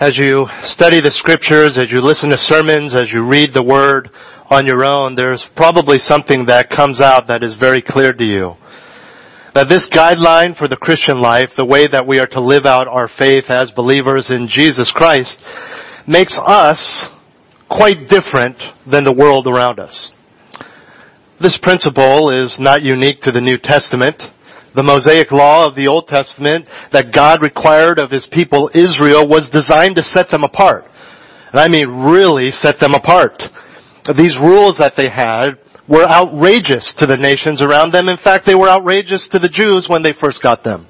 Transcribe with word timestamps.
As 0.00 0.18
you 0.18 0.46
study 0.64 1.00
the 1.00 1.12
scriptures, 1.12 1.78
as 1.78 1.92
you 1.92 2.02
listen 2.02 2.28
to 2.30 2.36
sermons, 2.36 2.96
as 2.96 3.12
you 3.12 3.24
read 3.24 3.54
the 3.54 3.62
word 3.62 4.10
on 4.50 4.66
your 4.66 4.84
own, 4.84 5.14
there's 5.14 5.46
probably 5.54 5.98
something 5.98 6.46
that 6.46 6.68
comes 6.68 7.00
out 7.00 7.28
that 7.28 7.44
is 7.44 7.54
very 7.60 7.80
clear 7.80 8.12
to 8.12 8.24
you. 8.24 8.54
That 9.54 9.68
this 9.68 9.86
guideline 9.94 10.58
for 10.58 10.66
the 10.66 10.76
Christian 10.76 11.22
life, 11.22 11.50
the 11.56 11.64
way 11.64 11.86
that 11.86 12.08
we 12.08 12.18
are 12.18 12.26
to 12.26 12.42
live 12.42 12.66
out 12.66 12.88
our 12.88 13.06
faith 13.06 13.44
as 13.50 13.70
believers 13.70 14.30
in 14.30 14.48
Jesus 14.50 14.90
Christ, 14.90 15.38
makes 16.08 16.36
us 16.44 17.06
quite 17.70 18.10
different 18.10 18.58
than 18.90 19.04
the 19.04 19.14
world 19.14 19.46
around 19.46 19.78
us. 19.78 20.10
This 21.40 21.56
principle 21.62 22.30
is 22.34 22.56
not 22.58 22.82
unique 22.82 23.20
to 23.22 23.30
the 23.30 23.40
New 23.40 23.58
Testament 23.62 24.20
the 24.74 24.82
Mosaic 24.82 25.30
law 25.30 25.66
of 25.66 25.74
the 25.74 25.86
Old 25.86 26.08
Testament 26.08 26.68
that 26.92 27.14
God 27.14 27.42
required 27.42 27.98
of 27.98 28.10
his 28.10 28.26
people 28.32 28.70
Israel 28.74 29.26
was 29.26 29.48
designed 29.52 29.96
to 29.96 30.02
set 30.02 30.30
them 30.30 30.44
apart. 30.44 30.84
And 31.52 31.60
I 31.60 31.68
mean 31.68 31.88
really 31.88 32.50
set 32.50 32.80
them 32.80 32.94
apart. 32.94 33.42
These 34.16 34.36
rules 34.36 34.76
that 34.78 34.94
they 34.96 35.08
had 35.08 35.56
were 35.88 36.04
outrageous 36.04 36.94
to 36.98 37.06
the 37.06 37.16
nations 37.16 37.62
around 37.62 37.92
them. 37.92 38.08
In 38.08 38.16
fact, 38.16 38.46
they 38.46 38.54
were 38.54 38.68
outrageous 38.68 39.28
to 39.32 39.38
the 39.38 39.48
Jews 39.48 39.86
when 39.88 40.02
they 40.02 40.12
first 40.20 40.42
got 40.42 40.64
them. 40.64 40.86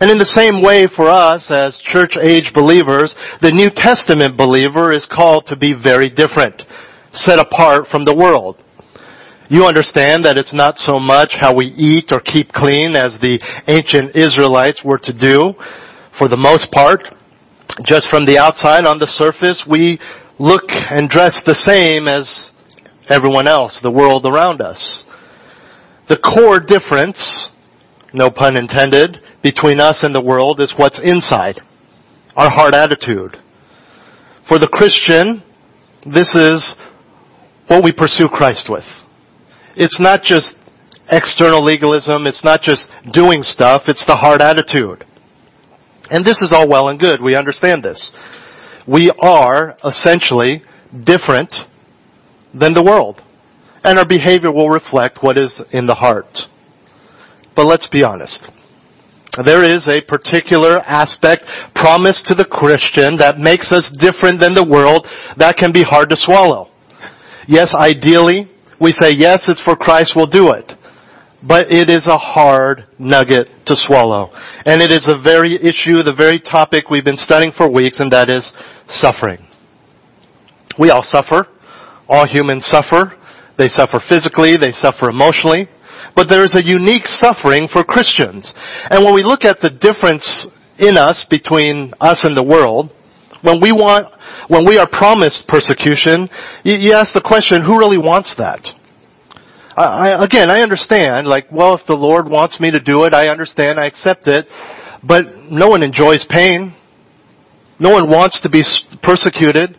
And 0.00 0.10
in 0.10 0.18
the 0.18 0.34
same 0.36 0.60
way 0.60 0.86
for 0.94 1.08
us 1.08 1.48
as 1.50 1.80
church 1.92 2.18
age 2.20 2.52
believers, 2.54 3.14
the 3.40 3.52
New 3.52 3.70
Testament 3.74 4.36
believer 4.36 4.92
is 4.92 5.08
called 5.10 5.46
to 5.46 5.56
be 5.56 5.72
very 5.72 6.10
different, 6.10 6.62
set 7.12 7.38
apart 7.38 7.86
from 7.90 8.04
the 8.04 8.14
world. 8.14 8.62
You 9.48 9.64
understand 9.64 10.24
that 10.24 10.38
it's 10.38 10.54
not 10.54 10.76
so 10.76 10.98
much 10.98 11.30
how 11.38 11.54
we 11.54 11.66
eat 11.66 12.10
or 12.10 12.18
keep 12.18 12.50
clean 12.50 12.96
as 12.96 13.14
the 13.20 13.38
ancient 13.68 14.16
Israelites 14.16 14.82
were 14.84 14.98
to 14.98 15.12
do. 15.12 15.54
For 16.18 16.26
the 16.26 16.36
most 16.36 16.72
part, 16.72 17.02
just 17.86 18.08
from 18.10 18.26
the 18.26 18.38
outside 18.38 18.86
on 18.86 18.98
the 18.98 19.06
surface, 19.06 19.62
we 19.68 20.00
look 20.40 20.64
and 20.70 21.08
dress 21.08 21.40
the 21.46 21.54
same 21.54 22.08
as 22.08 22.50
everyone 23.08 23.46
else, 23.46 23.78
the 23.82 23.90
world 23.90 24.26
around 24.26 24.60
us. 24.60 25.04
The 26.08 26.18
core 26.18 26.58
difference, 26.58 27.48
no 28.12 28.30
pun 28.30 28.58
intended, 28.58 29.18
between 29.42 29.80
us 29.80 30.02
and 30.02 30.14
the 30.14 30.22
world 30.22 30.60
is 30.60 30.74
what's 30.76 31.00
inside. 31.04 31.60
Our 32.34 32.50
heart 32.50 32.74
attitude. 32.74 33.36
For 34.48 34.58
the 34.58 34.68
Christian, 34.68 35.44
this 36.04 36.34
is 36.34 36.74
what 37.68 37.84
we 37.84 37.92
pursue 37.92 38.26
Christ 38.26 38.66
with 38.68 38.84
it's 39.76 40.00
not 40.00 40.22
just 40.22 40.54
external 41.10 41.62
legalism, 41.62 42.26
it's 42.26 42.42
not 42.44 42.62
just 42.62 42.88
doing 43.12 43.42
stuff, 43.42 43.82
it's 43.86 44.04
the 44.06 44.16
heart 44.16 44.40
attitude. 44.40 45.04
And 46.10 46.24
this 46.24 46.40
is 46.40 46.52
all 46.52 46.68
well 46.68 46.88
and 46.88 46.98
good. 46.98 47.20
We 47.20 47.34
understand 47.34 47.82
this. 47.82 48.12
We 48.86 49.10
are 49.20 49.76
essentially 49.84 50.62
different 51.04 51.52
than 52.54 52.74
the 52.74 52.82
world. 52.82 53.22
And 53.84 53.98
our 53.98 54.06
behavior 54.06 54.52
will 54.52 54.70
reflect 54.70 55.18
what 55.20 55.38
is 55.38 55.60
in 55.72 55.86
the 55.86 55.94
heart. 55.94 56.38
But 57.54 57.66
let's 57.66 57.88
be 57.88 58.02
honest. 58.02 58.48
There 59.44 59.62
is 59.62 59.86
a 59.86 60.00
particular 60.00 60.80
aspect 60.80 61.44
promised 61.74 62.26
to 62.28 62.34
the 62.34 62.44
Christian 62.44 63.18
that 63.18 63.38
makes 63.38 63.70
us 63.70 63.90
different 63.98 64.40
than 64.40 64.54
the 64.54 64.66
world 64.66 65.06
that 65.36 65.56
can 65.56 65.72
be 65.72 65.82
hard 65.82 66.08
to 66.10 66.16
swallow. 66.16 66.70
Yes, 67.46 67.74
ideally, 67.74 68.50
we 68.80 68.92
say, 68.92 69.12
yes, 69.12 69.44
it's 69.48 69.62
for 69.62 69.76
Christ, 69.76 70.12
we'll 70.14 70.26
do 70.26 70.50
it. 70.50 70.72
But 71.42 71.70
it 71.70 71.88
is 71.88 72.06
a 72.06 72.18
hard 72.18 72.86
nugget 72.98 73.48
to 73.66 73.74
swallow. 73.76 74.30
And 74.64 74.82
it 74.82 74.90
is 74.90 75.06
the 75.06 75.20
very 75.22 75.54
issue, 75.54 76.02
the 76.02 76.14
very 76.16 76.40
topic 76.40 76.90
we've 76.90 77.04
been 77.04 77.16
studying 77.16 77.52
for 77.56 77.70
weeks, 77.70 78.00
and 78.00 78.10
that 78.12 78.28
is 78.28 78.52
suffering. 78.88 79.46
We 80.78 80.90
all 80.90 81.02
suffer. 81.02 81.46
All 82.08 82.26
humans 82.28 82.66
suffer. 82.66 83.14
They 83.58 83.68
suffer 83.68 84.00
physically, 84.08 84.56
they 84.56 84.72
suffer 84.72 85.08
emotionally. 85.08 85.68
But 86.14 86.28
there 86.28 86.44
is 86.44 86.54
a 86.54 86.64
unique 86.64 87.06
suffering 87.06 87.68
for 87.72 87.84
Christians. 87.84 88.52
And 88.90 89.04
when 89.04 89.14
we 89.14 89.22
look 89.22 89.44
at 89.44 89.60
the 89.60 89.70
difference 89.70 90.46
in 90.78 90.96
us 90.96 91.26
between 91.30 91.92
us 92.00 92.20
and 92.24 92.36
the 92.36 92.42
world, 92.42 92.92
when 93.46 93.60
we 93.60 93.70
want, 93.70 94.10
when 94.48 94.66
we 94.66 94.76
are 94.76 94.88
promised 94.90 95.46
persecution, 95.46 96.28
you, 96.64 96.74
you 96.78 96.92
ask 96.92 97.14
the 97.14 97.22
question, 97.22 97.62
who 97.62 97.78
really 97.78 97.98
wants 97.98 98.34
that? 98.38 98.58
I, 99.76 99.84
I, 100.10 100.24
again, 100.24 100.50
I 100.50 100.60
understand, 100.60 101.26
like, 101.26 101.46
well, 101.52 101.74
if 101.74 101.86
the 101.86 101.94
Lord 101.94 102.28
wants 102.28 102.58
me 102.58 102.72
to 102.72 102.80
do 102.80 103.04
it, 103.04 103.14
I 103.14 103.28
understand, 103.28 103.78
I 103.78 103.86
accept 103.86 104.26
it, 104.26 104.46
but 105.04 105.24
no 105.48 105.68
one 105.68 105.84
enjoys 105.84 106.26
pain. 106.28 106.74
No 107.78 107.90
one 107.90 108.08
wants 108.10 108.40
to 108.42 108.50
be 108.50 108.62
persecuted. 109.02 109.78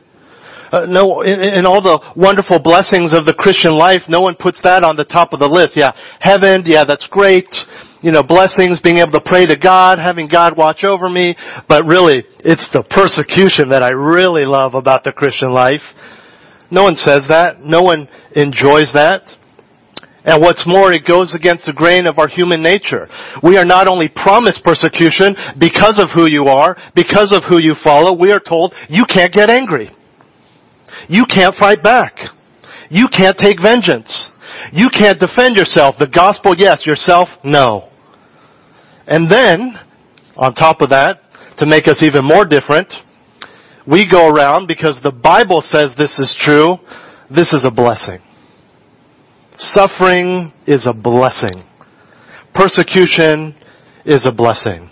Uh, 0.72 0.86
no, 0.86 1.22
in, 1.22 1.40
in, 1.40 1.66
all 1.66 1.82
the 1.82 2.00
wonderful 2.16 2.60
blessings 2.60 3.18
of 3.18 3.26
the 3.26 3.34
Christian 3.34 3.72
life, 3.72 4.02
no 4.08 4.22
one 4.22 4.36
puts 4.36 4.62
that 4.64 4.84
on 4.84 4.96
the 4.96 5.06
top 5.06 5.34
of 5.34 5.40
the 5.40 5.48
list. 5.48 5.72
Yeah, 5.76 5.92
heaven, 6.20 6.64
yeah, 6.66 6.84
that's 6.84 7.08
great 7.10 7.48
you 8.02 8.12
know, 8.12 8.24
blessings, 8.24 8.80
being 8.82 8.98
able 8.98 9.14
to 9.14 9.22
pray 9.22 9.46
to 9.46 9.58
God, 9.58 10.00
having 10.00 10.28
God 10.28 10.58
watch 10.58 10.84
over 10.84 11.10
me, 11.10 11.36
but 11.68 11.86
really, 11.86 12.24
it's 12.40 12.68
the 12.74 12.84
persecution 12.84 13.70
that 13.70 13.84
I 13.84 13.90
really 13.90 14.46
love 14.46 14.74
about 14.76 15.04
the 15.04 15.12
Christian 15.12 15.50
life. 15.50 15.82
No 16.70 16.84
one 16.84 16.96
says 16.96 17.22
that. 17.30 17.62
No 17.62 17.82
one 17.82 18.08
enjoys 18.36 18.92
that. 18.94 19.24
And 20.26 20.42
what's 20.42 20.66
more, 20.68 20.92
it 20.92 21.08
goes 21.08 21.34
against 21.34 21.66
the 21.66 21.74
grain 21.74 22.06
of 22.06 22.20
our 22.20 22.28
human 22.28 22.62
nature. 22.62 23.08
We 23.42 23.58
are 23.58 23.64
not 23.64 23.88
only 23.88 24.10
promised 24.10 24.62
persecution 24.62 25.36
because 25.58 25.98
of 25.98 26.10
who 26.14 26.28
you 26.30 26.46
are, 26.48 26.76
because 26.96 27.34
of 27.34 27.44
who 27.48 27.64
you 27.64 27.76
follow, 27.82 28.14
we 28.14 28.34
are 28.34 28.42
told 28.42 28.74
you 28.90 29.06
can't 29.06 29.34
get 29.34 29.50
angry. 29.50 29.90
You 31.08 31.26
can't 31.26 31.56
fight 31.56 31.82
back. 31.82 32.18
You 32.90 33.08
can't 33.08 33.38
take 33.38 33.62
vengeance. 33.62 34.30
You 34.74 34.90
can't 34.90 35.20
defend 35.20 35.56
yourself. 35.56 35.96
The 36.00 36.08
gospel, 36.08 36.56
yes. 36.58 36.82
Yourself, 36.86 37.30
no. 37.44 37.90
And 39.08 39.30
then, 39.30 39.76
on 40.36 40.54
top 40.54 40.82
of 40.82 40.90
that, 40.90 41.22
to 41.60 41.66
make 41.66 41.88
us 41.88 42.04
even 42.04 42.26
more 42.26 42.46
different, 42.46 42.94
we 43.88 44.06
go 44.06 44.30
around 44.30 44.68
because 44.68 45.00
the 45.02 45.12
Bible 45.12 45.62
says 45.62 45.94
this 45.98 46.18
is 46.20 46.36
true. 46.44 46.78
This 47.34 47.54
is 47.54 47.64
a 47.66 47.72
blessing. 47.72 48.20
Suffering 49.58 50.54
is 50.68 50.86
a 50.86 50.94
blessing. 50.94 51.64
Persecution 52.54 53.56
is 54.06 54.24
a 54.26 54.32
blessing. 54.32 54.92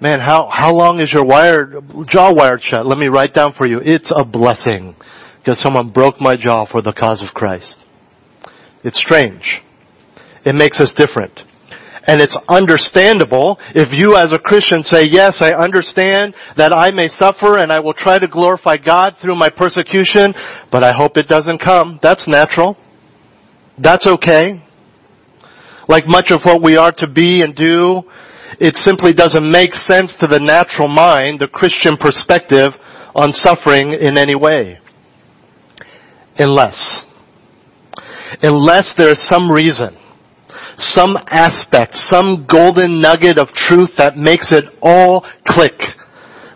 Man, 0.00 0.20
how, 0.20 0.48
how 0.52 0.74
long 0.74 1.00
is 1.00 1.10
your 1.12 1.24
wired, 1.24 1.74
jaw 2.08 2.32
wired 2.32 2.62
shut? 2.62 2.86
Let 2.86 2.98
me 2.98 3.08
write 3.08 3.34
down 3.34 3.54
for 3.56 3.66
you. 3.66 3.80
It's 3.82 4.12
a 4.14 4.24
blessing 4.24 4.94
because 5.38 5.60
someone 5.60 5.90
broke 5.90 6.20
my 6.20 6.36
jaw 6.36 6.66
for 6.70 6.82
the 6.82 6.92
cause 6.92 7.22
of 7.22 7.34
Christ. 7.34 7.85
It's 8.86 8.98
strange. 8.98 9.42
It 10.44 10.54
makes 10.54 10.80
us 10.80 10.94
different. 10.96 11.40
And 12.06 12.20
it's 12.20 12.38
understandable 12.48 13.58
if 13.74 13.88
you 13.90 14.14
as 14.14 14.30
a 14.30 14.38
Christian 14.38 14.84
say, 14.84 15.08
yes, 15.10 15.38
I 15.40 15.50
understand 15.54 16.36
that 16.56 16.72
I 16.72 16.92
may 16.92 17.08
suffer 17.08 17.58
and 17.58 17.72
I 17.72 17.80
will 17.80 17.94
try 17.94 18.20
to 18.20 18.28
glorify 18.28 18.76
God 18.76 19.16
through 19.20 19.34
my 19.34 19.50
persecution, 19.50 20.32
but 20.70 20.84
I 20.84 20.92
hope 20.96 21.16
it 21.16 21.26
doesn't 21.26 21.58
come. 21.58 21.98
That's 22.00 22.28
natural. 22.28 22.76
That's 23.76 24.06
okay. 24.06 24.62
Like 25.88 26.04
much 26.06 26.30
of 26.30 26.42
what 26.44 26.62
we 26.62 26.76
are 26.76 26.92
to 26.98 27.08
be 27.10 27.42
and 27.42 27.56
do, 27.56 28.04
it 28.60 28.76
simply 28.76 29.14
doesn't 29.14 29.50
make 29.50 29.74
sense 29.74 30.14
to 30.20 30.28
the 30.28 30.38
natural 30.38 30.86
mind, 30.86 31.40
the 31.40 31.48
Christian 31.48 31.96
perspective 31.96 32.70
on 33.16 33.32
suffering 33.32 33.94
in 33.94 34.16
any 34.16 34.36
way. 34.36 34.78
Unless 36.38 37.02
unless 38.42 38.94
there's 38.96 39.20
some 39.30 39.50
reason, 39.50 39.96
some 40.76 41.16
aspect, 41.28 41.94
some 41.94 42.46
golden 42.50 43.00
nugget 43.00 43.38
of 43.38 43.48
truth 43.48 43.90
that 43.98 44.16
makes 44.16 44.52
it 44.52 44.64
all 44.82 45.24
click, 45.46 45.78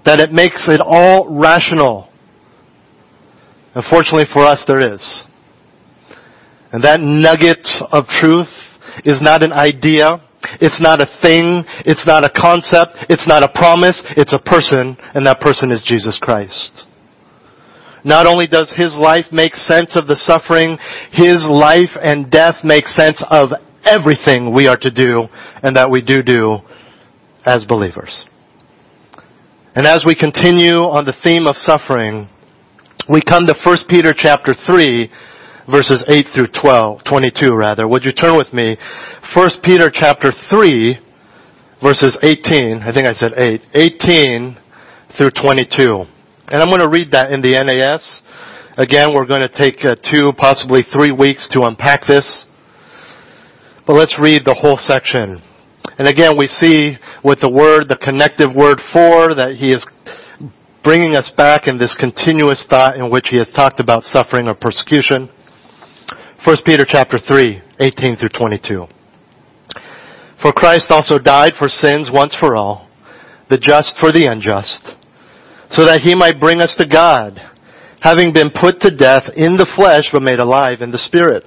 that 0.04 0.20
it 0.20 0.32
makes 0.32 0.64
it 0.68 0.80
all 0.84 1.28
rational. 1.28 2.08
Unfortunately 3.74 4.26
for 4.32 4.42
us, 4.42 4.64
there 4.66 4.92
is. 4.92 5.22
And 6.72 6.84
that 6.84 7.00
nugget 7.00 7.66
of 7.92 8.06
truth 8.20 8.48
is 9.04 9.18
not 9.20 9.42
an 9.42 9.52
idea. 9.52 10.08
It's 10.60 10.80
not 10.80 11.00
a 11.00 11.06
thing. 11.22 11.64
It's 11.84 12.06
not 12.06 12.24
a 12.24 12.30
concept. 12.30 13.06
It's 13.08 13.26
not 13.26 13.42
a 13.42 13.48
promise. 13.54 14.02
It's 14.16 14.32
a 14.32 14.38
person, 14.38 14.96
and 15.14 15.26
that 15.26 15.40
person 15.40 15.70
is 15.70 15.84
Jesus 15.86 16.18
Christ. 16.20 16.84
Not 18.04 18.26
only 18.26 18.46
does 18.46 18.72
his 18.76 18.96
life 18.96 19.26
make 19.30 19.54
sense 19.54 19.96
of 19.96 20.06
the 20.06 20.16
suffering, 20.16 20.78
his 21.12 21.46
life 21.48 21.90
and 22.02 22.30
death 22.30 22.56
make 22.64 22.86
sense 22.86 23.22
of 23.30 23.50
everything 23.84 24.52
we 24.52 24.68
are 24.68 24.76
to 24.76 24.90
do 24.90 25.28
and 25.62 25.76
that 25.76 25.90
we 25.90 26.00
do 26.00 26.22
do 26.22 26.58
as 27.44 27.64
believers. 27.66 28.24
And 29.74 29.86
as 29.86 30.02
we 30.04 30.14
continue 30.14 30.76
on 30.76 31.04
the 31.04 31.14
theme 31.24 31.46
of 31.46 31.56
suffering, 31.56 32.28
we 33.08 33.20
come 33.20 33.46
to 33.46 33.54
1 33.64 33.76
Peter 33.88 34.12
chapter 34.16 34.54
3 34.54 35.10
verses 35.70 36.04
8 36.08 36.26
through 36.34 36.48
12, 36.60 37.00
22 37.08 37.54
rather. 37.54 37.86
Would 37.86 38.04
you 38.04 38.12
turn 38.12 38.36
with 38.36 38.52
me? 38.52 38.76
1 39.34 39.50
Peter 39.62 39.90
chapter 39.92 40.32
3 40.50 40.98
verses 41.82 42.18
18, 42.22 42.82
I 42.82 42.92
think 42.92 43.06
I 43.06 43.12
said 43.12 43.32
8, 43.38 43.62
18 43.74 44.58
through 45.16 45.30
22. 45.42 46.04
And 46.50 46.60
I'm 46.60 46.68
going 46.68 46.80
to 46.80 46.88
read 46.88 47.12
that 47.12 47.30
in 47.30 47.40
the 47.40 47.54
NAS. 47.54 48.02
Again, 48.76 49.14
we're 49.14 49.26
going 49.26 49.42
to 49.42 49.48
take 49.48 49.84
uh, 49.84 49.94
two, 50.10 50.32
possibly 50.36 50.82
three 50.82 51.12
weeks 51.12 51.48
to 51.52 51.62
unpack 51.62 52.06
this. 52.08 52.46
But 53.86 53.94
let's 53.94 54.18
read 54.20 54.44
the 54.44 54.54
whole 54.54 54.76
section. 54.76 55.40
And 55.98 56.08
again, 56.08 56.36
we 56.36 56.48
see 56.48 56.98
with 57.22 57.40
the 57.40 57.50
word, 57.50 57.88
the 57.88 57.96
connective 57.96 58.50
word 58.54 58.78
for, 58.92 59.34
that 59.34 59.54
he 59.62 59.70
is 59.70 59.86
bringing 60.82 61.14
us 61.14 61.30
back 61.36 61.68
in 61.68 61.78
this 61.78 61.94
continuous 62.00 62.66
thought 62.68 62.96
in 62.96 63.10
which 63.10 63.28
he 63.30 63.38
has 63.38 63.50
talked 63.54 63.78
about 63.78 64.02
suffering 64.02 64.48
or 64.48 64.54
persecution. 64.54 65.30
1 66.44 66.56
Peter 66.66 66.84
chapter 66.88 67.18
3, 67.18 67.62
18 67.78 68.16
through 68.16 68.34
22. 68.34 68.86
For 70.42 70.52
Christ 70.52 70.86
also 70.90 71.18
died 71.18 71.52
for 71.58 71.68
sins 71.68 72.10
once 72.12 72.34
for 72.34 72.56
all, 72.56 72.88
the 73.50 73.58
just 73.58 73.94
for 74.00 74.10
the 74.10 74.26
unjust, 74.26 74.96
so 75.70 75.84
that 75.84 76.02
he 76.02 76.14
might 76.14 76.40
bring 76.40 76.60
us 76.60 76.74
to 76.78 76.86
God, 76.86 77.40
having 78.00 78.32
been 78.32 78.50
put 78.50 78.80
to 78.80 78.90
death 78.90 79.24
in 79.36 79.56
the 79.56 79.70
flesh 79.76 80.04
but 80.12 80.22
made 80.22 80.40
alive 80.40 80.82
in 80.82 80.90
the 80.90 80.98
spirit, 80.98 81.44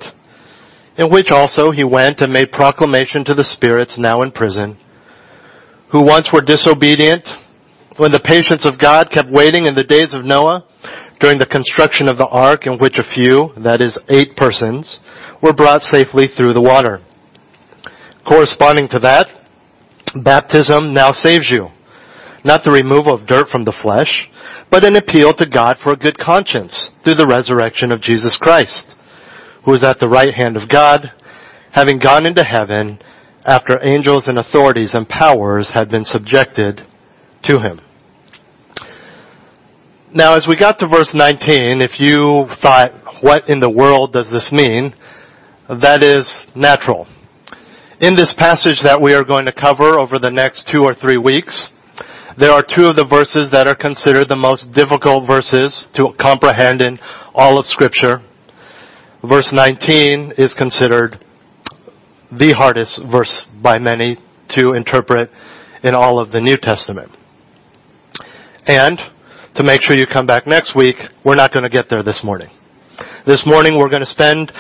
in 0.98 1.10
which 1.10 1.30
also 1.30 1.72
he 1.72 1.84
went 1.84 2.22
and 2.22 2.32
made 2.32 2.52
proclamation 2.52 3.26
to 3.26 3.34
the 3.34 3.44
spirits 3.44 3.98
now 3.98 4.22
in 4.22 4.32
prison, 4.32 4.78
who 5.92 6.02
once 6.02 6.30
were 6.32 6.42
disobedient, 6.42 7.28
when 7.98 8.12
the 8.12 8.20
patience 8.20 8.66
of 8.66 8.80
God 8.80 9.12
kept 9.12 9.30
waiting 9.30 9.66
in 9.66 9.76
the 9.76 9.84
days 9.84 10.14
of 10.14 10.26
Noah, 10.26 10.66
during 11.20 11.38
the 11.38 11.46
construction 11.46 12.08
of 12.08 12.18
the 12.18 12.28
ark 12.28 12.66
in 12.66 12.78
which 12.80 12.98
a 12.98 13.14
few, 13.14 13.52
that 13.64 13.82
is 13.82 14.00
eight 14.10 14.36
persons, 14.36 15.00
were 15.42 15.54
brought 15.54 15.82
safely 15.82 16.28
through 16.28 16.54
the 16.54 16.62
water. 16.62 17.02
Corresponding 18.28 18.88
to 18.90 19.00
that, 19.00 19.28
baptism 20.24 20.94
now 20.94 21.12
saves 21.12 21.50
you. 21.50 21.68
Not 22.44 22.64
the 22.64 22.72
removal 22.72 23.14
of 23.14 23.28
dirt 23.28 23.48
from 23.50 23.64
the 23.64 23.76
flesh, 23.82 24.30
but 24.70 24.86
an 24.86 24.96
appeal 24.96 25.34
to 25.34 25.46
God 25.46 25.78
for 25.82 25.94
a 25.94 25.98
good 25.98 26.18
conscience 26.18 26.90
through 27.04 27.16
the 27.16 27.28
resurrection 27.28 27.92
of 27.92 28.02
Jesus 28.02 28.36
Christ, 28.40 28.96
who 29.66 29.74
is 29.74 29.84
at 29.84 30.00
the 30.00 30.10
right 30.10 30.34
hand 30.34 30.58
of 30.58 30.70
God, 30.70 31.12
having 31.72 32.00
gone 32.00 32.26
into 32.26 32.44
heaven 32.44 33.00
after 33.46 33.80
angels 33.82 34.28
and 34.28 34.38
authorities 34.38 34.94
and 34.94 35.08
powers 35.08 35.72
had 35.74 35.90
been 35.90 36.04
subjected 36.04 36.82
to 37.44 37.60
him. 37.60 37.80
Now, 40.14 40.36
as 40.36 40.46
we 40.48 40.56
got 40.56 40.78
to 40.80 40.88
verse 40.88 41.12
19, 41.14 41.82
if 41.82 42.00
you 42.00 42.46
thought, 42.62 42.94
what 43.22 43.50
in 43.50 43.60
the 43.60 43.70
world 43.70 44.14
does 44.14 44.30
this 44.32 44.50
mean? 44.52 44.94
That 45.82 46.04
is 46.04 46.30
natural. 46.56 47.08
In 48.00 48.16
this 48.16 48.34
passage 48.38 48.80
that 48.84 49.02
we 49.02 49.14
are 49.14 49.24
going 49.24 49.46
to 49.46 49.54
cover 49.54 50.00
over 50.00 50.20
the 50.20 50.30
next 50.30 50.70
two 50.72 50.84
or 50.84 50.94
three 50.94 51.18
weeks, 51.18 51.70
there 52.38 52.52
are 52.52 52.64
two 52.64 52.86
of 52.86 52.96
the 52.96 53.06
verses 53.06 53.50
that 53.52 53.68
are 53.68 53.76
considered 53.76 54.30
the 54.30 54.36
most 54.36 54.72
difficult 54.74 55.28
verses 55.28 55.90
to 55.96 56.14
comprehend 56.20 56.82
in 56.82 56.98
all 57.34 57.60
of 57.60 57.66
scripture. 57.66 58.22
Verse 59.24 59.50
19 59.54 60.34
is 60.38 60.54
considered 60.58 61.24
the 62.32 62.54
hardest 62.54 63.02
verse 63.12 63.46
by 63.62 63.78
many 63.78 64.18
to 64.58 64.74
interpret 64.74 65.30
in 65.84 65.94
all 65.94 66.20
of 66.20 66.32
the 66.32 66.42
New 66.42 66.58
Testament. 66.58 67.12
And 68.66 68.98
to 69.56 69.64
make 69.64 69.82
sure 69.82 69.98
you 69.98 70.06
come 70.08 70.26
back 70.26 70.48
next 70.48 70.76
week. 70.76 70.96
We're 71.24 71.36
not 71.36 71.54
going 71.54 71.64
to 71.64 71.70
get 71.70 71.86
there 71.90 72.04
this 72.04 72.22
morning. 72.24 72.50
This 73.26 73.44
morning 73.46 73.78
we're 73.78 73.90
going 73.90 74.02
to 74.02 74.10
spend 74.10 74.52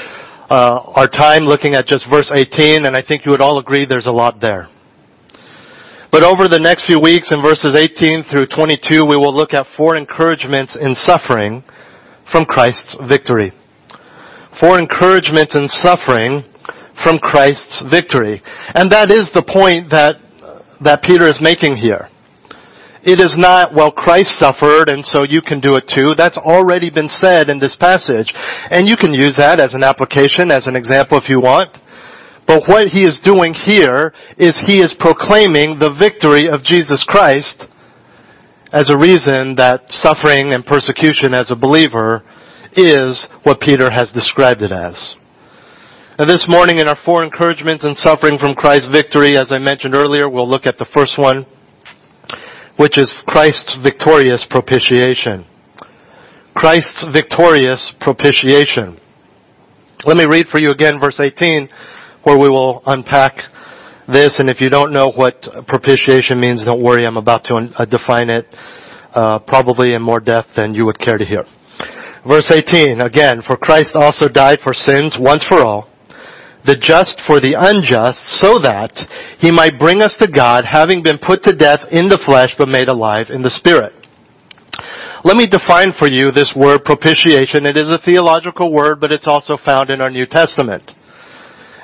uh, 0.49 0.79
our 0.95 1.07
time 1.07 1.43
looking 1.43 1.73
at 1.73 1.87
just 1.87 2.05
verse 2.11 2.31
18, 2.33 2.85
and 2.85 2.95
I 2.95 3.01
think 3.01 3.25
you 3.25 3.31
would 3.31 3.41
all 3.41 3.57
agree 3.57 3.85
there's 3.89 4.05
a 4.05 4.11
lot 4.11 4.39
there. 4.39 4.69
But 6.13 6.21
over 6.21 6.47
the 6.47 6.59
next 6.61 6.85
few 6.85 6.99
weeks 6.99 7.31
in 7.33 7.41
verses 7.41 7.73
18 7.73 8.29
through 8.29 8.45
22, 8.53 9.01
we 9.09 9.17
will 9.17 9.33
look 9.33 9.51
at 9.51 9.65
four 9.75 9.97
encouragements 9.97 10.77
in 10.79 10.93
suffering 10.93 11.63
from 12.31 12.45
Christ's 12.45 13.01
victory. 13.09 13.51
Four 14.61 14.77
encouragements 14.77 15.57
in 15.57 15.65
suffering 15.81 16.45
from 17.01 17.17
Christ's 17.17 17.81
victory. 17.89 18.43
And 18.75 18.91
that 18.91 19.09
is 19.09 19.25
the 19.33 19.41
point 19.41 19.89
that, 19.89 20.21
that 20.85 21.01
Peter 21.01 21.25
is 21.25 21.41
making 21.41 21.77
here. 21.77 22.09
It 23.01 23.19
is 23.19 23.33
not, 23.35 23.73
well, 23.73 23.89
Christ 23.89 24.37
suffered 24.37 24.93
and 24.93 25.03
so 25.03 25.23
you 25.23 25.41
can 25.41 25.59
do 25.59 25.81
it 25.81 25.89
too. 25.89 26.13
That's 26.13 26.37
already 26.37 26.91
been 26.91 27.09
said 27.09 27.49
in 27.49 27.57
this 27.57 27.75
passage. 27.75 28.29
And 28.69 28.87
you 28.87 28.97
can 28.97 29.15
use 29.15 29.33
that 29.41 29.59
as 29.59 29.73
an 29.73 29.83
application, 29.83 30.51
as 30.51 30.67
an 30.67 30.77
example 30.77 31.17
if 31.17 31.25
you 31.27 31.41
want. 31.41 31.73
But 32.45 32.63
what 32.67 32.87
he 32.87 33.05
is 33.05 33.19
doing 33.23 33.53
here 33.53 34.13
is 34.37 34.57
he 34.65 34.81
is 34.81 34.95
proclaiming 34.99 35.79
the 35.79 35.95
victory 35.97 36.49
of 36.51 36.63
Jesus 36.63 37.03
Christ 37.07 37.65
as 38.73 38.89
a 38.89 38.97
reason 38.97 39.55
that 39.55 39.85
suffering 39.89 40.53
and 40.53 40.65
persecution 40.65 41.33
as 41.33 41.49
a 41.49 41.55
believer 41.55 42.23
is 42.75 43.27
what 43.43 43.61
Peter 43.61 43.89
has 43.89 44.11
described 44.11 44.61
it 44.61 44.71
as. 44.71 45.15
And 46.17 46.29
this 46.29 46.45
morning 46.47 46.79
in 46.79 46.87
our 46.87 46.97
four 47.05 47.23
encouragements 47.23 47.83
and 47.83 47.95
suffering 47.97 48.37
from 48.37 48.55
Christ's 48.55 48.89
victory, 48.91 49.37
as 49.37 49.51
I 49.51 49.59
mentioned 49.59 49.95
earlier, 49.95 50.29
we'll 50.29 50.49
look 50.49 50.65
at 50.65 50.77
the 50.77 50.89
first 50.93 51.17
one 51.17 51.45
which 52.77 52.97
is 52.97 53.11
Christ's 53.27 53.77
victorious 53.83 54.45
propitiation. 54.49 55.45
Christ's 56.55 57.05
victorious 57.13 57.93
propitiation. 58.01 58.99
Let 60.05 60.17
me 60.17 60.25
read 60.29 60.47
for 60.47 60.59
you 60.59 60.71
again 60.71 60.99
verse 60.99 61.19
18 61.19 61.69
where 62.23 62.37
we 62.37 62.49
will 62.49 62.81
unpack 62.85 63.35
this 64.07 64.35
and 64.39 64.49
if 64.49 64.59
you 64.59 64.69
don't 64.69 64.91
know 64.91 65.11
what 65.11 65.41
propitiation 65.67 66.39
means, 66.39 66.65
don't 66.65 66.83
worry, 66.83 67.05
I'm 67.05 67.17
about 67.17 67.43
to 67.45 67.55
uh, 67.55 67.85
define 67.85 68.29
it 68.29 68.45
uh, 69.13 69.39
probably 69.39 69.93
in 69.93 70.01
more 70.01 70.19
depth 70.19 70.49
than 70.57 70.73
you 70.73 70.85
would 70.85 70.99
care 70.99 71.17
to 71.17 71.25
hear. 71.25 71.45
Verse 72.27 72.49
18, 72.51 73.01
again, 73.01 73.41
for 73.45 73.57
Christ 73.57 73.91
also 73.95 74.27
died 74.27 74.59
for 74.63 74.73
sins 74.73 75.17
once 75.19 75.45
for 75.47 75.59
all, 75.59 75.89
the 76.65 76.75
just 76.75 77.21
for 77.27 77.39
the 77.39 77.55
unjust, 77.57 78.19
so 78.39 78.59
that 78.59 78.91
he 79.39 79.51
might 79.51 79.77
bring 79.77 80.01
us 80.01 80.15
to 80.19 80.27
God, 80.27 80.63
having 80.65 81.03
been 81.03 81.17
put 81.17 81.43
to 81.43 81.55
death 81.55 81.81
in 81.91 82.07
the 82.07 82.21
flesh, 82.25 82.55
but 82.57 82.69
made 82.69 82.87
alive 82.87 83.27
in 83.29 83.41
the 83.41 83.51
spirit. 83.51 83.93
Let 85.25 85.37
me 85.37 85.47
define 85.47 85.93
for 85.97 86.07
you 86.07 86.31
this 86.31 86.53
word 86.55 86.83
propitiation. 86.83 87.65
It 87.65 87.77
is 87.77 87.91
a 87.91 87.99
theological 88.03 88.71
word, 88.71 88.99
but 88.99 89.11
it's 89.11 89.27
also 89.27 89.55
found 89.63 89.89
in 89.89 90.01
our 90.01 90.09
New 90.09 90.25
Testament. 90.25 90.91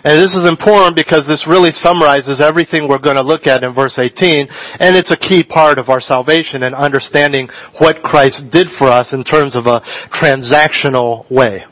And 0.03 0.19
this 0.19 0.33
is 0.33 0.47
important 0.47 0.95
because 0.95 1.25
this 1.27 1.45
really 1.47 1.71
summarizes 1.71 2.39
everything 2.39 2.87
we're 2.87 2.99
going 2.99 3.17
to 3.17 3.23
look 3.23 3.47
at 3.47 3.65
in 3.65 3.73
verse 3.73 3.97
18, 3.99 4.47
and 4.79 4.95
it's 4.95 5.11
a 5.11 5.17
key 5.17 5.43
part 5.43 5.77
of 5.77 5.89
our 5.89 5.99
salvation 5.99 6.63
and 6.63 6.73
understanding 6.73 7.49
what 7.79 8.01
Christ 8.01 8.43
did 8.51 8.67
for 8.77 8.87
us 8.87 9.11
in 9.11 9.23
terms 9.23 9.55
of 9.57 9.65
a 9.65 9.81
transactional 10.21 11.29
way. 11.29 11.65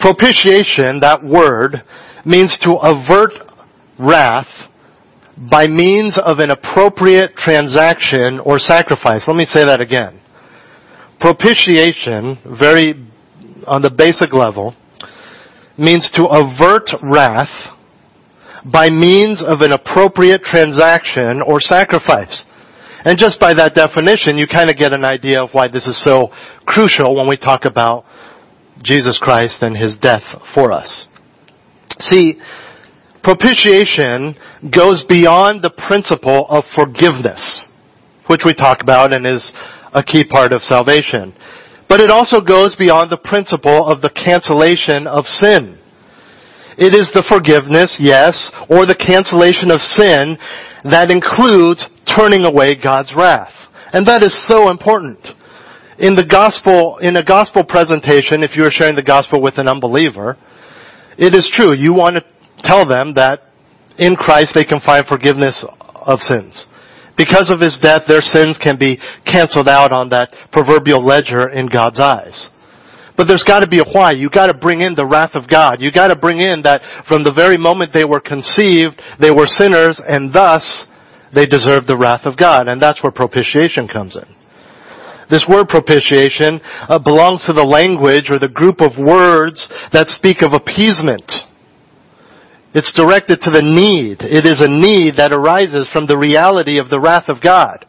Propitiation, 0.00 0.98
that 1.00 1.22
word, 1.22 1.84
means 2.24 2.58
to 2.62 2.72
avert 2.82 3.32
wrath 3.98 4.48
by 5.50 5.66
means 5.68 6.18
of 6.18 6.40
an 6.40 6.50
appropriate 6.50 7.36
transaction 7.36 8.40
or 8.40 8.58
sacrifice. 8.58 9.24
Let 9.26 9.36
me 9.36 9.44
say 9.44 9.64
that 9.64 9.80
again. 9.80 10.20
Propitiation, 11.20 12.36
very 12.58 13.06
on 13.66 13.82
the 13.82 13.90
basic 13.90 14.32
level, 14.32 14.74
means 15.78 16.10
to 16.14 16.26
avert 16.26 16.88
wrath 17.02 17.50
by 18.64 18.90
means 18.90 19.42
of 19.42 19.60
an 19.60 19.72
appropriate 19.72 20.42
transaction 20.42 21.42
or 21.46 21.60
sacrifice. 21.60 22.46
And 23.04 23.18
just 23.18 23.40
by 23.40 23.52
that 23.54 23.74
definition, 23.74 24.38
you 24.38 24.46
kind 24.46 24.70
of 24.70 24.76
get 24.76 24.94
an 24.94 25.04
idea 25.04 25.42
of 25.42 25.50
why 25.52 25.66
this 25.66 25.86
is 25.86 26.00
so 26.04 26.30
crucial 26.66 27.16
when 27.16 27.26
we 27.26 27.36
talk 27.36 27.64
about 27.64 28.04
Jesus 28.82 29.18
Christ 29.20 29.58
and 29.62 29.76
His 29.76 29.98
death 30.00 30.22
for 30.54 30.70
us. 30.70 31.08
See, 31.98 32.40
propitiation 33.24 34.36
goes 34.70 35.04
beyond 35.08 35.62
the 35.62 35.70
principle 35.88 36.46
of 36.48 36.64
forgiveness, 36.76 37.68
which 38.28 38.42
we 38.44 38.54
talk 38.54 38.82
about 38.82 39.12
and 39.12 39.26
is 39.26 39.52
a 39.92 40.02
key 40.02 40.24
part 40.24 40.52
of 40.52 40.62
salvation. 40.62 41.34
But 41.92 42.00
it 42.00 42.10
also 42.10 42.40
goes 42.40 42.74
beyond 42.74 43.10
the 43.10 43.18
principle 43.18 43.86
of 43.86 44.00
the 44.00 44.08
cancellation 44.08 45.06
of 45.06 45.26
sin. 45.26 45.76
It 46.78 46.96
is 46.96 47.12
the 47.12 47.22
forgiveness, 47.28 48.00
yes, 48.00 48.32
or 48.70 48.86
the 48.86 48.96
cancellation 48.96 49.70
of 49.70 49.82
sin 49.82 50.38
that 50.88 51.12
includes 51.12 51.84
turning 52.16 52.46
away 52.46 52.80
God's 52.80 53.12
wrath. 53.14 53.52
And 53.92 54.08
that 54.08 54.24
is 54.24 54.32
so 54.48 54.70
important. 54.70 55.20
In 55.98 56.14
the 56.14 56.24
gospel, 56.24 56.96
in 57.02 57.14
a 57.18 57.22
gospel 57.22 57.62
presentation, 57.62 58.42
if 58.42 58.56
you 58.56 58.64
are 58.64 58.72
sharing 58.72 58.96
the 58.96 59.04
gospel 59.04 59.42
with 59.42 59.58
an 59.58 59.68
unbeliever, 59.68 60.38
it 61.18 61.36
is 61.36 61.44
true, 61.54 61.76
you 61.76 61.92
want 61.92 62.16
to 62.16 62.24
tell 62.62 62.86
them 62.86 63.12
that 63.20 63.52
in 63.98 64.16
Christ 64.16 64.52
they 64.54 64.64
can 64.64 64.80
find 64.80 65.04
forgiveness 65.04 65.62
of 66.08 66.20
sins. 66.20 66.71
Because 67.16 67.50
of 67.50 67.60
his 67.60 67.78
death, 67.80 68.02
their 68.08 68.22
sins 68.22 68.58
can 68.62 68.78
be 68.78 68.98
canceled 69.26 69.68
out 69.68 69.92
on 69.92 70.08
that 70.10 70.34
proverbial 70.50 71.04
ledger 71.04 71.50
in 71.50 71.66
God's 71.66 72.00
eyes. 72.00 72.50
But 73.16 73.28
there's 73.28 73.44
got 73.44 73.60
to 73.60 73.68
be 73.68 73.80
a 73.80 73.84
why. 73.84 74.12
You 74.12 74.30
got 74.30 74.46
to 74.46 74.56
bring 74.56 74.80
in 74.80 74.94
the 74.94 75.06
wrath 75.06 75.34
of 75.34 75.48
God. 75.48 75.76
You 75.80 75.92
got 75.92 76.08
to 76.08 76.16
bring 76.16 76.40
in 76.40 76.62
that 76.62 76.80
from 77.06 77.24
the 77.24 77.32
very 77.32 77.58
moment 77.58 77.92
they 77.92 78.04
were 78.04 78.20
conceived, 78.20 79.00
they 79.20 79.30
were 79.30 79.46
sinners, 79.46 80.00
and 80.08 80.32
thus 80.32 80.86
they 81.34 81.44
deserve 81.44 81.86
the 81.86 81.96
wrath 81.96 82.24
of 82.24 82.36
God. 82.36 82.68
And 82.68 82.80
that's 82.80 83.02
where 83.02 83.12
propitiation 83.12 83.86
comes 83.86 84.16
in. 84.16 84.24
This 85.30 85.46
word 85.48 85.68
propitiation 85.68 86.60
uh, 86.88 86.98
belongs 86.98 87.44
to 87.46 87.52
the 87.52 87.64
language 87.64 88.28
or 88.28 88.38
the 88.38 88.52
group 88.52 88.80
of 88.80 88.92
words 88.98 89.68
that 89.92 90.08
speak 90.08 90.42
of 90.42 90.52
appeasement. 90.52 91.24
It's 92.74 92.92
directed 92.94 93.40
to 93.42 93.50
the 93.50 93.62
need. 93.62 94.22
It 94.22 94.46
is 94.46 94.64
a 94.64 94.68
need 94.68 95.16
that 95.16 95.32
arises 95.32 95.88
from 95.92 96.06
the 96.06 96.16
reality 96.16 96.78
of 96.78 96.88
the 96.88 97.00
wrath 97.00 97.28
of 97.28 97.42
God. 97.42 97.84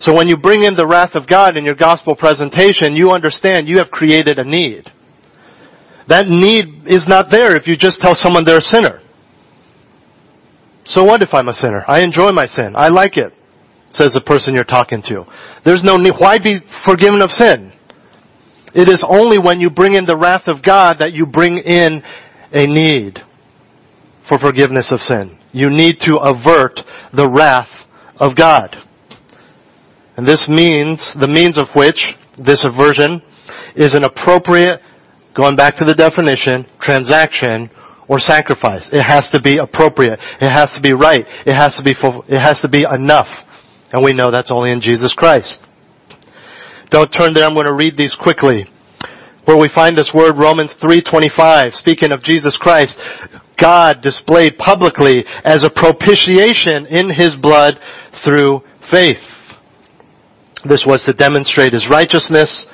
So 0.00 0.12
when 0.12 0.28
you 0.28 0.36
bring 0.36 0.62
in 0.62 0.74
the 0.74 0.86
wrath 0.86 1.14
of 1.14 1.26
God 1.26 1.56
in 1.56 1.64
your 1.64 1.74
gospel 1.74 2.14
presentation, 2.14 2.96
you 2.96 3.12
understand 3.12 3.66
you 3.66 3.78
have 3.78 3.90
created 3.90 4.38
a 4.38 4.44
need. 4.44 4.90
That 6.08 6.28
need 6.28 6.84
is 6.86 7.08
not 7.08 7.30
there 7.30 7.56
if 7.56 7.66
you 7.66 7.76
just 7.76 8.00
tell 8.00 8.14
someone 8.14 8.44
they're 8.44 8.58
a 8.58 8.60
sinner. 8.60 9.00
So 10.84 11.02
what 11.02 11.22
if 11.22 11.32
I'm 11.32 11.48
a 11.48 11.54
sinner? 11.54 11.82
I 11.88 12.00
enjoy 12.00 12.32
my 12.32 12.44
sin. 12.44 12.74
I 12.76 12.88
like 12.88 13.16
it, 13.16 13.32
says 13.90 14.12
the 14.12 14.20
person 14.20 14.54
you're 14.54 14.64
talking 14.64 15.00
to. 15.08 15.24
There's 15.64 15.82
no 15.82 15.96
need. 15.96 16.12
Why 16.18 16.38
be 16.38 16.58
forgiven 16.84 17.22
of 17.22 17.30
sin? 17.30 17.72
It 18.74 18.90
is 18.90 19.02
only 19.08 19.38
when 19.38 19.60
you 19.60 19.70
bring 19.70 19.94
in 19.94 20.04
the 20.04 20.16
wrath 20.16 20.46
of 20.46 20.62
God 20.62 20.96
that 20.98 21.14
you 21.14 21.24
bring 21.24 21.56
in 21.56 22.02
a 22.52 22.66
need 22.66 23.24
for 24.28 24.38
forgiveness 24.38 24.90
of 24.92 25.00
sin. 25.00 25.38
You 25.52 25.70
need 25.70 25.96
to 26.00 26.16
avert 26.16 26.80
the 27.12 27.30
wrath 27.30 27.70
of 28.16 28.36
God. 28.36 28.76
And 30.16 30.26
this 30.26 30.46
means, 30.48 31.12
the 31.20 31.28
means 31.28 31.58
of 31.58 31.68
which, 31.74 31.98
this 32.38 32.64
aversion, 32.64 33.22
is 33.76 33.94
an 33.94 34.04
appropriate, 34.04 34.80
going 35.34 35.56
back 35.56 35.76
to 35.76 35.84
the 35.84 35.94
definition, 35.94 36.66
transaction 36.80 37.70
or 38.08 38.20
sacrifice. 38.20 38.88
It 38.92 39.02
has 39.02 39.28
to 39.32 39.40
be 39.40 39.58
appropriate. 39.58 40.20
It 40.40 40.50
has 40.50 40.70
to 40.76 40.80
be 40.80 40.94
right. 40.94 41.24
It 41.46 41.54
has 41.54 41.74
to 41.76 41.82
be, 41.82 41.94
it 42.28 42.40
has 42.40 42.60
to 42.60 42.68
be 42.68 42.84
enough. 42.90 43.28
And 43.92 44.04
we 44.04 44.12
know 44.12 44.30
that's 44.30 44.50
only 44.50 44.72
in 44.72 44.80
Jesus 44.80 45.14
Christ. 45.16 45.66
Don't 46.90 47.08
turn 47.08 47.34
there. 47.34 47.46
I'm 47.46 47.54
going 47.54 47.66
to 47.66 47.74
read 47.74 47.96
these 47.96 48.16
quickly. 48.20 48.66
Where 49.44 49.58
we 49.58 49.68
find 49.74 49.96
this 49.96 50.10
word, 50.14 50.36
Romans 50.38 50.74
3.25, 50.82 51.74
speaking 51.74 52.12
of 52.12 52.22
Jesus 52.22 52.56
Christ, 52.56 52.96
God 53.60 54.00
displayed 54.02 54.56
publicly 54.56 55.24
as 55.44 55.62
a 55.62 55.70
propitiation 55.70 56.86
in 56.86 57.10
His 57.10 57.32
blood 57.40 57.78
through 58.24 58.62
faith. 58.90 59.20
This 60.64 60.84
was 60.86 61.04
to 61.04 61.12
demonstrate 61.12 61.74
His 61.74 61.86
righteousness, 61.90 62.66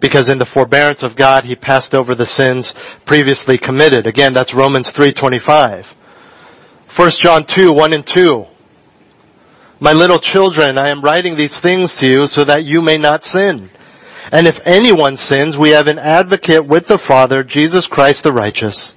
because 0.00 0.30
in 0.30 0.38
the 0.38 0.50
forbearance 0.52 1.02
of 1.02 1.16
God, 1.16 1.44
He 1.44 1.56
passed 1.56 1.94
over 1.94 2.14
the 2.14 2.26
sins 2.26 2.72
previously 3.06 3.56
committed. 3.56 4.06
Again, 4.06 4.34
that's 4.34 4.54
Romans 4.54 4.92
3.25. 4.98 5.84
1 6.98 7.10
John 7.22 7.46
2, 7.56 7.72
1 7.72 7.94
and 7.94 8.04
2. 8.14 8.44
My 9.80 9.92
little 9.92 10.18
children, 10.18 10.76
I 10.76 10.90
am 10.90 11.02
writing 11.02 11.36
these 11.36 11.58
things 11.62 11.96
to 12.00 12.06
you 12.06 12.26
so 12.26 12.44
that 12.44 12.64
you 12.64 12.82
may 12.82 12.96
not 12.96 13.22
sin. 13.22 13.70
And 14.32 14.46
if 14.46 14.56
anyone 14.64 15.16
sins, 15.16 15.56
we 15.58 15.70
have 15.70 15.86
an 15.86 15.98
advocate 15.98 16.66
with 16.66 16.86
the 16.86 17.02
Father, 17.06 17.42
Jesus 17.42 17.88
Christ 17.90 18.22
the 18.22 18.32
righteous 18.32 18.94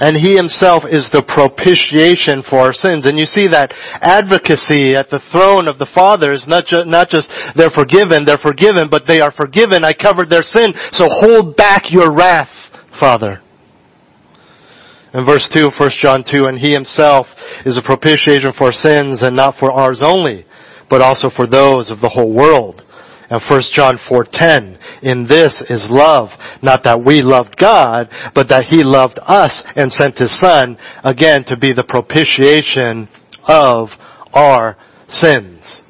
and 0.00 0.16
He 0.16 0.36
Himself 0.36 0.84
is 0.88 1.08
the 1.12 1.24
propitiation 1.24 2.44
for 2.48 2.60
our 2.60 2.72
sins. 2.72 3.06
And 3.06 3.18
you 3.18 3.24
see 3.24 3.48
that 3.48 3.72
advocacy 4.00 4.92
at 4.94 5.08
the 5.10 5.22
throne 5.32 5.68
of 5.68 5.78
the 5.78 5.88
Father 5.94 6.32
is 6.32 6.44
not, 6.46 6.66
ju- 6.66 6.84
not 6.84 7.08
just 7.08 7.28
they're 7.56 7.72
forgiven, 7.72 8.24
they're 8.24 8.42
forgiven, 8.42 8.88
but 8.90 9.08
they 9.08 9.20
are 9.20 9.32
forgiven. 9.32 9.84
I 9.84 9.92
covered 9.92 10.28
their 10.30 10.44
sin, 10.44 10.74
so 10.92 11.08
hold 11.08 11.56
back 11.56 11.88
your 11.90 12.12
wrath, 12.12 12.52
Father. 13.00 13.40
In 15.14 15.24
verse 15.24 15.48
2, 15.54 15.70
1 15.78 15.90
John 16.02 16.24
2, 16.28 16.44
and 16.44 16.58
He 16.58 16.72
Himself 16.72 17.26
is 17.64 17.78
a 17.78 17.86
propitiation 17.86 18.52
for 18.58 18.72
sins 18.72 19.22
and 19.22 19.34
not 19.34 19.56
for 19.58 19.72
ours 19.72 20.00
only, 20.04 20.44
but 20.90 21.00
also 21.00 21.30
for 21.30 21.46
those 21.46 21.90
of 21.90 22.00
the 22.00 22.10
whole 22.10 22.32
world. 22.32 22.82
And 23.28 23.42
1 23.48 23.62
John 23.74 23.98
4:10, 24.08 24.78
in 25.02 25.26
this 25.26 25.60
is 25.68 25.88
love, 25.90 26.28
not 26.62 26.84
that 26.84 27.04
we 27.04 27.22
loved 27.22 27.56
God, 27.56 28.08
but 28.34 28.48
that 28.48 28.66
he 28.70 28.84
loved 28.84 29.18
us 29.26 29.62
and 29.74 29.90
sent 29.90 30.18
his 30.18 30.38
son 30.38 30.78
again 31.02 31.44
to 31.44 31.56
be 31.56 31.72
the 31.72 31.84
propitiation 31.84 33.08
of 33.48 33.88
our 34.32 34.76
sins. 35.08 35.82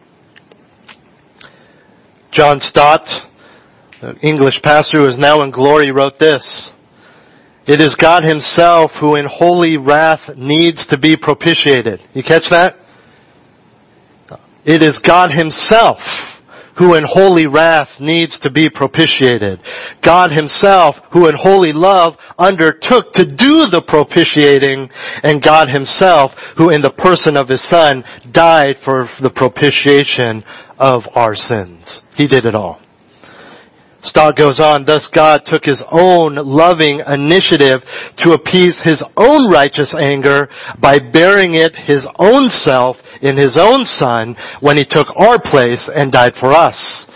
John 2.32 2.58
Stott, 2.60 3.06
an 4.00 4.18
English 4.22 4.60
pastor 4.62 5.00
who 5.00 5.08
is 5.08 5.18
now 5.18 5.40
in 5.40 5.50
glory, 5.50 5.90
wrote 5.90 6.18
this. 6.18 6.70
It 7.66 7.82
is 7.82 7.94
God 7.96 8.24
himself 8.24 8.92
who 9.00 9.16
in 9.16 9.26
holy 9.26 9.76
wrath 9.76 10.20
needs 10.36 10.86
to 10.86 10.98
be 10.98 11.16
propitiated. 11.16 12.00
You 12.14 12.22
catch 12.22 12.44
that? 12.50 12.76
It 14.64 14.82
is 14.82 14.98
God 15.04 15.30
himself 15.32 15.98
who 16.78 16.94
in 16.94 17.04
holy 17.06 17.46
wrath 17.46 17.88
needs 18.00 18.38
to 18.40 18.50
be 18.50 18.68
propitiated. 18.68 19.60
God 20.04 20.30
himself, 20.32 20.96
who 21.12 21.28
in 21.28 21.34
holy 21.36 21.72
love 21.72 22.14
undertook 22.38 23.12
to 23.14 23.24
do 23.24 23.66
the 23.66 23.84
propitiating, 23.86 24.88
and 25.22 25.42
God 25.42 25.68
himself, 25.68 26.32
who 26.56 26.70
in 26.70 26.82
the 26.82 26.90
person 26.90 27.36
of 27.36 27.48
his 27.48 27.66
son 27.68 28.04
died 28.32 28.76
for 28.84 29.08
the 29.22 29.30
propitiation 29.30 30.44
of 30.78 31.02
our 31.14 31.34
sins. 31.34 32.02
He 32.16 32.26
did 32.26 32.44
it 32.44 32.54
all. 32.54 32.80
Stott 34.02 34.36
goes 34.36 34.60
on, 34.60 34.84
thus 34.84 35.08
God 35.14 35.40
took 35.46 35.64
his 35.64 35.82
own 35.90 36.36
loving 36.36 37.00
initiative 37.06 37.80
to 38.18 38.32
appease 38.32 38.80
his 38.84 39.02
own 39.16 39.50
righteous 39.50 39.94
anger 39.98 40.48
by 40.80 40.98
bearing 40.98 41.54
it 41.54 41.74
his 41.74 42.06
own 42.18 42.48
self 42.48 42.96
in 43.22 43.36
his 43.36 43.56
own 43.58 43.84
son 43.84 44.36
when 44.60 44.76
he 44.76 44.84
took 44.84 45.08
our 45.16 45.40
place 45.40 45.90
and 45.94 46.12
died 46.12 46.34
for 46.38 46.52
us. 46.52 47.06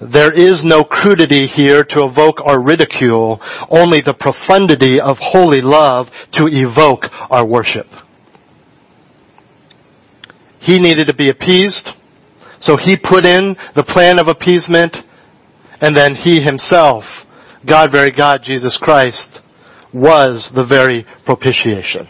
There 0.00 0.32
is 0.32 0.62
no 0.64 0.82
crudity 0.82 1.46
here 1.56 1.84
to 1.84 2.04
evoke 2.04 2.40
our 2.46 2.62
ridicule, 2.62 3.38
only 3.68 4.00
the 4.00 4.14
profundity 4.14 4.98
of 4.98 5.16
holy 5.20 5.60
love 5.60 6.06
to 6.34 6.48
evoke 6.48 7.04
our 7.30 7.46
worship. 7.46 7.86
He 10.60 10.78
needed 10.78 11.08
to 11.08 11.14
be 11.14 11.30
appeased, 11.30 11.90
so 12.60 12.76
he 12.76 12.96
put 12.96 13.26
in 13.26 13.56
the 13.74 13.84
plan 13.84 14.18
of 14.18 14.28
appeasement 14.28 14.96
and 15.80 15.96
then 15.96 16.14
He 16.14 16.40
Himself, 16.40 17.04
God, 17.66 17.90
very 17.92 18.10
God, 18.10 18.40
Jesus 18.44 18.78
Christ, 18.80 19.40
was 19.92 20.50
the 20.54 20.64
very 20.64 21.06
propitiation. 21.24 22.08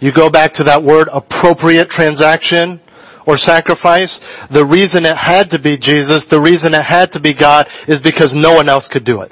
You 0.00 0.12
go 0.12 0.30
back 0.30 0.54
to 0.54 0.64
that 0.64 0.82
word 0.82 1.08
appropriate 1.12 1.88
transaction 1.90 2.80
or 3.26 3.38
sacrifice. 3.38 4.18
The 4.52 4.66
reason 4.66 5.06
it 5.06 5.16
had 5.16 5.50
to 5.50 5.60
be 5.60 5.76
Jesus, 5.78 6.26
the 6.30 6.40
reason 6.40 6.74
it 6.74 6.82
had 6.82 7.12
to 7.12 7.20
be 7.20 7.32
God 7.32 7.68
is 7.86 8.00
because 8.02 8.32
no 8.34 8.54
one 8.54 8.68
else 8.68 8.88
could 8.90 9.04
do 9.04 9.22
it. 9.22 9.30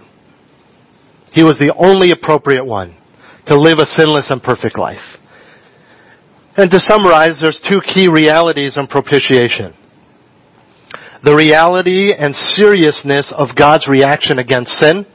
He 1.32 1.42
was 1.42 1.58
the 1.58 1.74
only 1.76 2.12
appropriate 2.12 2.64
one 2.64 2.96
to 3.46 3.56
live 3.56 3.78
a 3.78 3.86
sinless 3.86 4.30
and 4.30 4.42
perfect 4.42 4.78
life. 4.78 5.02
And 6.56 6.70
to 6.70 6.78
summarize, 6.80 7.38
there's 7.40 7.60
two 7.68 7.80
key 7.94 8.08
realities 8.08 8.76
in 8.76 8.86
propitiation 8.86 9.74
the 11.22 11.34
reality 11.34 12.12
and 12.16 12.34
seriousness 12.34 13.32
of 13.36 13.48
God's 13.56 13.86
reaction 13.86 14.38
against 14.38 14.70
sin, 14.80 15.06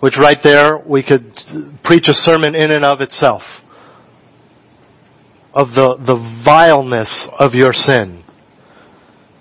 which 0.00 0.14
right 0.18 0.38
there 0.42 0.78
we 0.78 1.02
could 1.02 1.34
preach 1.84 2.08
a 2.08 2.14
sermon 2.14 2.54
in 2.54 2.72
and 2.72 2.84
of 2.84 3.00
itself. 3.00 3.42
Of 5.52 5.68
the, 5.74 5.96
the 6.06 6.42
vileness 6.44 7.28
of 7.38 7.54
your 7.54 7.72
sin. 7.72 8.24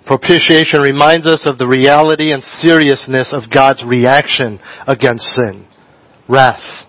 Propitiation 0.07 0.81
reminds 0.81 1.27
us 1.27 1.47
of 1.47 1.59
the 1.59 1.67
reality 1.67 2.33
and 2.33 2.41
seriousness 2.43 3.31
of 3.31 3.51
God's 3.51 3.83
reaction 3.85 4.59
against 4.87 5.25
sin. 5.25 5.67
Wrath. 6.27 6.87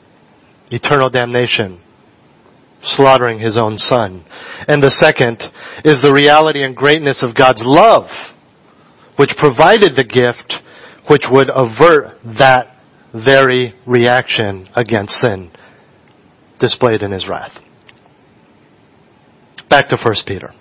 Eternal 0.70 1.10
damnation 1.10 1.82
slaughtering 2.82 3.38
his 3.38 3.56
own 3.56 3.76
son. 3.76 4.24
And 4.68 4.82
the 4.82 4.90
second 4.90 5.42
is 5.84 6.00
the 6.02 6.12
reality 6.12 6.62
and 6.62 6.76
greatness 6.76 7.22
of 7.22 7.34
God's 7.36 7.62
love, 7.64 8.08
which 9.16 9.30
provided 9.38 9.96
the 9.96 10.04
gift 10.04 10.54
which 11.08 11.24
would 11.30 11.50
avert 11.50 12.18
that 12.38 12.76
very 13.12 13.74
reaction 13.86 14.68
against 14.74 15.14
sin. 15.14 15.50
displayed 16.60 17.02
in 17.02 17.10
his 17.10 17.26
wrath. 17.26 17.58
Back 19.70 19.88
to 19.88 19.96
1 19.96 20.14
Peter. 20.26 20.52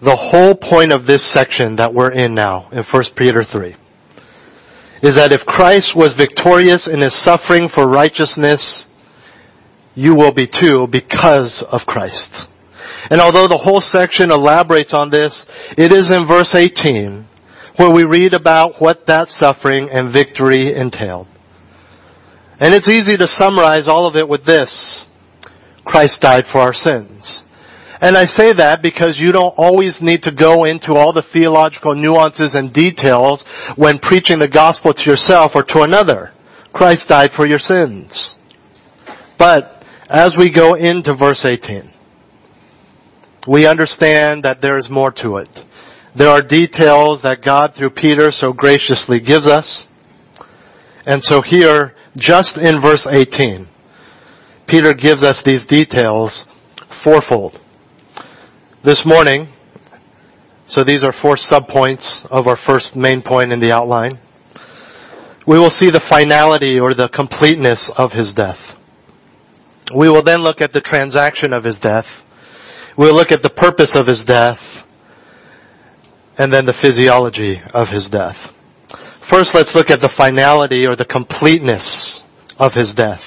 The 0.00 0.14
whole 0.14 0.54
point 0.54 0.92
of 0.92 1.06
this 1.06 1.32
section 1.32 1.76
that 1.76 1.92
we're 1.92 2.12
in 2.12 2.34
now 2.34 2.68
in 2.70 2.84
1 2.84 3.04
Peter 3.16 3.42
3 3.42 3.74
is 5.02 5.16
that 5.16 5.32
if 5.32 5.40
Christ 5.46 5.94
was 5.96 6.14
victorious 6.16 6.86
in 6.86 7.00
his 7.00 7.12
suffering 7.24 7.68
for 7.74 7.88
righteousness, 7.88 8.86
you 9.94 10.14
will 10.14 10.32
be 10.32 10.46
too 10.46 10.86
because 10.90 11.64
of 11.70 11.80
Christ. 11.86 12.48
And 13.10 13.20
although 13.20 13.48
the 13.48 13.58
whole 13.58 13.80
section 13.80 14.30
elaborates 14.30 14.92
on 14.94 15.10
this, 15.10 15.44
it 15.76 15.92
is 15.92 16.12
in 16.12 16.26
verse 16.26 16.54
18 16.54 17.28
where 17.76 17.90
we 17.90 18.04
read 18.04 18.34
about 18.34 18.80
what 18.80 19.06
that 19.06 19.28
suffering 19.28 19.88
and 19.90 20.12
victory 20.12 20.74
entailed. 20.74 21.26
And 22.60 22.72
it's 22.72 22.88
easy 22.88 23.16
to 23.16 23.26
summarize 23.26 23.88
all 23.88 24.06
of 24.06 24.16
it 24.16 24.28
with 24.28 24.44
this. 24.44 25.06
Christ 25.84 26.20
died 26.20 26.44
for 26.50 26.60
our 26.60 26.72
sins. 26.72 27.42
And 28.00 28.16
I 28.16 28.26
say 28.26 28.52
that 28.52 28.82
because 28.82 29.16
you 29.18 29.32
don't 29.32 29.54
always 29.56 29.98
need 30.00 30.22
to 30.22 30.32
go 30.32 30.64
into 30.64 30.92
all 30.92 31.12
the 31.12 31.24
theological 31.32 31.94
nuances 31.94 32.54
and 32.54 32.72
details 32.72 33.44
when 33.76 33.98
preaching 33.98 34.38
the 34.38 34.48
gospel 34.48 34.92
to 34.92 35.10
yourself 35.10 35.52
or 35.54 35.62
to 35.62 35.82
another. 35.82 36.32
Christ 36.72 37.08
died 37.08 37.30
for 37.34 37.46
your 37.46 37.58
sins. 37.58 38.36
But 39.38 39.83
as 40.08 40.32
we 40.36 40.52
go 40.52 40.74
into 40.74 41.14
verse 41.14 41.44
18, 41.44 41.90
we 43.48 43.66
understand 43.66 44.42
that 44.44 44.60
there 44.60 44.76
is 44.76 44.88
more 44.90 45.10
to 45.22 45.36
it. 45.36 45.48
There 46.16 46.28
are 46.28 46.42
details 46.42 47.20
that 47.22 47.44
God 47.44 47.72
through 47.76 47.90
Peter 47.90 48.28
so 48.30 48.52
graciously 48.52 49.20
gives 49.20 49.48
us. 49.48 49.86
And 51.06 51.22
so 51.22 51.40
here, 51.44 51.94
just 52.16 52.56
in 52.56 52.80
verse 52.80 53.06
18, 53.10 53.68
Peter 54.68 54.94
gives 54.94 55.22
us 55.22 55.42
these 55.44 55.66
details 55.66 56.44
fourfold. 57.02 57.58
This 58.84 59.02
morning, 59.04 59.48
so 60.66 60.84
these 60.84 61.02
are 61.02 61.12
four 61.20 61.36
subpoints 61.36 62.24
of 62.30 62.46
our 62.46 62.56
first 62.66 62.96
main 62.96 63.22
point 63.22 63.52
in 63.52 63.60
the 63.60 63.72
outline. 63.72 64.18
We 65.46 65.58
will 65.58 65.70
see 65.70 65.90
the 65.90 66.02
finality 66.08 66.78
or 66.78 66.94
the 66.94 67.08
completeness 67.08 67.90
of 67.96 68.12
his 68.12 68.32
death. 68.34 68.58
We 69.92 70.08
will 70.08 70.22
then 70.22 70.42
look 70.42 70.60
at 70.60 70.72
the 70.72 70.80
transaction 70.80 71.52
of 71.52 71.64
his 71.64 71.78
death. 71.80 72.06
We'll 72.96 73.14
look 73.14 73.32
at 73.32 73.42
the 73.42 73.50
purpose 73.50 73.92
of 73.94 74.06
his 74.06 74.24
death 74.26 74.58
and 76.38 76.52
then 76.52 76.64
the 76.64 76.74
physiology 76.80 77.60
of 77.74 77.88
his 77.88 78.08
death. 78.10 78.36
First, 79.30 79.50
let's 79.54 79.72
look 79.74 79.90
at 79.90 80.00
the 80.00 80.12
finality 80.16 80.86
or 80.86 80.96
the 80.96 81.04
completeness 81.04 82.22
of 82.58 82.72
his 82.72 82.94
death. 82.94 83.20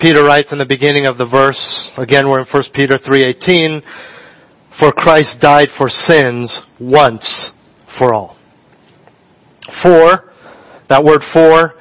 Peter 0.00 0.24
writes 0.24 0.52
in 0.52 0.58
the 0.58 0.66
beginning 0.66 1.06
of 1.06 1.16
the 1.16 1.24
verse, 1.24 1.90
again 1.96 2.28
we're 2.28 2.40
in 2.40 2.46
1 2.46 2.62
Peter 2.74 2.96
3:18, 2.98 3.82
for 4.78 4.90
Christ 4.92 5.36
died 5.40 5.68
for 5.78 5.88
sins 5.88 6.60
once 6.80 7.52
for 7.98 8.12
all. 8.12 8.36
For, 9.82 10.32
that 10.88 11.04
word 11.04 11.22
for 11.32 11.74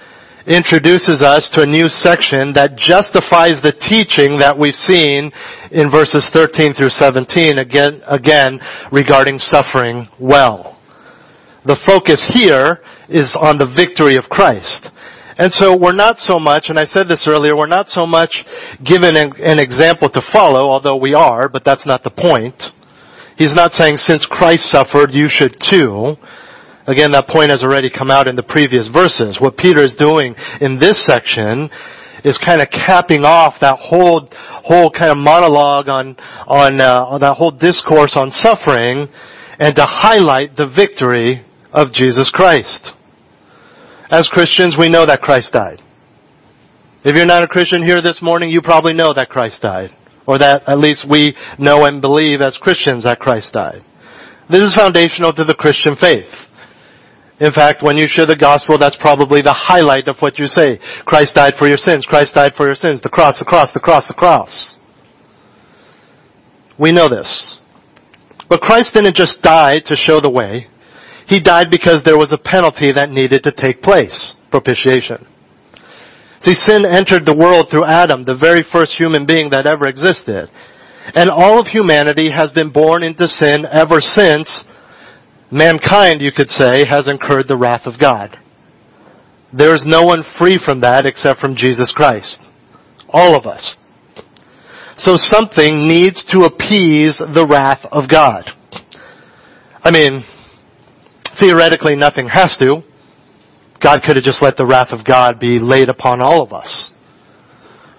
introduces 0.46 1.22
us 1.22 1.50
to 1.54 1.64
a 1.64 1.66
new 1.66 1.88
section 1.88 2.54
that 2.54 2.76
justifies 2.76 3.62
the 3.64 3.72
teaching 3.72 4.38
that 4.40 4.58
we've 4.58 4.76
seen 4.76 5.32
in 5.72 5.90
verses 5.90 6.30
13 6.34 6.74
through 6.74 6.90
17 6.90 7.60
again, 7.60 8.02
again 8.08 8.60
regarding 8.92 9.40
suffering 9.40 10.08
well. 10.20 10.80
The 11.66 11.80
focus 11.88 12.20
here 12.34 12.82
is 13.08 13.36
on 13.40 13.58
the 13.58 13.72
victory 13.72 14.18
of 14.18 14.26
Christ. 14.26 14.90
And 15.38 15.52
so 15.52 15.76
we're 15.76 15.94
not 15.96 16.20
so 16.20 16.38
much, 16.38 16.66
and 16.68 16.78
I 16.78 16.86
said 16.86 17.08
this 17.08 17.26
earlier, 17.28 17.56
we're 17.56 17.66
not 17.66 17.88
so 17.88 18.06
much 18.06 18.44
given 18.86 19.18
an, 19.18 19.32
an 19.42 19.60
example 19.60 20.10
to 20.10 20.22
follow, 20.32 20.70
although 20.70 20.98
we 20.98 21.16
are, 21.16 21.50
but 21.50 21.64
that's 21.66 21.88
not 21.88 22.04
the 22.04 22.12
point. 22.12 22.62
He's 23.38 23.56
not 23.56 23.72
saying 23.72 23.98
since 23.98 24.28
Christ 24.30 24.70
suffered, 24.70 25.12
you 25.12 25.28
should 25.30 25.56
too. 25.72 26.18
Again, 26.88 27.12
that 27.12 27.28
point 27.28 27.50
has 27.50 27.64
already 27.64 27.90
come 27.90 28.12
out 28.12 28.28
in 28.28 28.36
the 28.36 28.44
previous 28.44 28.90
verses. 28.92 29.38
What 29.40 29.58
Peter 29.58 29.82
is 29.82 29.96
doing 29.98 30.36
in 30.60 30.80
this 30.80 31.06
section 31.06 31.70
is 32.26 32.38
kind 32.44 32.62
of 32.62 32.70
capping 32.70 33.24
off 33.24 33.56
that 33.62 33.78
whole 33.80 34.28
whole 34.64 34.90
kind 34.90 35.12
of 35.12 35.18
monologue 35.18 35.88
on 35.88 36.16
on, 36.48 36.82
uh, 36.82 37.04
on 37.08 37.22
that 37.22 37.36
whole 37.36 37.52
discourse 37.52 38.16
on 38.16 38.32
suffering, 38.32 39.08
and 39.60 39.76
to 39.76 39.86
highlight 39.86 40.56
the 40.56 40.68
victory 40.68 41.46
of 41.72 41.92
Jesus 41.92 42.30
Christ. 42.34 42.92
As 44.12 44.28
Christians, 44.28 44.76
we 44.78 44.90
know 44.90 45.06
that 45.06 45.22
Christ 45.22 45.54
died. 45.54 45.82
If 47.04 47.16
you're 47.16 47.26
not 47.26 47.44
a 47.44 47.48
Christian 47.48 47.86
here 47.86 48.02
this 48.02 48.20
morning, 48.22 48.50
you 48.50 48.62
probably 48.62 48.94
know 48.94 49.12
that 49.14 49.30
Christ 49.30 49.62
died. 49.62 49.90
Or 50.26 50.38
that 50.38 50.64
at 50.68 50.80
least 50.80 51.06
we 51.10 51.36
know 51.60 51.84
and 51.84 52.00
believe 52.00 52.40
as 52.40 52.56
Christians 52.62 53.04
that 53.04 53.20
Christ 53.20 53.52
died. 53.52 53.84
This 54.50 54.62
is 54.62 54.74
foundational 54.76 55.34
to 55.34 55.44
the 55.44 55.56
Christian 55.56 55.98
faith. 56.00 56.32
In 57.44 57.52
fact, 57.52 57.84
when 57.84 57.98
you 57.98 58.08
share 58.08 58.26
the 58.26 58.38
gospel, 58.38 58.78
that's 58.78 58.96
probably 59.02 59.42
the 59.42 59.52
highlight 59.52 60.08
of 60.08 60.16
what 60.20 60.40
you 60.40 60.48
say. 60.48 60.80
Christ 61.04 61.36
died 61.36 61.56
for 61.60 61.68
your 61.68 61.78
sins. 61.78 62.06
Christ 62.08 62.34
died 62.34 62.54
for 62.56 62.66
your 62.66 62.76
sins. 62.76 63.02
The 63.02 63.10
cross, 63.10 63.38
the 63.38 63.44
cross, 63.44 63.68
the 63.74 63.82
cross, 63.82 64.08
the 64.08 64.14
cross. 64.14 64.78
We 66.80 66.94
know 66.94 67.10
this. 67.10 67.58
But 68.48 68.62
Christ 68.62 68.94
didn't 68.94 69.18
just 69.18 69.42
die 69.42 69.80
to 69.86 69.96
show 69.96 70.22
the 70.22 70.30
way. 70.30 70.68
He 71.28 71.42
died 71.42 71.68
because 71.70 72.00
there 72.06 72.18
was 72.18 72.32
a 72.32 72.38
penalty 72.38 72.94
that 72.94 73.10
needed 73.10 73.44
to 73.44 73.52
take 73.52 73.82
place. 73.82 74.38
Propitiation. 74.50 75.28
See, 76.44 76.54
sin 76.54 76.86
entered 76.86 77.26
the 77.26 77.36
world 77.36 77.68
through 77.70 77.84
Adam, 77.84 78.24
the 78.24 78.40
very 78.40 78.64
first 78.72 78.96
human 78.98 79.26
being 79.26 79.50
that 79.50 79.68
ever 79.68 79.88
existed. 79.88 80.50
And 81.14 81.30
all 81.30 81.60
of 81.60 81.68
humanity 81.68 82.32
has 82.34 82.52
been 82.52 82.72
born 82.72 83.04
into 83.04 83.28
sin 83.28 83.66
ever 83.70 84.00
since 84.00 84.64
mankind, 85.54 86.22
you 86.22 86.32
could 86.32 86.50
say, 86.50 86.86
has 86.86 87.08
incurred 87.08 87.48
the 87.48 87.58
wrath 87.58 87.86
of 87.86 88.00
God. 88.00 88.40
There 89.54 89.76
is 89.76 89.84
no 89.86 90.04
one 90.04 90.24
free 90.40 90.60
from 90.64 90.82
that 90.82 91.06
except 91.06 91.40
from 91.40 91.56
Jesus 91.56 91.94
Christ. 91.96 92.40
All 93.10 93.38
of 93.38 93.46
us. 93.46 93.78
So 94.98 95.16
something 95.18 95.88
needs 95.88 96.24
to 96.32 96.46
appease 96.46 97.20
the 97.20 97.46
wrath 97.48 97.86
of 97.92 98.10
God. 98.10 98.50
I 99.84 99.92
mean, 99.92 100.24
theoretically 101.40 101.96
nothing 101.96 102.28
has 102.30 102.56
to. 102.60 102.82
God 103.82 104.02
could 104.04 104.16
have 104.16 104.24
just 104.24 104.42
let 104.42 104.58
the 104.58 104.66
wrath 104.66 104.92
of 104.92 105.06
God 105.06 105.40
be 105.40 105.60
laid 105.60 105.90
upon 105.90 106.22
all 106.22 106.42
of 106.42 106.54
us. 106.54 106.92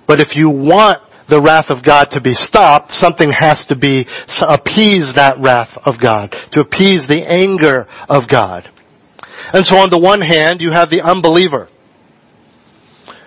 But 0.07 0.21
if 0.21 0.35
you 0.35 0.51
want 0.51 0.99
the 1.29 1.41
wrath 1.41 1.67
of 1.71 1.83
God 1.83 2.09
to 2.13 2.21
be 2.21 2.35
stopped, 2.35 2.93
something 2.93 3.31
has 3.39 3.65
to 3.69 3.77
be, 3.77 4.07
appease 4.47 5.13
that 5.17 5.37
wrath 5.41 5.71
of 5.85 5.95
God, 6.03 6.35
to 6.53 6.61
appease 6.61 7.07
the 7.09 7.25
anger 7.27 7.87
of 8.09 8.29
God. 8.31 8.69
And 9.53 9.65
so 9.65 9.77
on 9.77 9.91
the 9.91 9.99
one 9.99 10.21
hand, 10.21 10.61
you 10.61 10.73
have 10.73 10.91
the 10.91 11.03
unbeliever, 11.03 11.69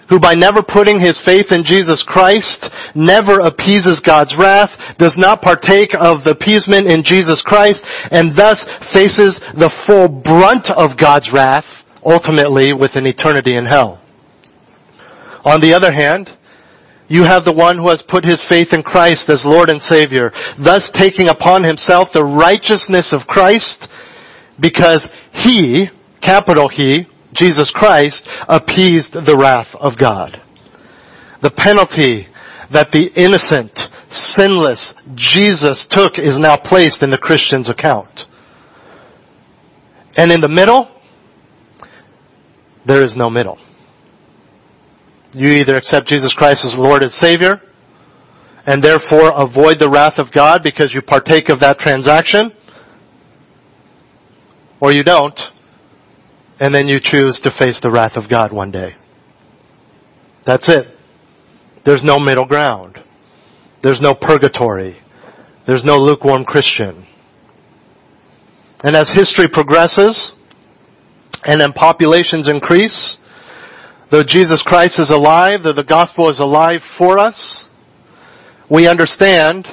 who 0.10 0.20
by 0.20 0.36
never 0.36 0.64
putting 0.64 1.00
his 1.00 1.20
faith 1.26 1.52
in 1.52 1.64
Jesus 1.66 2.04
Christ, 2.08 2.70
never 2.96 3.40
appeases 3.40 4.02
God's 4.06 4.34
wrath, 4.38 4.70
does 4.98 5.16
not 5.18 5.42
partake 5.42 5.92
of 6.00 6.24
the 6.24 6.32
appeasement 6.32 6.90
in 6.90 7.04
Jesus 7.04 7.42
Christ, 7.46 7.82
and 8.12 8.36
thus 8.36 8.56
faces 8.94 9.40
the 9.58 9.72
full 9.86 10.08
brunt 10.08 10.68
of 10.76 10.98
God's 10.98 11.30
wrath, 11.34 11.66
ultimately 12.06 12.74
with 12.74 12.96
an 12.96 13.06
eternity 13.06 13.58
in 13.58 13.66
hell. 13.66 14.02
On 15.44 15.60
the 15.62 15.74
other 15.74 15.92
hand, 15.92 16.30
you 17.08 17.24
have 17.24 17.46
the 17.46 17.54
one 17.54 17.78
who 17.78 17.90
has 17.90 18.04
put 18.08 18.26
his 18.26 18.42
faith 18.50 18.74
in 18.74 18.84
Christ 18.84 19.30
as 19.30 19.44
Lord 19.46 19.70
and 19.70 19.82
Savior, 19.82 20.32
thus 20.64 20.90
taking 20.94 21.30
upon 21.30 21.64
himself 21.64 22.10
the 22.14 22.26
righteousness 22.26 23.14
of 23.14 23.28
Christ 23.28 23.88
because 24.60 25.06
he, 25.44 25.88
capital 26.22 26.70
He, 26.70 27.06
Jesus 27.34 27.72
Christ, 27.74 28.28
appeased 28.48 29.14
the 29.14 29.38
wrath 29.40 29.68
of 29.80 29.98
God. 29.98 30.42
The 31.42 31.52
penalty 31.52 32.28
that 32.74 32.92
the 32.92 33.10
innocent, 33.16 33.72
sinless 34.10 34.94
Jesus 35.16 35.88
took 35.92 36.14
is 36.18 36.40
now 36.40 36.58
placed 36.58 37.04
in 37.04 37.12
the 37.12 37.18
Christian's 37.18 37.70
account. 37.70 38.22
And 40.16 40.32
in 40.32 40.42
the 40.42 40.50
middle, 40.50 40.90
there 42.86 43.04
is 43.04 43.14
no 43.16 43.30
middle. 43.30 43.60
You 45.34 45.54
either 45.54 45.76
accept 45.76 46.10
Jesus 46.10 46.34
Christ 46.38 46.66
as 46.66 46.76
Lord 46.78 47.04
and 47.04 47.12
Savior, 47.12 47.62
and 48.66 48.84
therefore 48.84 49.32
avoid 49.36 49.80
the 49.80 49.90
wrath 49.90 50.18
of 50.18 50.32
God 50.34 50.62
because 50.64 50.94
you 50.94 51.02
partake 51.02 51.50
of 51.50 51.60
that 51.62 51.80
transaction, 51.80 52.52
or 54.80 54.92
you 54.92 55.04
don't, 55.04 55.40
and 56.60 56.74
then 56.74 56.88
you 56.88 57.00
choose 57.02 57.40
to 57.44 57.52
face 57.58 57.80
the 57.82 57.92
wrath 57.92 58.16
of 58.16 58.30
God 58.30 58.52
one 58.52 58.72
day. 58.72 58.96
That's 60.46 60.70
it. 60.70 60.88
There's 61.86 62.04
no 62.04 62.20
middle 62.20 62.46
ground. 62.46 62.98
There's 63.84 64.02
no 64.02 64.14
purgatory. 64.14 64.98
There's 65.68 65.84
no 65.84 65.98
lukewarm 65.98 66.46
Christian. 66.46 67.06
And 68.84 68.96
as 68.96 69.10
history 69.14 69.48
progresses, 69.52 70.34
and 71.46 71.60
then 71.60 71.74
populations 71.74 72.50
increase, 72.50 73.18
though 74.12 74.24
Jesus 74.24 74.62
Christ 74.66 75.00
is 75.00 75.10
alive, 75.10 75.64
though 75.64 75.74
the 75.74 75.84
gospel 75.84 76.30
is 76.30 76.40
alive 76.40 76.82
for 76.98 77.20
us, 77.20 77.66
we 78.70 78.88
understand 78.88 79.68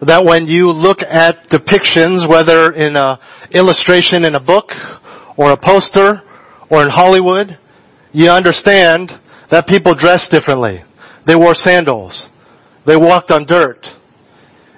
that 0.00 0.24
when 0.24 0.46
you 0.46 0.70
look 0.70 0.98
at 1.02 1.48
depictions, 1.50 2.28
whether 2.28 2.72
in 2.72 2.96
a 2.96 3.18
illustration 3.52 4.24
in 4.24 4.34
a 4.34 4.40
book, 4.40 4.70
or 5.36 5.52
a 5.52 5.56
poster, 5.56 6.22
or 6.70 6.82
in 6.82 6.88
Hollywood, 6.90 7.58
you 8.12 8.30
understand 8.30 9.10
that 9.50 9.66
people 9.66 9.94
dress 9.94 10.28
differently. 10.30 10.82
They 11.26 11.36
wore 11.36 11.54
sandals. 11.54 12.28
They 12.86 12.96
walked 12.96 13.30
on 13.30 13.46
dirt. 13.46 13.86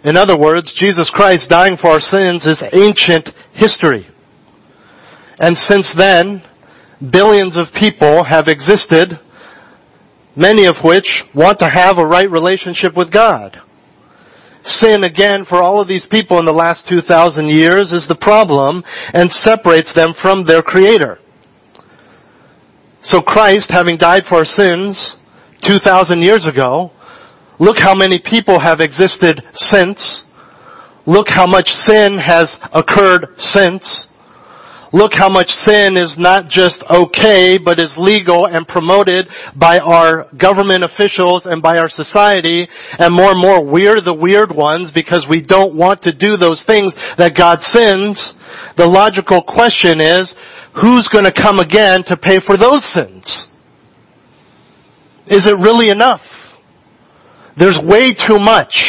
In 0.04 0.16
other 0.16 0.36
words, 0.36 0.76
Jesus 0.80 1.10
Christ 1.14 1.48
dying 1.48 1.76
for 1.80 1.90
our 1.90 2.00
sins 2.00 2.44
is 2.46 2.62
ancient 2.72 3.28
history. 3.52 4.06
And 5.38 5.56
since 5.56 5.92
then, 5.96 6.42
billions 7.10 7.56
of 7.56 7.66
people 7.80 8.24
have 8.24 8.46
existed, 8.46 9.18
many 10.36 10.66
of 10.66 10.76
which 10.84 11.22
want 11.34 11.58
to 11.58 11.68
have 11.68 11.98
a 11.98 12.06
right 12.06 12.30
relationship 12.30 12.96
with 12.96 13.12
God. 13.12 13.60
Sin 14.64 15.02
again 15.02 15.44
for 15.48 15.60
all 15.60 15.80
of 15.80 15.88
these 15.88 16.06
people 16.10 16.38
in 16.38 16.44
the 16.44 16.52
last 16.52 16.86
2,000 16.88 17.48
years 17.48 17.90
is 17.90 18.06
the 18.08 18.14
problem 18.14 18.84
and 19.12 19.30
separates 19.30 19.92
them 19.94 20.12
from 20.20 20.44
their 20.44 20.62
Creator. 20.62 21.18
So 23.02 23.20
Christ, 23.20 23.70
having 23.70 23.96
died 23.96 24.22
for 24.28 24.36
our 24.36 24.44
sins 24.44 25.16
2,000 25.66 26.22
years 26.22 26.46
ago, 26.46 26.92
look 27.58 27.78
how 27.80 27.94
many 27.94 28.20
people 28.24 28.60
have 28.60 28.80
existed 28.80 29.42
since. 29.54 30.24
Look 31.04 31.26
how 31.28 31.48
much 31.48 31.66
sin 31.86 32.18
has 32.18 32.56
occurred 32.72 33.26
since. 33.36 34.06
Look 34.92 35.12
how 35.14 35.30
much 35.30 35.48
sin 35.48 35.96
is 35.96 36.16
not 36.18 36.48
just 36.48 36.84
okay, 36.90 37.56
but 37.56 37.80
is 37.80 37.94
legal 37.96 38.46
and 38.46 38.68
promoted 38.68 39.26
by 39.56 39.78
our 39.78 40.26
government 40.36 40.84
officials 40.84 41.46
and 41.46 41.62
by 41.62 41.76
our 41.78 41.88
society. 41.88 42.68
And 42.98 43.14
more 43.14 43.30
and 43.30 43.40
more, 43.40 43.64
we're 43.64 44.00
the 44.00 44.14
weird 44.14 44.54
ones 44.54 44.92
because 44.94 45.26
we 45.28 45.40
don't 45.40 45.74
want 45.74 46.02
to 46.02 46.12
do 46.12 46.36
those 46.36 46.62
things 46.66 46.94
that 47.16 47.36
God 47.36 47.60
sins. 47.62 48.34
The 48.76 48.86
logical 48.86 49.42
question 49.42 50.00
is, 50.00 50.34
who's 50.80 51.08
going 51.10 51.24
to 51.24 51.32
come 51.32 51.58
again 51.58 52.04
to 52.08 52.16
pay 52.16 52.38
for 52.44 52.58
those 52.58 52.84
sins? 52.92 53.48
Is 55.26 55.46
it 55.46 55.56
really 55.58 55.88
enough? 55.88 56.20
There's 57.58 57.78
way 57.82 58.12
too 58.12 58.38
much. 58.38 58.84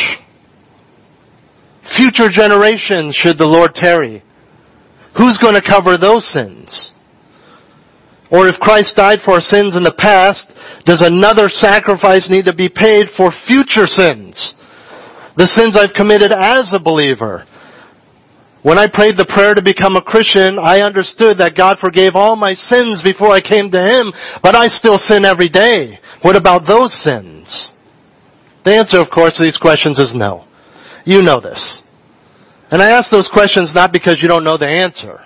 Future 1.97 2.29
generations 2.29 3.15
should 3.15 3.37
the 3.37 3.47
Lord 3.47 3.73
tarry. 3.75 4.23
Who's 5.17 5.37
going 5.37 5.55
to 5.55 5.61
cover 5.61 5.97
those 5.97 6.27
sins? 6.31 6.91
Or 8.31 8.47
if 8.47 8.55
Christ 8.59 8.95
died 8.95 9.19
for 9.23 9.35
our 9.35 9.41
sins 9.41 9.75
in 9.75 9.83
the 9.83 9.93
past, 9.93 10.51
does 10.85 11.01
another 11.01 11.49
sacrifice 11.49 12.27
need 12.29 12.47
to 12.47 12.55
be 12.55 12.67
paid 12.67 13.05
for 13.15 13.31
future 13.45 13.85
sins? 13.85 14.55
The 15.37 15.47
sins 15.47 15.77
I've 15.77 15.93
committed 15.93 16.31
as 16.31 16.69
a 16.73 16.79
believer. 16.79 17.45
When 18.63 18.79
I 18.79 18.87
prayed 18.87 19.17
the 19.17 19.29
prayer 19.29 19.53
to 19.53 19.61
become 19.61 19.95
a 19.95 20.01
Christian, 20.01 20.57
I 20.57 20.81
understood 20.81 21.37
that 21.39 21.55
God 21.55 21.77
forgave 21.79 22.15
all 22.15 22.35
my 22.35 22.53
sins 22.53 23.03
before 23.03 23.29
I 23.29 23.41
came 23.41 23.69
to 23.69 23.81
Him, 23.81 24.11
but 24.41 24.55
I 24.55 24.67
still 24.67 24.97
sin 24.97 25.25
every 25.25 25.49
day. 25.49 25.99
What 26.21 26.37
about 26.37 26.65
those 26.65 26.95
sins? 27.03 27.71
The 28.63 28.73
answer, 28.73 28.99
of 28.99 29.09
course, 29.09 29.35
to 29.35 29.43
these 29.43 29.57
questions 29.57 29.99
is 29.99 30.13
no. 30.15 30.45
You 31.05 31.21
know 31.21 31.41
this. 31.41 31.81
And 32.73 32.81
I 32.81 32.89
ask 32.89 33.11
those 33.11 33.29
questions 33.31 33.71
not 33.75 33.93
because 33.93 34.17
you 34.19 34.27
don't 34.27 34.43
know 34.43 34.57
the 34.57 34.67
answer, 34.67 35.21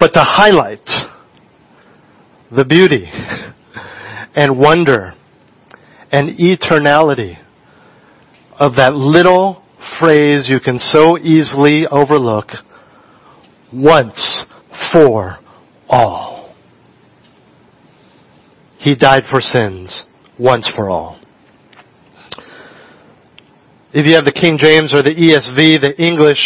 but 0.00 0.12
to 0.14 0.20
highlight 0.20 0.84
the 2.50 2.64
beauty 2.64 3.04
and 4.34 4.58
wonder 4.58 5.14
and 6.10 6.30
eternality 6.30 7.38
of 8.58 8.74
that 8.74 8.96
little 8.96 9.62
phrase 10.00 10.46
you 10.48 10.58
can 10.58 10.80
so 10.80 11.16
easily 11.16 11.86
overlook 11.86 12.46
once 13.72 14.42
for 14.92 15.38
all. 15.88 16.56
He 18.78 18.96
died 18.96 19.22
for 19.30 19.40
sins 19.40 20.06
once 20.40 20.68
for 20.74 20.90
all. 20.90 21.20
If 23.96 24.04
you 24.04 24.12
have 24.12 24.26
the 24.26 24.32
King 24.32 24.58
James 24.60 24.92
or 24.92 25.00
the 25.00 25.16
ESV, 25.16 25.80
the 25.80 25.96
English 25.96 26.36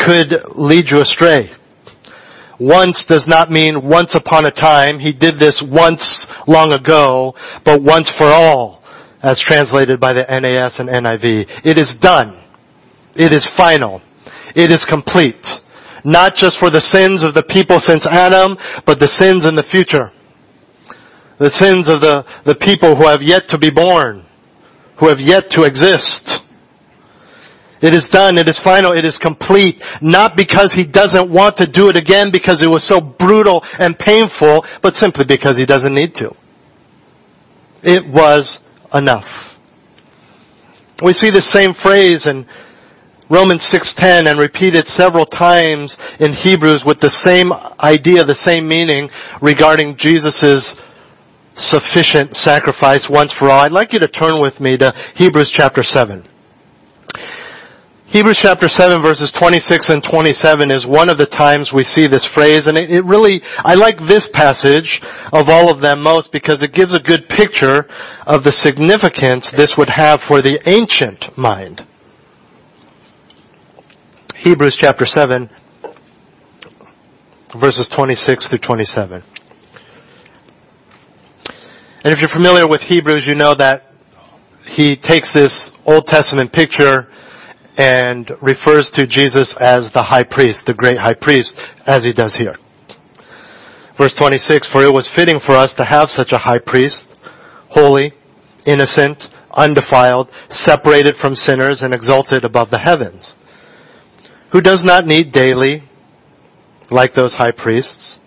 could 0.00 0.32
lead 0.56 0.88
you 0.88 1.02
astray. 1.02 1.50
Once 2.58 3.04
does 3.06 3.26
not 3.28 3.50
mean 3.50 3.84
once 3.84 4.14
upon 4.14 4.46
a 4.46 4.50
time. 4.50 4.98
He 4.98 5.12
did 5.12 5.38
this 5.38 5.62
once 5.68 6.00
long 6.48 6.72
ago, 6.72 7.34
but 7.66 7.82
once 7.82 8.10
for 8.16 8.24
all, 8.24 8.82
as 9.22 9.38
translated 9.46 10.00
by 10.00 10.14
the 10.14 10.24
NAS 10.24 10.80
and 10.80 10.88
NIV. 10.88 11.68
It 11.68 11.78
is 11.78 11.98
done. 12.00 12.40
It 13.14 13.34
is 13.34 13.46
final. 13.58 14.00
It 14.56 14.72
is 14.72 14.82
complete. 14.88 15.44
Not 16.02 16.32
just 16.34 16.56
for 16.58 16.70
the 16.70 16.80
sins 16.80 17.22
of 17.22 17.34
the 17.34 17.44
people 17.44 17.76
since 17.86 18.06
Adam, 18.08 18.56
but 18.86 19.00
the 19.00 19.12
sins 19.20 19.44
in 19.44 19.54
the 19.54 19.68
future. 19.70 20.12
The 21.38 21.52
sins 21.60 21.92
of 21.92 22.00
the, 22.00 22.24
the 22.46 22.56
people 22.56 22.96
who 22.96 23.06
have 23.06 23.20
yet 23.20 23.48
to 23.50 23.58
be 23.58 23.68
born, 23.68 24.24
who 24.98 25.08
have 25.08 25.20
yet 25.20 25.44
to 25.50 25.64
exist. 25.64 26.40
It 27.82 27.94
is 27.94 28.08
done. 28.12 28.36
It 28.36 28.48
is 28.48 28.60
final. 28.62 28.92
It 28.92 29.04
is 29.04 29.18
complete. 29.18 29.80
Not 30.02 30.36
because 30.36 30.72
he 30.74 30.84
doesn't 30.84 31.30
want 31.30 31.56
to 31.58 31.66
do 31.66 31.88
it 31.88 31.96
again 31.96 32.30
because 32.30 32.62
it 32.62 32.68
was 32.68 32.86
so 32.86 33.00
brutal 33.00 33.64
and 33.78 33.98
painful, 33.98 34.64
but 34.82 34.94
simply 34.94 35.24
because 35.24 35.56
he 35.56 35.64
doesn't 35.64 35.94
need 35.94 36.14
to. 36.16 36.34
It 37.82 38.02
was 38.12 38.58
enough. 38.92 39.24
We 41.02 41.14
see 41.14 41.30
the 41.30 41.40
same 41.40 41.72
phrase 41.82 42.26
in 42.26 42.44
Romans 43.30 43.62
6:10 43.72 44.26
and 44.28 44.38
repeated 44.38 44.86
several 44.86 45.24
times 45.24 45.96
in 46.18 46.34
Hebrews 46.34 46.82
with 46.84 47.00
the 47.00 47.14
same 47.24 47.52
idea, 47.80 48.24
the 48.24 48.34
same 48.34 48.68
meaning 48.68 49.08
regarding 49.40 49.96
Jesus' 49.96 50.74
sufficient 51.56 52.34
sacrifice 52.36 53.06
once 53.08 53.32
for 53.38 53.48
all. 53.48 53.60
I'd 53.60 53.72
like 53.72 53.92
you 53.92 54.00
to 54.00 54.08
turn 54.08 54.40
with 54.40 54.60
me 54.60 54.76
to 54.78 54.92
Hebrews 55.14 55.52
chapter 55.56 55.82
7. 55.82 56.26
Hebrews 58.10 58.40
chapter 58.42 58.66
7 58.66 59.02
verses 59.02 59.32
26 59.38 59.88
and 59.88 60.02
27 60.02 60.72
is 60.72 60.84
one 60.84 61.08
of 61.08 61.16
the 61.16 61.26
times 61.26 61.70
we 61.72 61.84
see 61.84 62.08
this 62.08 62.26
phrase 62.34 62.66
and 62.66 62.76
it, 62.76 62.90
it, 62.90 63.04
really, 63.04 63.40
I 63.58 63.74
like 63.74 63.98
this 64.08 64.28
passage 64.34 65.00
of 65.32 65.48
all 65.48 65.70
of 65.70 65.80
them 65.80 66.02
most 66.02 66.32
because 66.32 66.60
it 66.60 66.74
gives 66.74 66.92
a 66.92 66.98
good 66.98 67.28
picture 67.28 67.86
of 68.26 68.42
the 68.42 68.50
significance 68.50 69.48
this 69.56 69.74
would 69.78 69.90
have 69.90 70.18
for 70.26 70.42
the 70.42 70.58
ancient 70.66 71.38
mind. 71.38 71.86
Hebrews 74.42 74.76
chapter 74.80 75.06
7 75.06 75.48
verses 77.62 77.88
26 77.94 78.48
through 78.48 78.58
27. 78.58 79.22
And 82.02 82.12
if 82.12 82.18
you're 82.18 82.34
familiar 82.34 82.66
with 82.66 82.80
Hebrews, 82.80 83.22
you 83.24 83.36
know 83.36 83.54
that 83.54 83.94
he 84.66 84.96
takes 84.96 85.32
this 85.32 85.70
Old 85.86 86.06
Testament 86.08 86.52
picture 86.52 87.06
and 87.80 88.30
refers 88.42 88.90
to 88.92 89.06
Jesus 89.06 89.56
as 89.58 89.88
the 89.94 90.02
high 90.02 90.22
priest, 90.22 90.60
the 90.66 90.74
great 90.74 90.98
high 90.98 91.14
priest, 91.14 91.54
as 91.86 92.04
he 92.04 92.12
does 92.12 92.36
here. 92.36 92.56
Verse 93.96 94.14
26, 94.18 94.68
for 94.70 94.84
it 94.84 94.92
was 94.92 95.10
fitting 95.16 95.40
for 95.40 95.52
us 95.52 95.72
to 95.78 95.84
have 95.84 96.10
such 96.10 96.28
a 96.32 96.38
high 96.38 96.60
priest, 96.64 97.04
holy, 97.70 98.12
innocent, 98.66 99.16
undefiled, 99.56 100.28
separated 100.50 101.16
from 101.22 101.34
sinners 101.34 101.80
and 101.80 101.94
exalted 101.94 102.44
above 102.44 102.68
the 102.68 102.80
heavens, 102.80 103.32
who 104.52 104.60
does 104.60 104.84
not 104.84 105.06
need 105.06 105.32
daily, 105.32 105.82
like 106.90 107.14
those 107.14 107.32
high 107.32 107.56
priests 107.56 108.18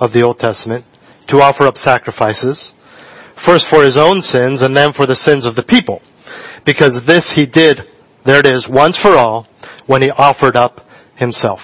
of 0.00 0.12
the 0.12 0.24
Old 0.24 0.40
Testament, 0.40 0.84
to 1.28 1.36
offer 1.36 1.64
up 1.64 1.76
sacrifices, 1.76 2.72
first 3.46 3.66
for 3.70 3.84
his 3.84 3.96
own 3.96 4.22
sins 4.22 4.60
and 4.60 4.76
then 4.76 4.92
for 4.92 5.06
the 5.06 5.14
sins 5.14 5.46
of 5.46 5.54
the 5.54 5.62
people, 5.62 6.02
because 6.66 7.00
this 7.06 7.32
he 7.36 7.46
did 7.46 7.78
there 8.28 8.40
it 8.40 8.46
is, 8.46 8.66
once 8.68 8.98
for 9.00 9.16
all, 9.16 9.46
when 9.86 10.02
he 10.02 10.10
offered 10.10 10.54
up 10.54 10.86
himself. 11.16 11.60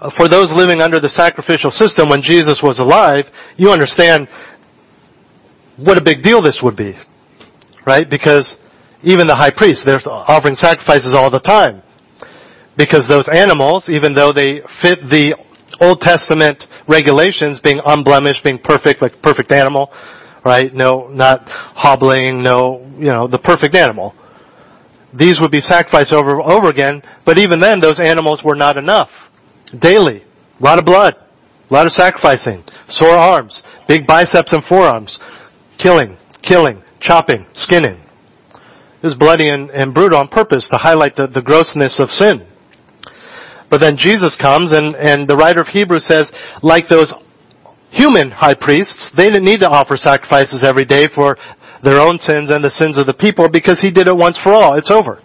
Uh, 0.00 0.10
for 0.16 0.26
those 0.26 0.50
living 0.56 0.80
under 0.80 0.98
the 1.00 1.08
sacrificial 1.10 1.70
system 1.70 2.08
when 2.08 2.22
Jesus 2.22 2.60
was 2.62 2.78
alive, 2.78 3.26
you 3.58 3.70
understand 3.70 4.26
what 5.76 5.98
a 5.98 6.02
big 6.02 6.22
deal 6.22 6.40
this 6.40 6.60
would 6.62 6.76
be. 6.76 6.94
Right? 7.86 8.08
Because 8.08 8.56
even 9.02 9.26
the 9.26 9.36
high 9.36 9.50
priest, 9.50 9.82
they're 9.84 10.00
offering 10.06 10.54
sacrifices 10.54 11.12
all 11.14 11.28
the 11.28 11.40
time. 11.40 11.82
Because 12.78 13.06
those 13.06 13.28
animals, 13.34 13.84
even 13.88 14.14
though 14.14 14.32
they 14.32 14.62
fit 14.80 14.98
the 15.10 15.36
Old 15.78 16.00
Testament 16.00 16.64
regulations, 16.88 17.60
being 17.62 17.82
unblemished, 17.84 18.42
being 18.44 18.58
perfect, 18.58 19.02
like 19.02 19.20
perfect 19.20 19.52
animal, 19.52 19.92
right? 20.42 20.72
No, 20.72 21.08
not 21.08 21.42
hobbling, 21.44 22.42
no, 22.42 22.80
you 22.96 23.12
know, 23.12 23.28
the 23.28 23.38
perfect 23.38 23.76
animal 23.76 24.14
these 25.16 25.38
would 25.40 25.50
be 25.50 25.60
sacrificed 25.60 26.12
over 26.12 26.40
and 26.40 26.50
over 26.50 26.68
again, 26.68 27.02
but 27.24 27.38
even 27.38 27.60
then 27.60 27.80
those 27.80 28.00
animals 28.00 28.42
were 28.44 28.54
not 28.54 28.76
enough. 28.76 29.10
Daily. 29.80 30.24
A 30.60 30.64
lot 30.64 30.78
of 30.78 30.84
blood. 30.84 31.14
A 31.70 31.74
lot 31.74 31.86
of 31.86 31.92
sacrificing. 31.92 32.64
Sore 32.88 33.16
arms, 33.16 33.62
big 33.88 34.06
biceps 34.06 34.52
and 34.52 34.62
forearms, 34.64 35.18
killing, 35.78 36.16
killing, 36.42 36.82
chopping, 37.00 37.46
skinning. 37.54 37.98
It 39.02 39.06
was 39.06 39.16
bloody 39.18 39.48
and, 39.48 39.70
and 39.70 39.94
brutal 39.94 40.18
on 40.18 40.28
purpose 40.28 40.66
to 40.70 40.78
highlight 40.78 41.16
the, 41.16 41.26
the 41.26 41.42
grossness 41.42 41.98
of 41.98 42.08
sin. 42.10 42.46
But 43.68 43.80
then 43.80 43.96
Jesus 43.96 44.36
comes 44.40 44.72
and, 44.72 44.94
and 44.96 45.26
the 45.26 45.34
writer 45.34 45.62
of 45.62 45.68
Hebrews 45.68 46.06
says, 46.06 46.30
like 46.62 46.88
those 46.88 47.12
human 47.90 48.30
high 48.30 48.54
priests, 48.54 49.10
they 49.16 49.28
didn't 49.28 49.44
need 49.44 49.60
to 49.60 49.68
offer 49.68 49.96
sacrifices 49.96 50.62
every 50.64 50.84
day 50.84 51.08
for 51.14 51.36
their 51.82 52.00
own 52.00 52.18
sins 52.18 52.50
and 52.50 52.62
the 52.64 52.70
sins 52.70 52.98
of 52.98 53.06
the 53.06 53.14
people 53.14 53.48
because 53.48 53.80
he 53.80 53.90
did 53.90 54.08
it 54.08 54.16
once 54.16 54.38
for 54.42 54.52
all. 54.52 54.74
It's 54.74 54.90
over. 54.90 55.20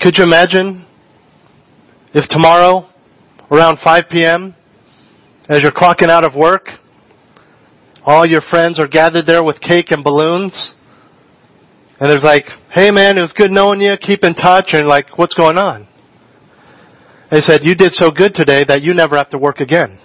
Could 0.00 0.16
you 0.16 0.24
imagine 0.24 0.86
if 2.14 2.28
tomorrow 2.28 2.88
around 3.50 3.78
5 3.84 4.04
p.m. 4.10 4.54
as 5.48 5.60
you're 5.60 5.72
clocking 5.72 6.08
out 6.08 6.24
of 6.24 6.34
work, 6.34 6.68
all 8.04 8.24
your 8.24 8.40
friends 8.40 8.78
are 8.78 8.86
gathered 8.86 9.26
there 9.26 9.44
with 9.44 9.60
cake 9.60 9.90
and 9.90 10.02
balloons 10.02 10.74
and 12.00 12.08
there's 12.08 12.22
like, 12.22 12.46
hey 12.70 12.90
man, 12.90 13.18
it 13.18 13.20
was 13.20 13.32
good 13.36 13.52
knowing 13.52 13.82
you, 13.82 13.94
keep 14.00 14.24
in 14.24 14.34
touch, 14.34 14.68
and 14.72 14.88
like, 14.88 15.18
what's 15.18 15.34
going 15.34 15.58
on? 15.58 15.86
They 17.30 17.40
said, 17.40 17.60
you 17.62 17.74
did 17.74 17.92
so 17.92 18.10
good 18.10 18.34
today 18.34 18.64
that 18.64 18.82
you 18.82 18.94
never 18.94 19.16
have 19.16 19.28
to 19.30 19.38
work 19.38 19.60
again. 19.60 19.98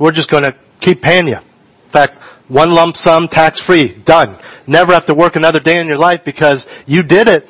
We're 0.00 0.12
just 0.12 0.28
gonna 0.28 0.52
keep 0.80 1.00
paying 1.00 1.28
you. 1.28 1.36
In 1.86 1.92
fact, 1.92 2.14
one 2.48 2.70
lump 2.72 2.96
sum, 2.96 3.28
tax 3.28 3.60
free, 3.66 4.02
done. 4.04 4.38
Never 4.66 4.92
have 4.92 5.06
to 5.06 5.14
work 5.14 5.36
another 5.36 5.60
day 5.60 5.80
in 5.80 5.86
your 5.86 5.98
life 5.98 6.20
because 6.24 6.64
you 6.86 7.02
did 7.02 7.28
it. 7.28 7.44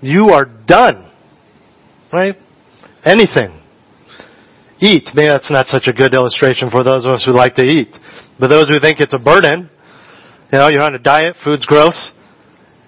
You 0.00 0.30
are 0.30 0.44
done. 0.44 1.10
Right? 2.12 2.36
Anything. 3.04 3.60
Eat. 4.80 5.04
Maybe 5.14 5.28
that's 5.28 5.50
not 5.50 5.68
such 5.68 5.86
a 5.86 5.92
good 5.92 6.14
illustration 6.14 6.70
for 6.70 6.82
those 6.82 7.06
of 7.06 7.12
us 7.12 7.24
who 7.24 7.32
like 7.32 7.54
to 7.56 7.64
eat. 7.64 7.88
But 8.38 8.50
those 8.50 8.66
who 8.68 8.78
think 8.78 9.00
it's 9.00 9.14
a 9.14 9.18
burden, 9.18 9.70
you 10.52 10.58
know, 10.58 10.68
you're 10.68 10.82
on 10.82 10.94
a 10.94 10.98
diet, 10.98 11.36
food's 11.42 11.64
gross. 11.64 12.12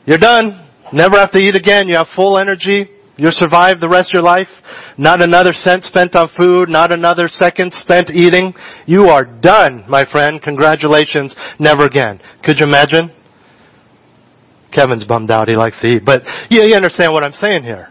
You're 0.05 0.19
done. 0.19 0.69
Never 0.93 1.19
have 1.19 1.31
to 1.33 1.39
eat 1.39 1.57
again. 1.57 1.89
You 1.89 1.97
have 1.97 2.09
full 2.15 2.39
energy. 2.39 2.91
You'll 3.19 3.33
survive 3.33 3.81
the 3.81 3.89
rest 3.89 4.11
of 4.11 4.15
your 4.15 4.23
life. 4.23 4.49
Not 4.97 5.21
another 5.23 5.53
cent 5.53 5.85
spent 5.85 6.15
on 6.15 6.29
food, 6.39 6.69
not 6.69 6.93
another 6.93 7.27
second 7.27 7.73
spent 7.75 8.11
eating. 8.11 8.55
You 8.87 9.09
are 9.09 9.25
done, 9.25 9.85
my 9.89 10.05
friend. 10.11 10.41
Congratulations. 10.41 11.35
Never 11.59 11.85
again. 11.85 12.21
Could 12.45 12.61
you 12.61 12.67
imagine? 12.67 13.11
Kevin's 14.73 15.05
bummed 15.05 15.31
out. 15.31 15.49
He 15.49 15.57
likes 15.57 15.81
to 15.81 15.87
eat. 15.89 16.05
But 16.05 16.23
yeah, 16.49 16.63
you 16.63 16.75
understand 16.75 17.13
what 17.13 17.25
I'm 17.25 17.33
saying 17.33 17.65
here. 17.65 17.89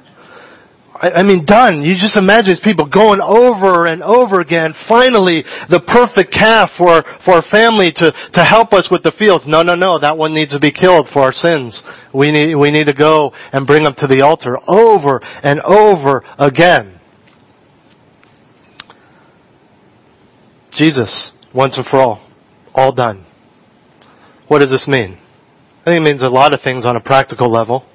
I, 1.01 1.23
mean, 1.23 1.45
done. 1.45 1.81
You 1.81 1.93
just 1.93 2.17
imagine 2.17 2.49
these 2.49 2.61
people 2.63 2.85
going 2.85 3.19
over 3.21 3.85
and 3.85 4.01
over 4.01 4.39
again. 4.39 4.73
Finally, 4.87 5.43
the 5.69 5.81
perfect 5.81 6.33
calf 6.33 6.69
for, 6.77 7.03
for 7.23 7.39
a 7.39 7.49
family 7.51 7.91
to, 7.97 8.11
to 8.33 8.43
help 8.43 8.73
us 8.73 8.87
with 8.89 9.03
the 9.03 9.11
fields. 9.11 9.45
No, 9.47 9.63
no, 9.63 9.75
no. 9.75 9.99
That 9.99 10.17
one 10.17 10.33
needs 10.33 10.51
to 10.51 10.59
be 10.59 10.71
killed 10.71 11.07
for 11.13 11.21
our 11.21 11.33
sins. 11.33 11.83
We 12.13 12.31
need, 12.31 12.55
we 12.55 12.71
need 12.71 12.87
to 12.87 12.93
go 12.93 13.31
and 13.53 13.67
bring 13.67 13.83
them 13.83 13.93
to 13.97 14.07
the 14.07 14.21
altar 14.21 14.57
over 14.67 15.21
and 15.43 15.61
over 15.61 16.23
again. 16.39 16.99
Jesus, 20.71 21.31
once 21.53 21.75
and 21.77 21.85
for 21.85 21.97
all, 21.97 22.27
all 22.73 22.91
done. 22.91 23.25
What 24.47 24.59
does 24.59 24.69
this 24.69 24.87
mean? 24.87 25.17
I 25.85 25.91
think 25.91 26.01
it 26.01 26.11
means 26.11 26.23
a 26.23 26.29
lot 26.29 26.53
of 26.53 26.61
things 26.61 26.85
on 26.85 26.95
a 26.95 27.01
practical 27.01 27.51
level. 27.51 27.85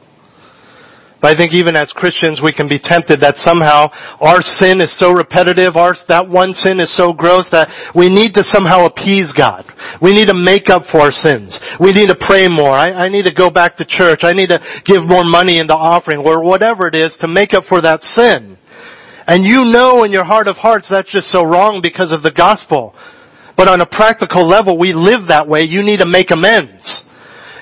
But 1.22 1.30
I 1.30 1.38
think 1.38 1.54
even 1.54 1.76
as 1.76 1.92
Christians, 1.94 2.42
we 2.42 2.52
can 2.52 2.68
be 2.68 2.82
tempted 2.82 3.20
that 3.20 3.36
somehow 3.36 3.86
our 4.18 4.42
sin 4.42 4.82
is 4.82 4.90
so 4.98 5.12
repetitive, 5.12 5.76
our, 5.76 5.94
that 6.08 6.28
one 6.28 6.52
sin 6.52 6.80
is 6.80 6.90
so 6.96 7.12
gross 7.12 7.46
that 7.52 7.70
we 7.94 8.08
need 8.08 8.34
to 8.34 8.42
somehow 8.42 8.86
appease 8.86 9.32
God. 9.32 9.64
We 10.02 10.10
need 10.10 10.26
to 10.28 10.34
make 10.34 10.68
up 10.68 10.82
for 10.90 10.98
our 10.98 11.12
sins. 11.12 11.54
We 11.78 11.92
need 11.92 12.08
to 12.08 12.18
pray 12.18 12.48
more. 12.48 12.74
I, 12.74 13.06
I 13.06 13.08
need 13.08 13.24
to 13.26 13.34
go 13.34 13.50
back 13.50 13.76
to 13.76 13.86
church. 13.86 14.26
I 14.26 14.32
need 14.32 14.50
to 14.50 14.58
give 14.84 15.06
more 15.06 15.22
money 15.22 15.58
in 15.58 15.68
the 15.68 15.78
offering 15.78 16.18
or 16.26 16.42
whatever 16.42 16.88
it 16.88 16.96
is 16.96 17.16
to 17.22 17.28
make 17.28 17.54
up 17.54 17.64
for 17.68 17.80
that 17.80 18.02
sin. 18.02 18.58
And 19.28 19.46
you 19.46 19.70
know 19.70 20.02
in 20.02 20.10
your 20.10 20.24
heart 20.24 20.48
of 20.48 20.56
hearts 20.56 20.88
that's 20.90 21.12
just 21.12 21.30
so 21.30 21.44
wrong 21.44 21.78
because 21.80 22.10
of 22.10 22.24
the 22.24 22.32
gospel. 22.32 22.96
But 23.56 23.68
on 23.68 23.80
a 23.80 23.86
practical 23.86 24.42
level, 24.42 24.76
we 24.76 24.92
live 24.92 25.28
that 25.28 25.46
way. 25.46 25.62
You 25.62 25.84
need 25.84 26.00
to 26.00 26.06
make 26.06 26.32
amends. 26.32 27.04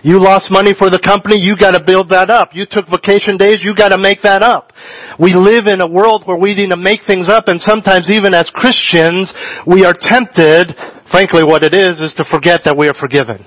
You 0.03 0.19
lost 0.19 0.51
money 0.51 0.73
for 0.73 0.89
the 0.89 0.99
company, 0.99 1.37
you 1.39 1.57
gotta 1.57 1.83
build 1.83 2.09
that 2.09 2.31
up. 2.31 2.51
You 2.55 2.65
took 2.69 2.89
vacation 2.89 3.37
days, 3.37 3.61
you 3.63 3.75
gotta 3.75 3.99
make 3.99 4.23
that 4.23 4.43
up. 4.43 4.73
We 5.19 5.35
live 5.35 5.67
in 5.67 5.81
a 5.81 5.87
world 5.87 6.25
where 6.27 6.39
we 6.39 6.55
need 6.55 6.71
to 6.71 6.77
make 6.77 7.01
things 7.07 7.29
up 7.29 7.49
and 7.49 7.61
sometimes 7.61 8.09
even 8.09 8.33
as 8.33 8.49
Christians, 8.55 9.33
we 9.67 9.85
are 9.85 9.95
tempted, 9.95 10.73
frankly 11.11 11.45
what 11.45 11.65
it 11.65 11.75
is, 11.75 12.01
is 12.01 12.15
to 12.17 12.25
forget 12.31 12.63
that 12.65 12.77
we 12.77 12.89
are 12.89 12.95
forgiven. 12.95 13.45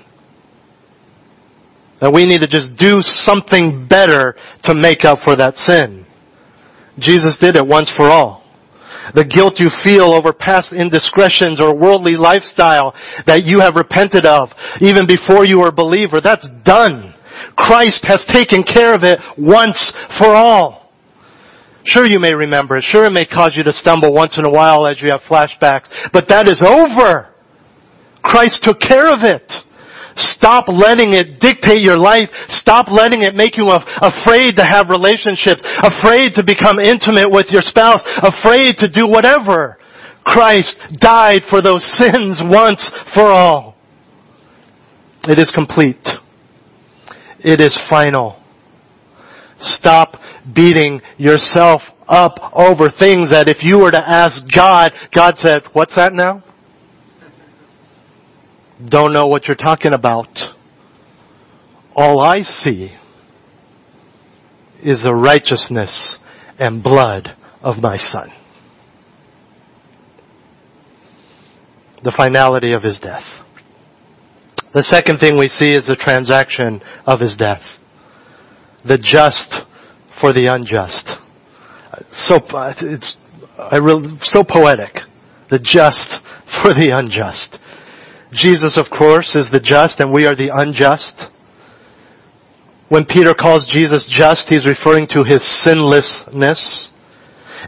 That 2.00 2.12
we 2.12 2.26
need 2.26 2.42
to 2.42 2.46
just 2.46 2.76
do 2.78 3.00
something 3.00 3.88
better 3.88 4.36
to 4.64 4.74
make 4.74 5.04
up 5.04 5.20
for 5.24 5.34
that 5.36 5.56
sin. 5.56 6.06
Jesus 6.98 7.36
did 7.40 7.56
it 7.56 7.66
once 7.66 7.90
for 7.96 8.06
all 8.06 8.43
the 9.14 9.24
guilt 9.24 9.54
you 9.58 9.68
feel 9.84 10.12
over 10.12 10.32
past 10.32 10.72
indiscretions 10.72 11.60
or 11.60 11.74
worldly 11.74 12.16
lifestyle 12.16 12.94
that 13.26 13.44
you 13.44 13.60
have 13.60 13.76
repented 13.76 14.24
of 14.24 14.48
even 14.80 15.06
before 15.06 15.44
you 15.44 15.60
were 15.60 15.68
a 15.68 15.72
believer, 15.72 16.20
that's 16.20 16.48
done. 16.64 17.14
Christ 17.56 18.04
has 18.06 18.24
taken 18.32 18.62
care 18.62 18.94
of 18.94 19.02
it 19.02 19.18
once 19.36 19.92
for 20.18 20.28
all. 20.28 20.92
Sure 21.84 22.06
you 22.06 22.18
may 22.18 22.34
remember 22.34 22.78
it. 22.78 22.84
Sure 22.84 23.04
it 23.04 23.12
may 23.12 23.26
cause 23.26 23.52
you 23.54 23.62
to 23.62 23.72
stumble 23.72 24.12
once 24.12 24.38
in 24.38 24.46
a 24.46 24.50
while 24.50 24.86
as 24.86 25.00
you 25.02 25.10
have 25.10 25.20
flashbacks. 25.28 25.88
But 26.12 26.28
that 26.28 26.48
is 26.48 26.62
over. 26.64 27.34
Christ 28.22 28.60
took 28.62 28.80
care 28.80 29.12
of 29.12 29.20
it. 29.22 29.52
Stop 30.16 30.68
letting 30.68 31.14
it 31.14 31.40
dictate 31.40 31.84
your 31.84 31.98
life. 31.98 32.28
Stop 32.48 32.86
letting 32.90 33.22
it 33.22 33.34
make 33.34 33.56
you 33.56 33.68
afraid 33.70 34.56
to 34.56 34.64
have 34.64 34.88
relationships, 34.88 35.62
afraid 35.82 36.34
to 36.34 36.44
become 36.44 36.78
intimate 36.78 37.30
with 37.30 37.46
your 37.50 37.62
spouse, 37.62 38.00
afraid 38.22 38.76
to 38.78 38.88
do 38.88 39.06
whatever. 39.06 39.78
Christ 40.24 40.78
died 41.00 41.42
for 41.50 41.60
those 41.60 41.84
sins 41.98 42.40
once 42.44 42.90
for 43.14 43.26
all. 43.26 43.76
It 45.24 45.38
is 45.38 45.50
complete. 45.54 46.06
It 47.38 47.60
is 47.60 47.76
final. 47.90 48.40
Stop 49.58 50.20
beating 50.54 51.00
yourself 51.16 51.82
up 52.06 52.38
over 52.52 52.90
things 52.90 53.30
that 53.30 53.48
if 53.48 53.58
you 53.62 53.78
were 53.78 53.90
to 53.90 54.08
ask 54.08 54.42
God, 54.54 54.92
God 55.14 55.38
said, 55.38 55.62
what's 55.72 55.96
that 55.96 56.12
now? 56.12 56.43
Don't 58.88 59.12
know 59.12 59.26
what 59.26 59.46
you're 59.46 59.56
talking 59.56 59.92
about. 59.92 60.28
All 61.96 62.20
I 62.20 62.40
see 62.42 62.92
is 64.82 65.02
the 65.02 65.14
righteousness 65.14 66.18
and 66.58 66.82
blood 66.82 67.36
of 67.62 67.78
my 67.78 67.96
son. 67.96 68.30
The 72.02 72.12
finality 72.16 72.72
of 72.72 72.82
his 72.82 72.98
death. 72.98 73.24
The 74.74 74.82
second 74.82 75.18
thing 75.18 75.38
we 75.38 75.48
see 75.48 75.72
is 75.72 75.86
the 75.86 75.96
transaction 75.96 76.82
of 77.06 77.20
his 77.20 77.36
death. 77.36 77.62
The 78.84 78.98
just 78.98 79.64
for 80.20 80.32
the 80.32 80.46
unjust. 80.46 81.08
So, 82.12 82.40
it's 82.82 83.16
so 84.22 84.44
poetic. 84.44 84.96
The 85.48 85.58
just 85.58 86.20
for 86.62 86.74
the 86.74 86.90
unjust. 86.94 87.58
Jesus, 88.34 88.78
of 88.78 88.90
course, 88.90 89.34
is 89.34 89.48
the 89.50 89.60
just 89.60 90.00
and 90.00 90.12
we 90.12 90.26
are 90.26 90.34
the 90.34 90.50
unjust. 90.52 91.30
When 92.88 93.04
Peter 93.04 93.34
calls 93.34 93.66
Jesus 93.72 94.10
just, 94.10 94.46
he's 94.48 94.66
referring 94.66 95.06
to 95.08 95.24
his 95.26 95.42
sinlessness. 95.64 96.92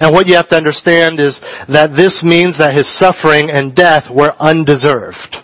And 0.00 0.12
what 0.12 0.28
you 0.28 0.36
have 0.36 0.48
to 0.48 0.56
understand 0.56 1.20
is 1.20 1.40
that 1.68 1.96
this 1.96 2.20
means 2.22 2.58
that 2.58 2.76
his 2.76 2.86
suffering 2.98 3.50
and 3.50 3.74
death 3.74 4.04
were 4.12 4.34
undeserved. 4.38 5.36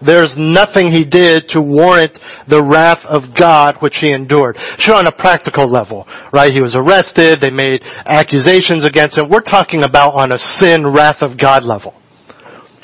There's 0.00 0.32
nothing 0.38 0.92
he 0.92 1.04
did 1.04 1.48
to 1.48 1.60
warrant 1.60 2.16
the 2.46 2.62
wrath 2.62 3.04
of 3.04 3.34
God 3.36 3.78
which 3.80 3.98
he 4.00 4.12
endured. 4.12 4.56
Sure, 4.78 4.94
on 4.94 5.08
a 5.08 5.12
practical 5.12 5.66
level, 5.66 6.06
right? 6.32 6.52
He 6.52 6.60
was 6.60 6.76
arrested, 6.76 7.40
they 7.40 7.50
made 7.50 7.82
accusations 8.06 8.86
against 8.86 9.18
him. 9.18 9.28
We're 9.28 9.40
talking 9.40 9.82
about 9.82 10.14
on 10.14 10.30
a 10.30 10.38
sin 10.38 10.86
wrath 10.86 11.20
of 11.20 11.36
God 11.36 11.64
level. 11.64 11.97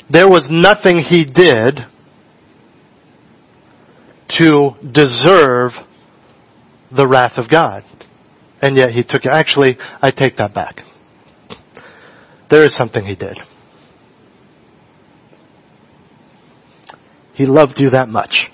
There 0.09 0.27
was 0.27 0.47
nothing 0.49 0.99
he 0.99 1.25
did 1.25 1.79
to 4.39 4.71
deserve 4.91 5.71
the 6.95 7.07
wrath 7.07 7.37
of 7.37 7.49
God. 7.49 7.83
And 8.61 8.77
yet 8.77 8.91
he 8.91 9.03
took 9.03 9.25
it. 9.25 9.31
Actually, 9.31 9.77
I 10.01 10.11
take 10.11 10.37
that 10.37 10.53
back. 10.53 10.81
There 12.49 12.63
is 12.65 12.75
something 12.75 13.05
he 13.05 13.15
did. 13.15 13.37
He 17.33 17.45
loved 17.45 17.73
you 17.77 17.89
that 17.89 18.07
much. 18.07 18.45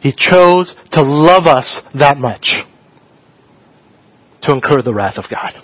He 0.00 0.12
chose 0.16 0.76
to 0.92 1.02
love 1.02 1.46
us 1.46 1.80
that 1.98 2.18
much 2.18 2.52
to 4.42 4.52
incur 4.52 4.82
the 4.82 4.94
wrath 4.94 5.16
of 5.16 5.24
God. 5.30 5.54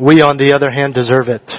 We, 0.00 0.20
on 0.20 0.36
the 0.36 0.52
other 0.52 0.70
hand, 0.70 0.94
deserve 0.94 1.28
it. 1.28 1.50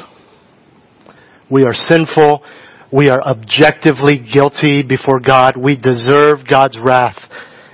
We 1.49 1.63
are 1.63 1.73
sinful. 1.73 2.43
We 2.91 3.09
are 3.09 3.21
objectively 3.21 4.17
guilty 4.17 4.83
before 4.83 5.19
God. 5.19 5.57
We 5.57 5.75
deserve 5.75 6.47
God's 6.47 6.77
wrath. 6.79 7.17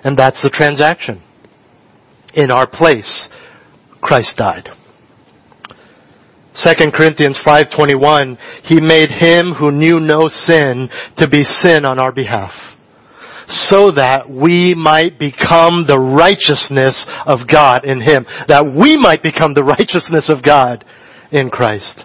And 0.04 0.18
that's 0.18 0.42
the 0.42 0.50
transaction. 0.50 1.22
In 2.34 2.52
our 2.52 2.68
place, 2.68 3.30
Christ 4.02 4.36
died. 4.38 4.70
2 6.56 6.92
Corinthians 6.92 7.40
5:21 7.46 8.38
He 8.64 8.80
made 8.80 9.10
him 9.10 9.54
who 9.54 9.72
knew 9.72 10.00
no 10.00 10.28
sin 10.28 10.90
to 11.18 11.28
be 11.28 11.44
sin 11.44 11.86
on 11.86 12.00
our 12.00 12.12
behalf 12.12 12.52
so 13.54 13.92
that 13.92 14.30
we 14.30 14.74
might 14.74 15.20
become 15.20 15.86
the 15.88 16.00
righteousness 16.00 17.06
of 17.26 17.48
God 17.52 17.86
in 17.86 18.02
him. 18.02 18.26
That 18.48 18.66
we 18.66 18.98
might 18.98 19.24
become 19.24 19.54
the 19.54 19.64
righteousness 19.78 20.30
of 20.30 20.44
God 20.44 20.84
in 21.32 21.50
Christ. 21.50 22.04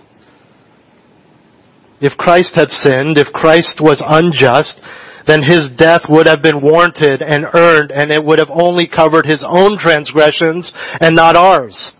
If 2.01 2.17
Christ 2.17 2.53
had 2.55 2.71
sinned 2.71 3.19
if 3.19 3.33
Christ 3.33 3.81
was 3.81 4.03
unjust 4.07 4.81
then 5.27 5.43
his 5.43 5.69
death 5.77 6.03
would 6.09 6.27
have 6.27 6.43
been 6.43 6.63
warranted 6.63 7.21
and 7.21 7.45
earned 7.53 7.91
and 7.91 8.11
it 8.11 8.25
would 8.25 8.39
have 8.39 8.51
only 8.51 8.87
covered 8.87 9.27
his 9.27 9.45
own 9.47 9.77
transgressions 9.79 10.73
and 11.01 11.15
not 11.15 11.37
ours 11.37 11.93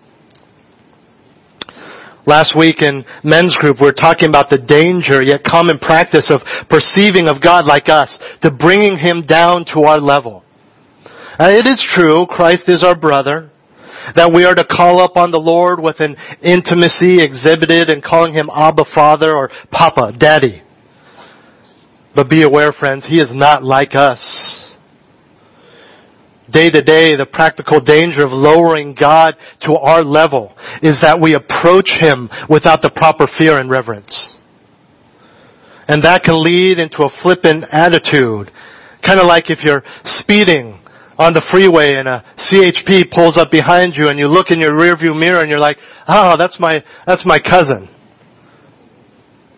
Last 2.29 2.53
week 2.55 2.83
in 2.83 3.07
men's 3.25 3.57
group, 3.57 3.81
we 3.81 3.87
were 3.87 3.93
talking 3.93 4.29
about 4.29 4.51
the 4.51 4.59
danger 4.59 5.23
yet 5.23 5.45
common 5.45 5.79
practice 5.79 6.31
of 6.31 6.43
perceiving 6.69 7.27
of 7.27 7.41
God 7.41 7.65
like 7.65 7.89
us, 7.89 8.19
to 8.43 8.51
bringing 8.51 8.99
Him 8.99 9.23
down 9.23 9.65
to 9.73 9.85
our 9.85 9.99
level. 9.99 10.45
Uh, 11.41 11.49
it 11.49 11.67
is 11.67 11.83
true, 11.97 12.27
Christ 12.29 12.65
is 12.69 12.85
our 12.85 12.95
brother, 12.95 13.51
that 14.15 14.31
we 14.31 14.45
are 14.45 14.55
to 14.55 14.63
call 14.63 15.01
up 15.01 15.17
on 15.17 15.31
the 15.31 15.41
Lord 15.41 15.81
with 15.81 16.01
an 16.01 16.17
intimacy 16.43 17.23
exhibited 17.23 17.89
in 17.89 18.03
calling 18.03 18.35
Him 18.35 18.51
Abba 18.55 18.85
Father 18.95 19.35
or 19.35 19.49
Papa, 19.71 20.13
Daddy. 20.13 20.63
But 22.15 22.29
be 22.29 22.43
aware 22.43 22.73
friends, 22.73 23.07
He 23.09 23.23
is 23.23 23.33
not 23.33 23.65
like 23.65 23.95
us 23.95 24.77
day 26.51 26.71
to 26.71 26.81
day, 26.83 27.17
the 27.17 27.27
practical 27.27 27.81
danger 27.81 28.25
of 28.25 28.33
lowering 28.33 28.95
God 28.99 29.35
to 29.63 29.75
our 29.75 30.03
level 30.03 30.55
is 30.83 31.01
that 31.03 31.21
we 31.21 31.35
approach 31.35 31.91
Him 32.01 32.29
without 32.49 32.83
the 32.83 32.91
proper 32.91 33.27
fear 33.39 33.59
and 33.59 33.71
reverence. 33.71 34.35
And 35.89 36.03
that 36.05 36.23
can 36.23 36.43
lead 36.43 36.79
into 36.79 37.03
a 37.03 37.23
flippant 37.23 37.65
attitude. 37.73 38.51
Kind 39.05 39.21
of 39.21 39.27
like 39.27 39.49
if 39.49 39.61
you're 39.65 39.83
speeding 40.05 40.79
on 41.19 41.35
the 41.35 41.43
freeway 41.51 41.95
and 41.95 42.07
a 42.07 42.25
CHP 42.37 43.11
pulls 43.11 43.37
up 43.37 43.51
behind 43.51 43.95
you 43.97 44.09
and 44.09 44.19
you 44.19 44.29
look 44.29 44.51
in 44.51 44.61
your 44.61 44.73
rearview 44.73 45.19
mirror 45.19 45.41
and 45.41 45.51
you're 45.51 45.61
like, 45.61 45.79
oh, 46.07 46.37
that's 46.37 46.61
my, 46.61 46.83
that's 47.07 47.25
my 47.27 47.39
cousin. 47.39 47.89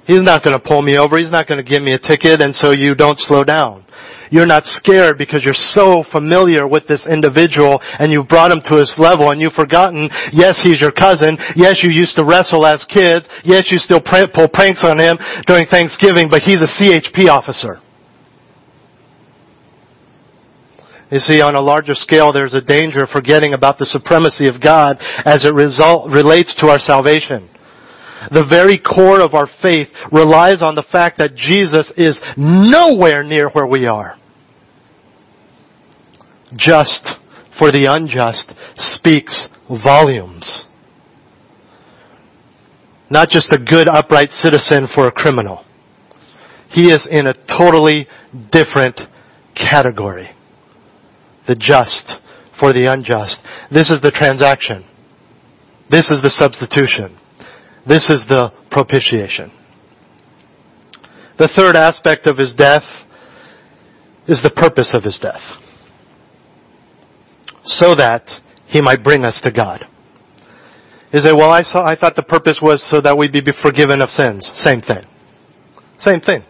He's 0.07 0.21
not 0.21 0.43
going 0.43 0.59
to 0.59 0.65
pull 0.65 0.83
me 0.83 0.97
over. 0.97 1.19
He's 1.19 1.31
not 1.31 1.47
going 1.47 1.63
to 1.63 1.69
give 1.69 1.83
me 1.83 1.95
a 1.95 1.99
ticket 1.99 2.41
and 2.41 2.55
so 2.55 2.71
you 2.71 2.95
don't 2.95 3.19
slow 3.19 3.45
down. 3.45 3.85
You're 4.31 4.47
not 4.47 4.65
scared 4.65 5.19
because 5.19 5.43
you're 5.45 5.59
so 5.75 6.05
familiar 6.13 6.67
with 6.67 6.87
this 6.87 7.05
individual 7.11 7.81
and 7.99 8.13
you've 8.13 8.29
brought 8.29 8.53
him 8.53 8.63
to 8.71 8.79
his 8.79 8.95
level 8.97 9.31
and 9.31 9.41
you've 9.41 9.59
forgotten, 9.59 10.09
yes, 10.33 10.61
he's 10.63 10.81
your 10.81 10.93
cousin. 10.93 11.37
Yes, 11.57 11.83
you 11.83 11.91
used 11.93 12.17
to 12.17 12.25
wrestle 12.25 12.65
as 12.65 12.85
kids. 12.89 13.29
Yes, 13.45 13.67
you 13.71 13.79
still 13.79 14.01
pull 14.01 14.49
pranks 14.49 14.85
on 14.85 14.99
him 15.01 15.19
during 15.47 15.67
Thanksgiving, 15.67 16.29
but 16.31 16.43
he's 16.43 16.63
a 16.63 16.71
CHP 16.79 17.29
officer. 17.29 17.81
You 21.11 21.19
see, 21.19 21.41
on 21.41 21.57
a 21.57 21.61
larger 21.61 21.95
scale, 21.95 22.33
there's 22.33 22.55
a 22.55 22.61
danger 22.61 23.03
of 23.03 23.11
forgetting 23.11 23.53
about 23.53 23.79
the 23.79 23.87
supremacy 23.87 24.47
of 24.47 24.63
God 24.63 24.97
as 25.25 25.45
it 25.45 25.53
result, 25.53 26.09
relates 26.09 26.55
to 26.61 26.69
our 26.69 26.79
salvation. 26.79 27.51
The 28.31 28.47
very 28.47 28.79
core 28.79 29.21
of 29.21 29.35
our 29.35 29.49
faith 29.61 29.89
relies 30.13 30.63
on 30.63 30.77
the 30.77 30.85
fact 30.93 31.19
that 31.19 31.35
Jesus 31.35 31.93
is 31.97 32.21
nowhere 32.37 33.25
near 33.25 33.49
where 33.51 33.67
we 33.67 33.87
are 33.87 34.20
just 36.57 37.09
for 37.59 37.71
the 37.71 37.87
unjust 37.87 38.53
speaks 38.77 39.49
volumes. 39.85 40.65
Not 43.11 43.29
just 43.29 43.53
a 43.53 43.59
good 43.59 43.89
upright 43.89 44.31
citizen 44.31 44.87
for 44.95 45.07
a 45.07 45.13
criminal. 45.13 45.65
He 46.69 46.91
is 46.91 47.07
in 47.11 47.27
a 47.27 47.35
totally 47.59 48.07
different 48.53 48.99
category. 49.55 50.31
The 51.49 51.57
just 51.57 52.15
for 52.59 52.73
the 52.73 52.87
unjust. 52.87 53.41
This 53.71 53.91
is 53.91 54.01
the 54.01 54.13
transaction. 54.13 54.85
This 55.91 56.09
is 56.11 56.23
the 56.23 56.31
substitution. 56.31 57.19
This 57.87 58.07
is 58.11 58.25
the 58.29 58.53
propitiation. 58.71 59.51
The 61.39 61.51
third 61.57 61.75
aspect 61.75 62.27
of 62.29 62.37
his 62.37 62.55
death 62.55 62.85
is 64.29 64.41
the 64.43 64.53
purpose 64.55 64.95
of 64.95 65.03
his 65.03 65.19
death 65.21 65.43
so 67.65 67.95
that 67.95 68.23
he 68.67 68.81
might 68.81 69.03
bring 69.03 69.25
us 69.25 69.39
to 69.43 69.51
God. 69.51 69.85
You 71.13 71.21
say, 71.21 71.33
well, 71.33 71.51
I 71.51 71.63
saw, 71.63 71.85
I 71.85 71.97
thought 71.97 72.15
the 72.15 72.23
purpose 72.23 72.59
was 72.63 72.85
so 72.89 73.01
that 73.01 73.19
we'd 73.19 73.33
be 73.33 73.43
forgiven 73.63 74.01
of 74.01 74.11
sins. 74.11 74.49
Same 74.55 74.81
thing. 74.81 75.05
Same 75.99 76.21
thing. 76.21 76.45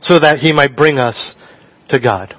So 0.00 0.18
that 0.18 0.38
he 0.38 0.52
might 0.52 0.74
bring 0.74 0.98
us 0.98 1.34
to 1.90 2.00
God. 2.00 2.34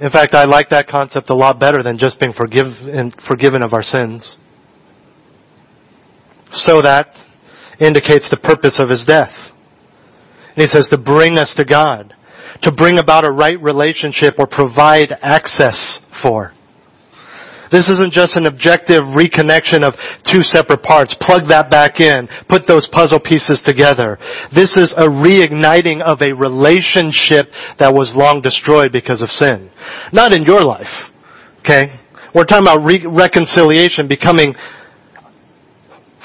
In 0.00 0.10
fact, 0.10 0.34
I 0.34 0.44
like 0.44 0.68
that 0.70 0.88
concept 0.88 1.30
a 1.30 1.34
lot 1.34 1.58
better 1.58 1.82
than 1.82 1.98
just 1.98 2.20
being 2.20 2.32
forgiven, 2.32 3.12
forgiven 3.28 3.64
of 3.64 3.72
our 3.72 3.82
sins. 3.82 4.36
So 6.52 6.80
that 6.82 7.08
indicates 7.80 8.28
the 8.30 8.36
purpose 8.36 8.76
of 8.78 8.88
his 8.88 9.04
death. 9.06 9.32
And 10.54 10.62
he 10.62 10.66
says 10.66 10.88
to 10.90 10.98
bring 10.98 11.38
us 11.38 11.54
to 11.56 11.64
God 11.64 12.14
to 12.62 12.72
bring 12.72 12.98
about 12.98 13.24
a 13.24 13.30
right 13.30 13.60
relationship 13.60 14.34
or 14.38 14.46
provide 14.46 15.12
access 15.22 16.00
for. 16.22 16.52
This 17.72 17.88
isn't 17.88 18.12
just 18.12 18.36
an 18.36 18.46
objective 18.46 19.00
reconnection 19.16 19.82
of 19.82 19.94
two 20.30 20.42
separate 20.42 20.82
parts. 20.82 21.16
Plug 21.22 21.48
that 21.48 21.70
back 21.70 22.00
in. 22.00 22.28
Put 22.46 22.66
those 22.66 22.86
puzzle 22.92 23.18
pieces 23.18 23.62
together. 23.64 24.18
This 24.54 24.76
is 24.76 24.92
a 24.98 25.08
reigniting 25.08 26.02
of 26.02 26.20
a 26.20 26.34
relationship 26.34 27.48
that 27.78 27.94
was 27.94 28.12
long 28.14 28.42
destroyed 28.42 28.92
because 28.92 29.22
of 29.22 29.30
sin. 29.30 29.70
Not 30.12 30.34
in 30.34 30.44
your 30.44 30.62
life. 30.62 31.10
Okay? 31.60 31.98
We're 32.34 32.44
talking 32.44 32.64
about 32.64 32.84
re- 32.84 33.06
reconciliation, 33.08 34.06
becoming 34.06 34.54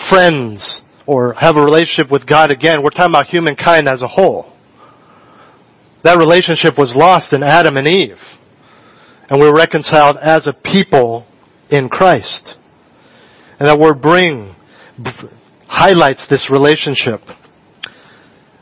friends, 0.10 0.82
or 1.06 1.34
have 1.40 1.56
a 1.56 1.64
relationship 1.64 2.12
with 2.12 2.28
God 2.28 2.52
again. 2.52 2.84
We're 2.84 2.90
talking 2.90 3.14
about 3.14 3.28
humankind 3.28 3.88
as 3.88 4.02
a 4.02 4.08
whole. 4.08 4.57
That 6.04 6.18
relationship 6.18 6.78
was 6.78 6.94
lost 6.96 7.34
in 7.34 7.44
Adam 7.44 7.78
and 7.78 7.88
Eve. 7.88 8.18
And 9.30 9.42
we're 9.42 9.56
reconciled 9.56 10.18
as 10.22 10.48
a 10.48 10.54
people 10.54 11.26
in 11.70 11.90
Christ. 11.90 12.56
And 13.60 13.68
that 13.68 13.80
word 13.80 14.02
bring 14.02 14.56
highlights 15.68 16.26
this 16.30 16.50
relationship. 16.50 17.22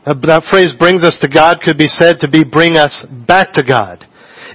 Uh, 0.04 0.14
that 0.22 0.42
phrase 0.50 0.74
brings 0.78 1.04
us 1.04 1.16
to 1.20 1.28
God 1.28 1.60
could 1.64 1.78
be 1.78 1.88
said 1.88 2.18
to 2.20 2.28
be 2.28 2.44
bring 2.44 2.76
us 2.76 3.06
back 3.26 3.52
to 3.52 3.62
God. 3.62 4.04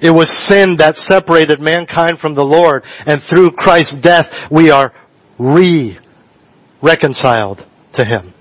It 0.02 0.12
was 0.12 0.30
sin 0.48 0.78
that 0.78 0.96
separated 0.96 1.62
mankind 1.62 2.20
from 2.20 2.34
the 2.34 2.44
Lord, 2.44 2.84
and 3.06 3.22
through 3.30 3.52
Christ's 3.52 4.00
death 4.02 4.26
we 4.50 4.72
are 4.72 4.92
re-reconciled 5.38 7.60
to 7.94 8.06
Him. 8.06 8.34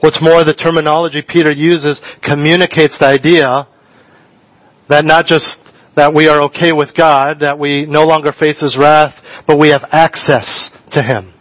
What's 0.00 0.22
more, 0.22 0.44
the 0.44 0.54
terminology 0.54 1.22
Peter 1.26 1.52
uses 1.52 2.00
communicates 2.22 2.96
the 3.00 3.06
idea 3.06 3.66
that 4.92 5.06
not 5.06 5.24
just 5.24 5.58
that 5.96 6.12
we 6.14 6.28
are 6.28 6.42
okay 6.42 6.72
with 6.72 6.90
God, 6.94 7.40
that 7.40 7.58
we 7.58 7.86
no 7.86 8.04
longer 8.04 8.30
face 8.32 8.60
His 8.60 8.76
wrath, 8.78 9.14
but 9.46 9.58
we 9.58 9.68
have 9.68 9.82
access 9.90 10.70
to 10.92 11.02
Him. 11.02 11.32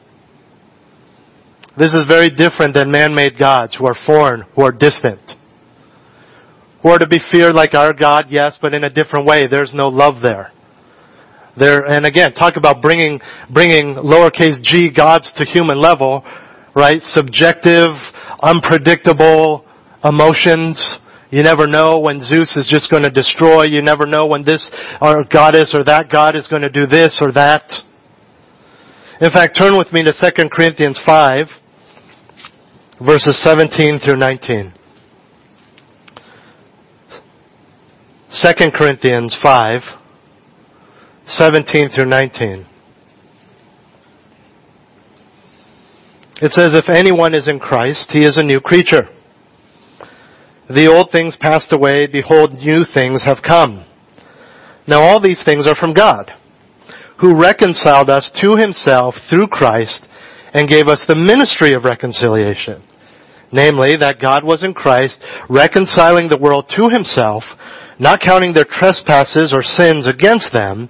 This 1.78 1.94
is 1.94 2.06
very 2.08 2.30
different 2.30 2.74
than 2.74 2.92
man-made 2.92 3.38
gods 3.38 3.76
who 3.78 3.86
are 3.88 3.96
foreign, 4.06 4.44
who 4.56 4.64
are 4.64 4.72
distant. 4.72 5.20
Who 6.82 6.90
are 6.90 7.00
to 7.00 7.08
be 7.08 7.20
feared 7.32 7.54
like 7.54 7.74
our 7.74 7.94
God, 7.94 8.26
yes, 8.30 8.58
but 8.62 8.74
in 8.74 8.86
a 8.86 8.90
different 8.90 9.26
way. 9.26 9.48
There's 9.48 9.74
no 9.74 9.90
love 9.90 10.22
there. 10.24 10.52
There, 11.58 11.86
and 11.86 12.06
again, 12.06 12.34
talk 12.34 12.56
about 12.56 12.82
bringing, 12.82 13.20
bringing 13.54 13.96
lowercase 13.96 14.64
g 14.64 14.90
gods 14.90 15.32
to 15.36 15.46
human 15.46 15.80
level, 15.80 16.24
right? 16.74 17.02
Subjective, 17.02 17.90
unpredictable 18.42 19.66
emotions, 20.04 21.00
you 21.32 21.44
never 21.44 21.66
know 21.66 22.00
when 22.00 22.20
Zeus 22.22 22.52
is 22.58 22.70
just 22.72 22.92
going 22.92 23.04
to 23.04 23.10
destroy. 23.10 23.64
You 23.64 23.82
never 23.82 24.06
know 24.06 24.28
when 24.28 24.44
this 24.44 24.70
or 25.02 25.24
goddess 25.24 25.74
or 25.74 25.84
that 25.86 26.10
god 26.12 26.36
is 26.36 26.46
going 26.48 26.62
to 26.62 26.70
do 26.70 26.86
this 26.86 27.20
or 27.22 27.32
that. 27.32 27.64
In 29.22 29.32
fact, 29.32 29.58
turn 29.58 29.78
with 29.78 29.94
me 29.94 30.04
to 30.04 30.12
2 30.12 30.50
Corinthians 30.50 31.00
5, 31.06 31.48
verses 33.06 33.42
17 33.44 34.00
through 34.00 34.18
19. 34.18 34.74
2 38.44 38.72
Corinthians 38.72 39.36
5, 39.42 39.82
17 41.28 41.90
through 41.96 42.06
19. 42.06 42.66
It 46.42 46.52
says, 46.52 46.74
if 46.74 46.90
anyone 46.90 47.36
is 47.36 47.48
in 47.48 47.60
Christ, 47.60 48.10
he 48.12 48.26
is 48.26 48.36
a 48.36 48.44
new 48.44 48.60
creature. 48.60 49.08
The 50.74 50.88
old 50.88 51.12
things 51.12 51.38
passed 51.40 51.74
away, 51.74 52.08
behold, 52.08 52.54
new 52.54 52.86
things 52.94 53.24
have 53.24 53.40
come. 53.46 53.84
Now 54.88 55.02
all 55.02 55.20
these 55.20 55.44
things 55.44 55.68
are 55.68 55.76
from 55.76 55.94
God, 55.94 56.32
who 57.20 57.40
reconciled 57.40 58.10
us 58.10 58.32
to 58.42 58.56
himself 58.56 59.16
through 59.30 59.48
Christ 59.48 60.08
and 60.54 60.70
gave 60.70 60.88
us 60.88 61.04
the 61.08 61.16
ministry 61.16 61.74
of 61.74 61.84
reconciliation. 61.84 62.84
Namely, 63.52 63.98
that 63.98 64.22
God 64.22 64.46
was 64.46 64.64
in 64.64 64.74
Christ, 64.74 65.22
reconciling 65.50 66.30
the 66.30 66.40
world 66.40 66.72
to 66.78 66.88
himself, 66.88 67.44
not 68.00 68.22
counting 68.22 68.54
their 68.54 68.66
trespasses 68.66 69.52
or 69.54 69.64
sins 69.64 70.08
against 70.08 70.54
them, 70.54 70.90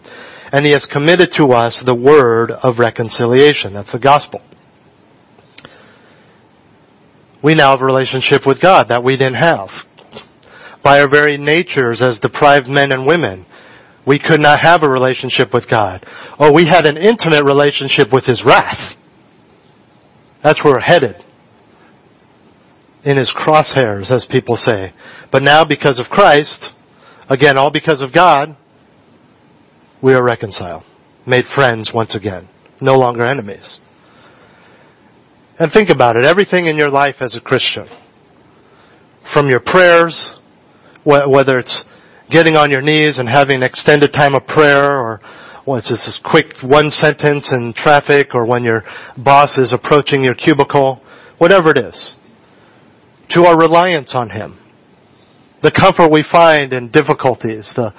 and 0.54 0.64
he 0.64 0.74
has 0.74 0.86
committed 0.94 1.30
to 1.40 1.48
us 1.48 1.82
the 1.86 1.96
word 1.96 2.52
of 2.52 2.78
reconciliation. 2.78 3.74
That's 3.74 3.92
the 3.92 4.00
gospel. 4.00 4.42
We 7.44 7.56
now 7.56 7.72
have 7.72 7.82
a 7.82 7.86
relationship 7.86 8.46
with 8.46 8.62
God 8.62 8.90
that 8.90 9.04
we 9.04 9.18
didn't 9.18 9.36
have. 9.36 9.70
By 10.84 11.00
our 11.00 11.10
very 11.10 11.38
natures 11.38 12.02
as 12.02 12.20
deprived 12.20 12.68
men 12.68 12.92
and 12.92 13.06
women, 13.06 13.46
we 14.06 14.20
could 14.20 14.42
not 14.42 14.60
have 14.62 14.84
a 14.84 14.90
relationship 14.90 15.54
with 15.54 15.70
God. 15.70 16.06
Oh, 16.40 16.52
we 16.52 16.66
had 16.66 16.88
an 16.88 16.98
intimate 16.98 17.44
relationship 17.44 18.12
with 18.12 18.26
His 18.26 18.44
wrath. 18.46 18.96
That's 20.44 20.64
where 20.64 20.74
we're 20.74 20.82
headed. 20.82 21.24
In 23.04 23.18
His 23.18 23.34
crosshairs, 23.36 24.12
as 24.12 24.28
people 24.30 24.56
say. 24.56 24.94
But 25.32 25.44
now, 25.44 25.66
because 25.66 26.00
of 26.00 26.08
Christ, 26.08 26.70
again, 27.30 27.58
all 27.58 27.72
because 27.72 28.02
of 28.02 28.14
God, 28.14 28.58
we 30.02 30.14
are 30.14 30.24
reconciled. 30.24 30.84
Made 31.26 31.46
friends 31.56 31.92
once 31.94 32.16
again. 32.16 32.50
No 32.80 32.96
longer 32.96 33.28
enemies. 33.28 33.80
And 35.60 35.72
think 35.72 35.90
about 35.90 36.16
it. 36.16 36.26
Everything 36.26 36.68
in 36.68 36.78
your 36.78 36.90
life 36.90 37.16
as 37.22 37.36
a 37.36 37.40
Christian. 37.40 37.88
From 39.34 39.50
your 39.50 39.60
prayers, 39.60 40.34
whether 41.04 41.60
it's 41.60 41.86
getting 42.30 42.56
on 42.56 42.72
your 42.72 42.82
knees 42.82 43.18
and 43.20 43.28
having 43.30 43.58
an 43.58 43.64
extended 43.64 44.14
time 44.14 44.34
of 44.34 44.46
prayer 44.48 44.98
or 44.98 45.20
what's 45.66 45.90
this, 45.90 46.00
this 46.06 46.20
quick 46.24 46.54
one 46.64 46.90
sentence 46.90 47.50
in 47.52 47.74
traffic 47.76 48.34
or 48.34 48.46
when 48.46 48.64
your 48.64 48.84
boss 49.18 49.58
is 49.58 49.74
approaching 49.74 50.24
your 50.24 50.36
cubicle, 50.36 51.02
whatever 51.38 51.72
it 51.72 51.80
is, 51.80 52.16
to 53.30 53.46
our 53.46 53.58
reliance 53.58 54.14
on 54.16 54.30
Him. 54.30 54.58
The 55.62 55.72
comfort 55.72 56.12
we 56.12 56.26
find 56.32 56.74
in 56.74 56.90
difficulties, 56.90 57.72
the, 57.76 57.94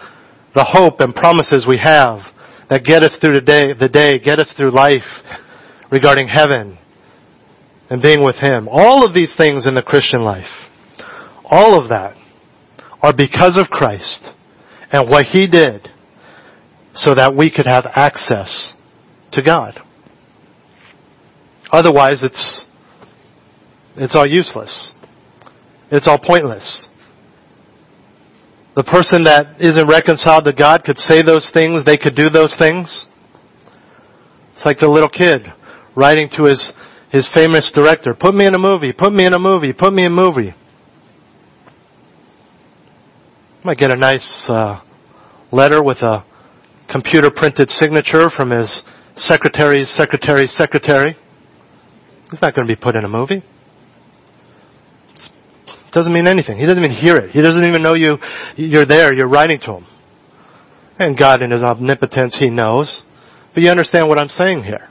the 0.54 0.64
hope 0.64 1.00
and 1.00 1.14
promises 1.14 1.66
we 1.68 1.78
have 1.78 2.20
that 2.68 2.84
get 2.84 3.04
us 3.04 3.16
through 3.20 3.36
the 3.36 3.40
day, 3.40 3.72
the 3.78 3.88
day, 3.88 4.18
get 4.18 4.40
us 4.40 4.52
through 4.56 4.72
life 4.72 5.06
regarding 5.90 6.26
heaven 6.26 6.78
and 7.90 8.02
being 8.02 8.24
with 8.24 8.36
Him. 8.36 8.68
All 8.70 9.04
of 9.04 9.14
these 9.14 9.34
things 9.36 9.66
in 9.66 9.74
the 9.74 9.82
Christian 9.82 10.22
life, 10.22 10.50
all 11.44 11.80
of 11.80 11.88
that 11.88 12.16
are 13.02 13.12
because 13.12 13.58
of 13.58 13.68
Christ 13.68 14.30
and 14.92 15.08
what 15.08 15.26
He 15.26 15.46
did 15.46 15.88
so 16.94 17.14
that 17.14 17.34
we 17.34 17.50
could 17.50 17.66
have 17.66 17.86
access 17.94 18.72
to 19.32 19.42
God. 19.42 19.80
Otherwise, 21.72 22.22
it's, 22.22 22.66
it's 23.96 24.14
all 24.14 24.26
useless. 24.26 24.92
It's 25.90 26.06
all 26.06 26.18
pointless. 26.18 26.88
The 28.76 28.84
person 28.84 29.24
that 29.24 29.60
isn't 29.60 29.88
reconciled 29.88 30.44
to 30.44 30.52
God 30.52 30.84
could 30.84 30.98
say 30.98 31.22
those 31.22 31.50
things, 31.52 31.84
they 31.84 31.96
could 31.96 32.14
do 32.14 32.30
those 32.30 32.54
things. 32.58 33.06
It's 34.54 34.64
like 34.64 34.78
the 34.78 34.88
little 34.88 35.08
kid 35.08 35.42
writing 35.94 36.28
to 36.36 36.44
his, 36.44 36.72
his 37.12 37.28
famous 37.34 37.70
director, 37.74 38.14
put 38.18 38.34
me 38.34 38.46
in 38.46 38.54
a 38.54 38.58
movie, 38.58 38.92
put 38.92 39.12
me 39.12 39.26
in 39.26 39.34
a 39.34 39.38
movie, 39.38 39.74
put 39.74 39.92
me 39.92 40.06
in 40.06 40.12
a 40.12 40.14
movie. 40.14 40.54
Might 43.62 43.76
get 43.76 43.92
a 43.92 43.96
nice 43.96 44.46
uh, 44.48 44.80
letter 45.52 45.82
with 45.82 45.98
a 45.98 46.24
computer 46.90 47.30
printed 47.30 47.70
signature 47.70 48.30
from 48.34 48.50
his 48.50 48.82
secretary's 49.14 49.92
secretary's 49.94 50.54
secretary. 50.56 51.16
He's 52.30 52.40
not 52.40 52.56
going 52.56 52.66
to 52.66 52.74
be 52.74 52.80
put 52.80 52.96
in 52.96 53.04
a 53.04 53.08
movie. 53.08 53.44
It 55.14 55.92
doesn't 55.92 56.12
mean 56.12 56.26
anything. 56.26 56.58
He 56.58 56.64
doesn't 56.64 56.82
even 56.82 56.96
hear 56.96 57.18
it. 57.18 57.30
He 57.30 57.42
doesn't 57.42 57.64
even 57.64 57.82
know 57.82 57.92
you, 57.92 58.16
you're 58.56 58.86
there. 58.86 59.14
You're 59.14 59.28
writing 59.28 59.60
to 59.66 59.74
him. 59.74 59.86
And 60.98 61.18
God 61.18 61.42
in 61.42 61.50
His 61.50 61.62
omnipotence, 61.62 62.38
He 62.40 62.48
knows. 62.48 63.02
But 63.52 63.62
you 63.62 63.70
understand 63.70 64.08
what 64.08 64.18
I'm 64.18 64.28
saying 64.28 64.64
here. 64.64 64.88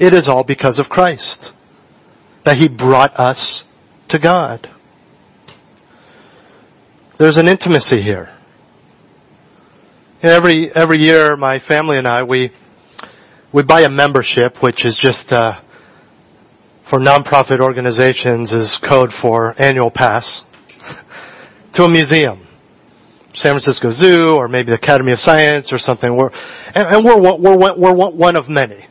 It 0.00 0.14
is 0.14 0.26
all 0.26 0.42
because 0.42 0.78
of 0.78 0.86
Christ. 0.86 1.50
That 2.44 2.56
He 2.56 2.68
brought 2.68 3.12
us 3.20 3.64
to 4.08 4.18
God. 4.18 4.66
There's 7.18 7.36
an 7.36 7.48
intimacy 7.48 8.02
here. 8.02 8.34
Every 10.22 10.70
every 10.74 11.00
year, 11.00 11.36
my 11.36 11.60
family 11.68 11.98
and 11.98 12.08
I 12.08 12.22
we 12.22 12.50
we 13.52 13.62
buy 13.62 13.82
a 13.82 13.90
membership, 13.90 14.62
which 14.62 14.86
is 14.86 14.98
just 15.02 15.30
uh, 15.30 15.60
for 16.88 16.98
nonprofit 16.98 17.60
organizations 17.60 18.52
is 18.52 18.78
code 18.88 19.10
for 19.20 19.54
annual 19.62 19.90
pass 19.90 20.42
to 21.74 21.84
a 21.84 21.90
museum, 21.90 22.46
San 23.34 23.52
Francisco 23.52 23.90
Zoo, 23.90 24.34
or 24.36 24.48
maybe 24.48 24.70
the 24.70 24.76
Academy 24.76 25.12
of 25.12 25.18
Science, 25.18 25.72
or 25.72 25.78
something. 25.78 26.16
We're 26.16 26.30
and, 26.74 26.86
and 26.96 27.04
we're 27.04 27.20
we're 27.20 27.76
we're 27.76 28.10
one 28.10 28.36
of 28.36 28.48
many, 28.48 28.86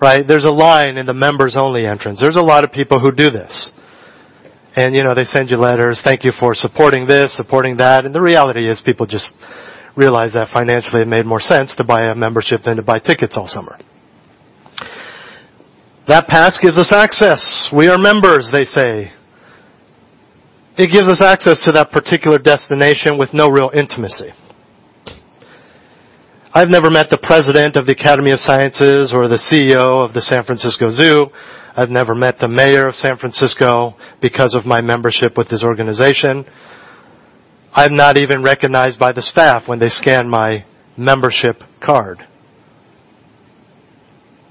right? 0.00 0.26
There's 0.26 0.44
a 0.44 0.50
line 0.50 0.96
in 0.96 1.06
the 1.06 1.14
members 1.14 1.56
only 1.58 1.86
entrance. 1.86 2.20
There's 2.20 2.36
a 2.36 2.42
lot 2.42 2.64
of 2.64 2.72
people 2.72 2.98
who 2.98 3.12
do 3.12 3.30
this. 3.30 3.72
And, 4.76 4.94
you 4.94 5.02
know, 5.02 5.14
they 5.14 5.24
send 5.24 5.50
you 5.50 5.56
letters, 5.56 6.00
thank 6.04 6.24
you 6.24 6.32
for 6.38 6.54
supporting 6.54 7.06
this, 7.06 7.36
supporting 7.36 7.76
that. 7.78 8.04
And 8.06 8.14
the 8.14 8.20
reality 8.20 8.68
is 8.68 8.80
people 8.84 9.04
just 9.04 9.32
realize 9.96 10.32
that 10.34 10.48
financially 10.52 11.02
it 11.02 11.08
made 11.08 11.26
more 11.26 11.40
sense 11.40 11.74
to 11.76 11.84
buy 11.84 12.02
a 12.02 12.14
membership 12.14 12.62
than 12.64 12.76
to 12.76 12.82
buy 12.82 12.98
tickets 12.98 13.34
all 13.36 13.48
summer. 13.48 13.78
That 16.06 16.28
pass 16.28 16.58
gives 16.60 16.78
us 16.78 16.92
access. 16.92 17.70
We 17.76 17.88
are 17.88 17.98
members, 17.98 18.48
they 18.52 18.64
say. 18.64 19.12
It 20.78 20.90
gives 20.90 21.08
us 21.08 21.20
access 21.20 21.62
to 21.64 21.72
that 21.72 21.90
particular 21.90 22.38
destination 22.38 23.18
with 23.18 23.34
no 23.34 23.48
real 23.48 23.70
intimacy. 23.74 24.30
I've 26.52 26.68
never 26.68 26.90
met 26.90 27.10
the 27.10 27.18
president 27.22 27.76
of 27.76 27.86
the 27.86 27.92
Academy 27.92 28.32
of 28.32 28.40
Sciences 28.40 29.12
or 29.14 29.28
the 29.28 29.38
CEO 29.38 30.02
of 30.02 30.12
the 30.12 30.20
San 30.20 30.42
Francisco 30.42 30.90
Zoo. 30.90 31.26
I've 31.76 31.90
never 31.90 32.12
met 32.12 32.40
the 32.40 32.48
mayor 32.48 32.88
of 32.88 32.96
San 32.96 33.18
Francisco 33.18 33.94
because 34.20 34.52
of 34.52 34.66
my 34.66 34.80
membership 34.80 35.38
with 35.38 35.46
his 35.46 35.62
organization. 35.62 36.44
I'm 37.72 37.94
not 37.94 38.18
even 38.18 38.42
recognized 38.42 38.98
by 38.98 39.12
the 39.12 39.22
staff 39.22 39.68
when 39.68 39.78
they 39.78 39.88
scan 39.88 40.28
my 40.28 40.64
membership 40.96 41.62
card. 41.80 42.18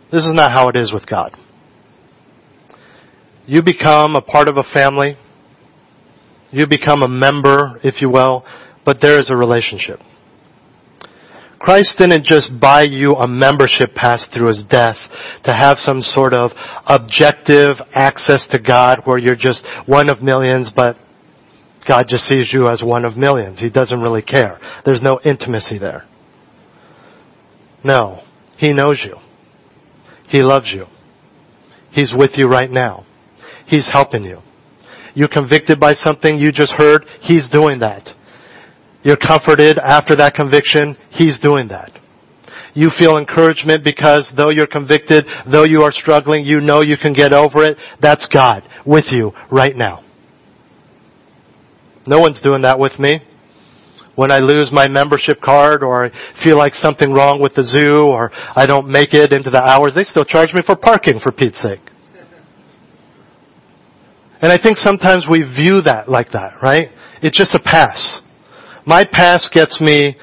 This 0.09 0.23
is 0.23 0.33
not 0.33 0.53
how 0.53 0.69
it 0.69 0.77
is 0.77 0.93
with 0.93 1.05
God. 1.05 1.35
You 3.45 3.61
become 3.61 4.15
a 4.15 4.21
part 4.21 4.47
of 4.47 4.55
a 4.55 4.63
family. 4.73 5.17
You 6.51 6.65
become 6.65 7.03
a 7.03 7.09
member, 7.09 7.77
if 7.83 8.01
you 8.01 8.09
will, 8.09 8.45
but 8.85 8.99
there 9.01 9.19
is 9.19 9.29
a 9.29 9.35
relationship. 9.35 9.99
Christ 11.59 11.95
didn't 11.97 12.25
just 12.25 12.51
buy 12.59 12.83
you 12.83 13.13
a 13.15 13.27
membership 13.27 13.93
pass 13.93 14.25
through 14.33 14.47
his 14.47 14.63
death 14.69 14.95
to 15.43 15.53
have 15.53 15.77
some 15.77 16.01
sort 16.01 16.33
of 16.33 16.51
objective 16.87 17.73
access 17.93 18.47
to 18.51 18.59
God 18.59 19.01
where 19.03 19.17
you're 19.17 19.35
just 19.35 19.67
one 19.85 20.09
of 20.09 20.21
millions, 20.21 20.71
but 20.73 20.95
God 21.87 22.05
just 22.07 22.25
sees 22.25 22.51
you 22.53 22.67
as 22.67 22.81
one 22.83 23.03
of 23.03 23.17
millions. 23.17 23.59
He 23.59 23.69
doesn't 23.69 23.99
really 23.99 24.21
care. 24.21 24.59
There's 24.85 25.01
no 25.01 25.19
intimacy 25.23 25.77
there. 25.77 26.05
No. 27.83 28.21
He 28.57 28.73
knows 28.73 29.01
you. 29.05 29.17
He 30.29 30.41
loves 30.41 30.71
you. 30.73 30.85
He's 31.91 32.13
with 32.15 32.31
you 32.35 32.47
right 32.47 32.69
now. 32.69 33.05
He's 33.65 33.89
helping 33.91 34.23
you. 34.23 34.41
You're 35.13 35.27
convicted 35.27 35.79
by 35.79 35.93
something 35.93 36.39
you 36.39 36.51
just 36.51 36.73
heard. 36.77 37.05
He's 37.21 37.49
doing 37.49 37.79
that. 37.79 38.07
You're 39.03 39.17
comforted 39.17 39.77
after 39.77 40.15
that 40.17 40.33
conviction. 40.33 40.97
He's 41.11 41.39
doing 41.39 41.69
that. 41.69 41.91
You 42.73 42.89
feel 42.97 43.17
encouragement 43.17 43.83
because 43.83 44.31
though 44.35 44.51
you're 44.51 44.67
convicted, 44.67 45.25
though 45.51 45.63
you 45.63 45.81
are 45.81 45.91
struggling, 45.91 46.45
you 46.45 46.61
know 46.61 46.81
you 46.81 46.97
can 46.97 47.13
get 47.13 47.33
over 47.33 47.63
it. 47.63 47.77
That's 48.01 48.27
God 48.31 48.67
with 48.85 49.05
you 49.09 49.31
right 49.51 49.75
now. 49.75 50.03
No 52.05 52.19
one's 52.19 52.41
doing 52.41 52.61
that 52.61 52.79
with 52.79 52.97
me. 52.99 53.21
When 54.15 54.31
I 54.31 54.39
lose 54.39 54.69
my 54.71 54.87
membership 54.87 55.39
card 55.41 55.81
or 55.81 56.07
I 56.07 56.43
feel 56.43 56.57
like 56.57 56.73
something 56.73 57.13
wrong 57.13 57.41
with 57.41 57.55
the 57.55 57.63
zoo 57.63 58.01
or 58.01 58.31
I 58.33 58.65
don't 58.65 58.89
make 58.89 59.13
it 59.13 59.31
into 59.31 59.49
the 59.49 59.63
hours, 59.63 59.93
they 59.95 60.03
still 60.03 60.25
charge 60.25 60.53
me 60.53 60.61
for 60.65 60.75
parking 60.75 61.19
for 61.21 61.31
Pete's 61.31 61.61
sake. 61.61 61.79
And 64.41 64.51
I 64.51 64.57
think 64.57 64.77
sometimes 64.77 65.25
we 65.29 65.43
view 65.43 65.81
that 65.83 66.09
like 66.09 66.31
that, 66.31 66.61
right? 66.61 66.89
It's 67.21 67.37
just 67.37 67.53
a 67.53 67.59
pass. 67.59 68.21
My 68.89 69.05
past 69.05 69.51
gets 69.53 69.79
me, 69.79 70.17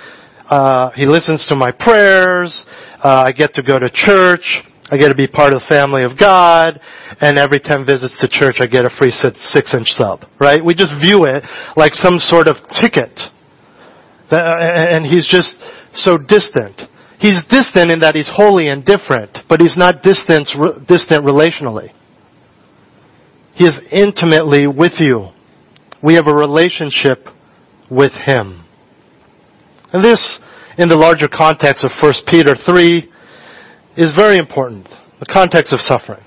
uh, 0.50 0.90
he 0.96 1.06
listens 1.06 1.46
to 1.50 1.54
my 1.54 1.70
prayers, 1.70 2.66
uh, 2.98 3.22
I 3.24 3.30
get 3.30 3.54
to 3.54 3.62
go 3.62 3.78
to 3.78 3.88
church, 3.88 4.42
I 4.90 4.96
get 4.96 5.10
to 5.10 5.14
be 5.14 5.28
part 5.28 5.54
of 5.54 5.60
the 5.60 5.66
family 5.68 6.02
of 6.02 6.18
God, 6.18 6.80
and 7.20 7.38
every 7.38 7.60
10 7.60 7.86
visits 7.86 8.18
to 8.20 8.26
church 8.26 8.56
I 8.58 8.66
get 8.66 8.84
a 8.84 8.90
free 8.98 9.12
six 9.12 9.72
inch 9.72 9.90
sub, 9.90 10.24
right? 10.40 10.58
We 10.64 10.74
just 10.74 10.90
view 11.00 11.26
it 11.26 11.44
like 11.76 11.94
some 11.94 12.18
sort 12.18 12.48
of 12.48 12.56
ticket. 12.82 13.20
And 14.32 15.06
he's 15.06 15.28
just 15.30 15.54
so 15.94 16.18
distant. 16.18 16.90
He's 17.20 17.44
distant 17.48 17.92
in 17.92 18.00
that 18.00 18.16
he's 18.16 18.28
holy 18.28 18.66
and 18.66 18.84
different, 18.84 19.38
but 19.48 19.60
he's 19.60 19.76
not 19.76 20.02
distant, 20.02 20.50
distant 20.88 21.24
relationally. 21.24 21.92
He 23.54 23.64
is 23.64 23.78
intimately 23.92 24.66
with 24.66 24.98
you. 24.98 25.28
We 26.02 26.14
have 26.14 26.26
a 26.26 26.34
relationship 26.34 27.28
with 27.90 28.12
him. 28.12 28.64
And 29.92 30.02
this, 30.02 30.40
in 30.78 30.88
the 30.88 30.96
larger 30.96 31.28
context 31.28 31.84
of 31.84 31.90
1 32.00 32.12
Peter 32.28 32.54
3, 32.66 33.10
is 33.96 34.12
very 34.16 34.36
important. 34.36 34.88
The 35.20 35.26
context 35.26 35.72
of 35.72 35.80
suffering. 35.80 36.22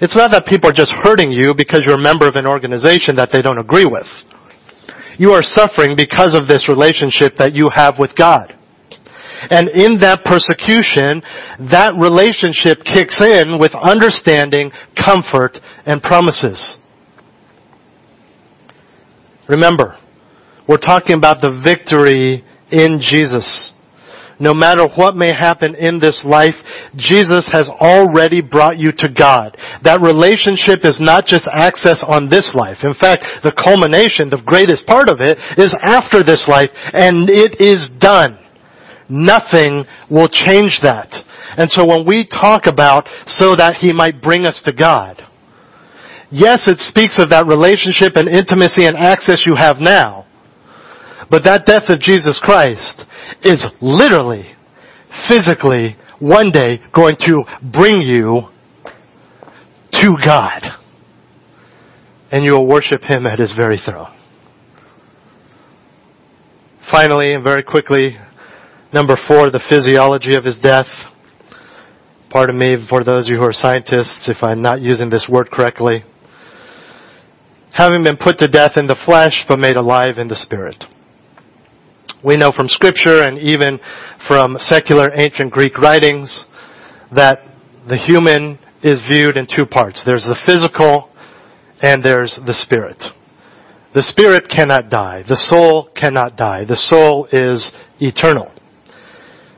It's 0.00 0.16
not 0.16 0.30
that 0.30 0.46
people 0.46 0.70
are 0.70 0.72
just 0.72 0.92
hurting 1.02 1.32
you 1.32 1.54
because 1.54 1.82
you're 1.84 1.98
a 1.98 2.02
member 2.02 2.26
of 2.26 2.36
an 2.36 2.46
organization 2.46 3.16
that 3.16 3.30
they 3.32 3.42
don't 3.42 3.58
agree 3.58 3.84
with. 3.84 4.06
You 5.18 5.32
are 5.32 5.42
suffering 5.42 5.96
because 5.96 6.34
of 6.34 6.46
this 6.46 6.68
relationship 6.68 7.34
that 7.38 7.54
you 7.54 7.68
have 7.74 7.98
with 7.98 8.14
God. 8.16 8.54
And 9.50 9.68
in 9.68 9.98
that 10.00 10.24
persecution, 10.24 11.22
that 11.70 11.92
relationship 11.98 12.82
kicks 12.84 13.20
in 13.20 13.58
with 13.58 13.74
understanding, 13.74 14.70
comfort, 14.94 15.58
and 15.86 16.02
promises. 16.02 16.78
Remember, 19.48 19.96
we're 20.68 20.76
talking 20.76 21.16
about 21.16 21.40
the 21.40 21.60
victory 21.64 22.44
in 22.70 23.00
Jesus. 23.00 23.72
No 24.40 24.54
matter 24.54 24.86
what 24.94 25.16
may 25.16 25.32
happen 25.34 25.74
in 25.74 25.98
this 25.98 26.22
life, 26.24 26.54
Jesus 26.94 27.48
has 27.50 27.68
already 27.68 28.40
brought 28.40 28.78
you 28.78 28.92
to 28.92 29.08
God. 29.10 29.56
That 29.82 30.00
relationship 30.00 30.84
is 30.84 30.98
not 31.00 31.26
just 31.26 31.48
access 31.50 32.04
on 32.06 32.28
this 32.28 32.46
life. 32.54 32.78
In 32.84 32.94
fact, 32.94 33.26
the 33.42 33.50
culmination, 33.50 34.30
the 34.30 34.42
greatest 34.46 34.86
part 34.86 35.08
of 35.08 35.18
it, 35.20 35.38
is 35.58 35.74
after 35.82 36.22
this 36.22 36.46
life, 36.46 36.70
and 36.92 37.28
it 37.28 37.60
is 37.60 37.88
done. 37.98 38.38
Nothing 39.08 39.84
will 40.08 40.28
change 40.28 40.78
that. 40.82 41.10
And 41.56 41.68
so 41.70 41.84
when 41.84 42.06
we 42.06 42.28
talk 42.28 42.66
about 42.66 43.08
so 43.26 43.56
that 43.56 43.76
He 43.80 43.92
might 43.92 44.22
bring 44.22 44.46
us 44.46 44.60
to 44.66 44.72
God, 44.72 45.20
yes, 46.30 46.68
it 46.68 46.78
speaks 46.78 47.18
of 47.18 47.30
that 47.30 47.48
relationship 47.48 48.14
and 48.14 48.28
intimacy 48.28 48.86
and 48.86 48.96
access 48.96 49.42
you 49.44 49.56
have 49.56 49.78
now. 49.80 50.27
But 51.30 51.44
that 51.44 51.66
death 51.66 51.88
of 51.88 52.00
Jesus 52.00 52.40
Christ 52.42 53.02
is 53.42 53.64
literally, 53.80 54.54
physically, 55.28 55.96
one 56.18 56.50
day 56.50 56.80
going 56.94 57.16
to 57.26 57.44
bring 57.72 58.00
you 58.00 58.48
to 59.92 60.16
God. 60.24 60.62
And 62.30 62.44
you 62.44 62.52
will 62.54 62.66
worship 62.66 63.02
Him 63.02 63.26
at 63.26 63.38
His 63.38 63.54
very 63.56 63.78
throne. 63.78 64.14
Finally, 66.90 67.34
and 67.34 67.44
very 67.44 67.62
quickly, 67.62 68.16
number 68.92 69.16
four, 69.28 69.50
the 69.50 69.62
physiology 69.70 70.34
of 70.34 70.44
His 70.44 70.58
death. 70.62 70.86
Pardon 72.30 72.58
me 72.58 72.76
for 72.88 73.04
those 73.04 73.26
of 73.26 73.32
you 73.32 73.38
who 73.38 73.46
are 73.46 73.52
scientists 73.52 74.28
if 74.28 74.42
I'm 74.42 74.60
not 74.60 74.80
using 74.80 75.08
this 75.10 75.26
word 75.30 75.50
correctly. 75.50 76.04
Having 77.72 78.04
been 78.04 78.16
put 78.16 78.38
to 78.38 78.48
death 78.48 78.72
in 78.76 78.86
the 78.86 78.96
flesh, 79.06 79.44
but 79.48 79.58
made 79.58 79.76
alive 79.76 80.18
in 80.18 80.28
the 80.28 80.34
spirit. 80.34 80.84
We 82.24 82.36
know 82.36 82.50
from 82.50 82.68
scripture 82.68 83.22
and 83.22 83.38
even 83.38 83.78
from 84.26 84.56
secular 84.58 85.10
ancient 85.14 85.52
Greek 85.52 85.78
writings 85.78 86.46
that 87.14 87.40
the 87.88 87.96
human 87.96 88.58
is 88.82 89.00
viewed 89.08 89.36
in 89.36 89.46
two 89.46 89.64
parts. 89.64 90.02
There's 90.04 90.24
the 90.24 90.36
physical 90.44 91.10
and 91.80 92.02
there's 92.02 92.38
the 92.44 92.54
spirit. 92.54 93.02
The 93.94 94.02
spirit 94.02 94.48
cannot 94.48 94.90
die. 94.90 95.22
The 95.26 95.36
soul 95.36 95.90
cannot 95.94 96.36
die. 96.36 96.64
The 96.64 96.76
soul 96.76 97.28
is 97.32 97.72
eternal. 98.00 98.52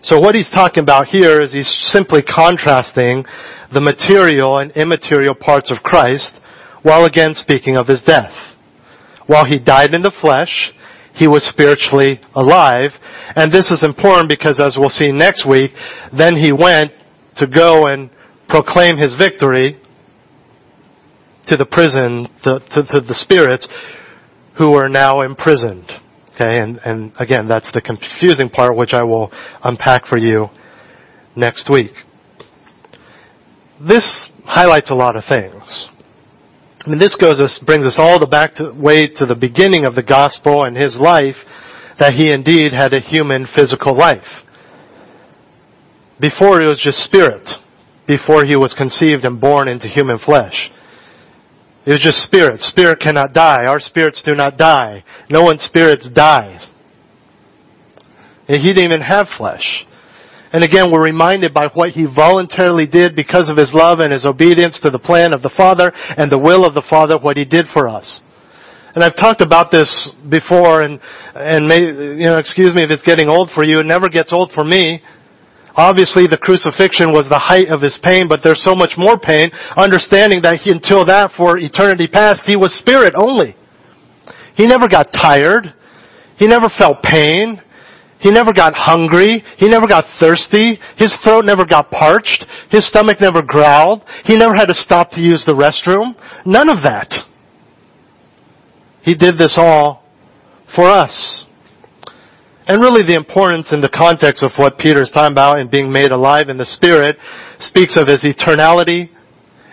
So 0.02 0.18
what 0.18 0.34
he's 0.34 0.50
talking 0.50 0.82
about 0.82 1.08
here 1.08 1.40
is 1.42 1.52
he's 1.52 1.90
simply 1.92 2.22
contrasting 2.22 3.24
the 3.72 3.80
material 3.80 4.58
and 4.58 4.70
immaterial 4.72 5.34
parts 5.34 5.70
of 5.70 5.82
Christ 5.82 6.38
while 6.82 7.04
again 7.04 7.34
speaking 7.34 7.76
of 7.76 7.86
his 7.86 8.02
death. 8.02 8.32
While 9.26 9.46
he 9.46 9.58
died 9.58 9.94
in 9.94 10.02
the 10.02 10.14
flesh, 10.20 10.72
he 11.14 11.28
was 11.28 11.46
spiritually 11.48 12.20
alive. 12.34 12.90
And 13.36 13.52
this 13.52 13.70
is 13.70 13.82
important 13.82 14.28
because 14.28 14.58
as 14.60 14.76
we'll 14.78 14.88
see 14.88 15.12
next 15.12 15.46
week, 15.48 15.72
then 16.16 16.36
he 16.36 16.52
went 16.52 16.92
to 17.36 17.46
go 17.46 17.86
and 17.86 18.10
proclaim 18.48 18.96
his 18.96 19.14
victory 19.18 19.80
to 21.46 21.56
the 21.56 21.66
prison, 21.66 22.26
to, 22.44 22.58
to, 22.58 22.82
to 22.82 23.00
the 23.00 23.14
spirits 23.14 23.68
who 24.58 24.74
are 24.74 24.88
now 24.88 25.22
imprisoned. 25.22 25.90
Okay, 26.34 26.58
and, 26.58 26.78
and 26.84 27.12
again, 27.18 27.48
that's 27.48 27.70
the 27.72 27.80
confusing 27.80 28.48
part 28.48 28.76
which 28.76 28.92
I 28.92 29.02
will 29.02 29.30
unpack 29.62 30.06
for 30.06 30.18
you 30.18 30.48
next 31.36 31.68
week. 31.70 31.92
This 33.80 34.30
highlights 34.44 34.90
a 34.90 34.94
lot 34.94 35.16
of 35.16 35.24
things. 35.28 35.88
I 36.84 36.88
mean, 36.88 36.98
this 36.98 37.14
goes 37.16 37.40
us, 37.40 37.60
brings 37.64 37.84
us 37.84 37.96
all 37.98 38.18
the 38.18 38.26
back 38.26 38.54
to, 38.54 38.72
way 38.72 39.06
to 39.06 39.26
the 39.26 39.34
beginning 39.34 39.86
of 39.86 39.94
the 39.94 40.02
gospel 40.02 40.64
and 40.64 40.76
his 40.76 40.96
life, 40.96 41.36
that 41.98 42.14
he 42.14 42.32
indeed 42.32 42.72
had 42.72 42.94
a 42.94 43.00
human 43.00 43.46
physical 43.54 43.94
life. 43.94 44.44
Before 46.18 46.60
he 46.60 46.66
was 46.66 46.80
just 46.82 46.98
spirit. 47.04 47.46
Before 48.06 48.44
he 48.44 48.56
was 48.56 48.74
conceived 48.76 49.24
and 49.24 49.40
born 49.40 49.68
into 49.68 49.88
human 49.88 50.18
flesh. 50.18 50.70
It 51.86 51.92
was 51.92 52.02
just 52.02 52.22
spirit. 52.24 52.60
Spirit 52.60 53.00
cannot 53.00 53.32
die. 53.32 53.64
Our 53.66 53.80
spirits 53.80 54.22
do 54.24 54.34
not 54.34 54.56
die. 54.56 55.04
No 55.30 55.44
one's 55.44 55.62
spirits 55.62 56.08
dies. 56.12 56.70
And 58.48 58.58
he 58.58 58.72
didn't 58.72 58.90
even 58.90 59.02
have 59.02 59.28
flesh. 59.36 59.84
And 60.52 60.64
again, 60.64 60.90
we're 60.90 61.04
reminded 61.04 61.54
by 61.54 61.68
what 61.74 61.90
he 61.90 62.06
voluntarily 62.06 62.86
did 62.86 63.14
because 63.14 63.48
of 63.48 63.56
his 63.56 63.72
love 63.72 64.00
and 64.00 64.12
his 64.12 64.24
obedience 64.24 64.80
to 64.82 64.90
the 64.90 64.98
plan 64.98 65.32
of 65.32 65.42
the 65.42 65.52
Father 65.56 65.92
and 65.94 66.30
the 66.30 66.38
will 66.38 66.64
of 66.64 66.74
the 66.74 66.84
Father, 66.90 67.16
what 67.18 67.36
he 67.36 67.44
did 67.44 67.66
for 67.72 67.88
us. 67.88 68.20
And 68.94 69.04
I've 69.04 69.16
talked 69.16 69.40
about 69.40 69.70
this 69.70 69.86
before 70.28 70.82
and, 70.82 70.98
and 71.36 71.68
may, 71.68 71.78
you 71.78 72.26
know, 72.26 72.38
excuse 72.38 72.74
me 72.74 72.82
if 72.82 72.90
it's 72.90 73.02
getting 73.02 73.28
old 73.28 73.50
for 73.54 73.62
you. 73.62 73.78
It 73.78 73.86
never 73.86 74.08
gets 74.08 74.32
old 74.32 74.50
for 74.52 74.64
me. 74.64 75.00
Obviously 75.76 76.26
the 76.26 76.36
crucifixion 76.36 77.12
was 77.12 77.28
the 77.30 77.38
height 77.38 77.68
of 77.70 77.80
his 77.80 77.98
pain, 78.02 78.26
but 78.26 78.40
there's 78.42 78.62
so 78.64 78.74
much 78.74 78.94
more 78.98 79.16
pain, 79.16 79.50
understanding 79.76 80.42
that 80.42 80.58
he, 80.58 80.72
until 80.72 81.04
that 81.04 81.30
for 81.36 81.58
eternity 81.58 82.08
past, 82.08 82.42
he 82.44 82.56
was 82.56 82.76
spirit 82.76 83.14
only. 83.16 83.54
He 84.56 84.66
never 84.66 84.88
got 84.88 85.12
tired. 85.12 85.72
He 86.36 86.48
never 86.48 86.68
felt 86.76 87.02
pain. 87.02 87.62
He 88.20 88.30
never 88.30 88.52
got 88.52 88.74
hungry. 88.76 89.42
He 89.56 89.68
never 89.68 89.86
got 89.86 90.04
thirsty. 90.18 90.78
His 90.96 91.14
throat 91.24 91.44
never 91.44 91.64
got 91.64 91.90
parched. 91.90 92.44
His 92.70 92.86
stomach 92.86 93.20
never 93.20 93.42
growled. 93.42 94.04
He 94.24 94.36
never 94.36 94.54
had 94.54 94.68
to 94.68 94.74
stop 94.74 95.10
to 95.12 95.20
use 95.20 95.42
the 95.46 95.54
restroom. 95.54 96.14
None 96.44 96.68
of 96.68 96.82
that. 96.82 97.10
He 99.02 99.14
did 99.14 99.38
this 99.38 99.54
all 99.56 100.04
for 100.76 100.84
us. 100.84 101.46
And 102.66 102.80
really 102.80 103.02
the 103.02 103.16
importance 103.16 103.72
in 103.72 103.80
the 103.80 103.88
context 103.88 104.42
of 104.42 104.52
what 104.56 104.78
Peter 104.78 105.02
is 105.02 105.10
talking 105.10 105.32
about 105.32 105.58
and 105.58 105.70
being 105.70 105.90
made 105.90 106.12
alive 106.12 106.48
in 106.48 106.58
the 106.58 106.66
Spirit 106.66 107.16
speaks 107.58 107.98
of 107.98 108.06
his 108.06 108.22
eternality. 108.22 109.08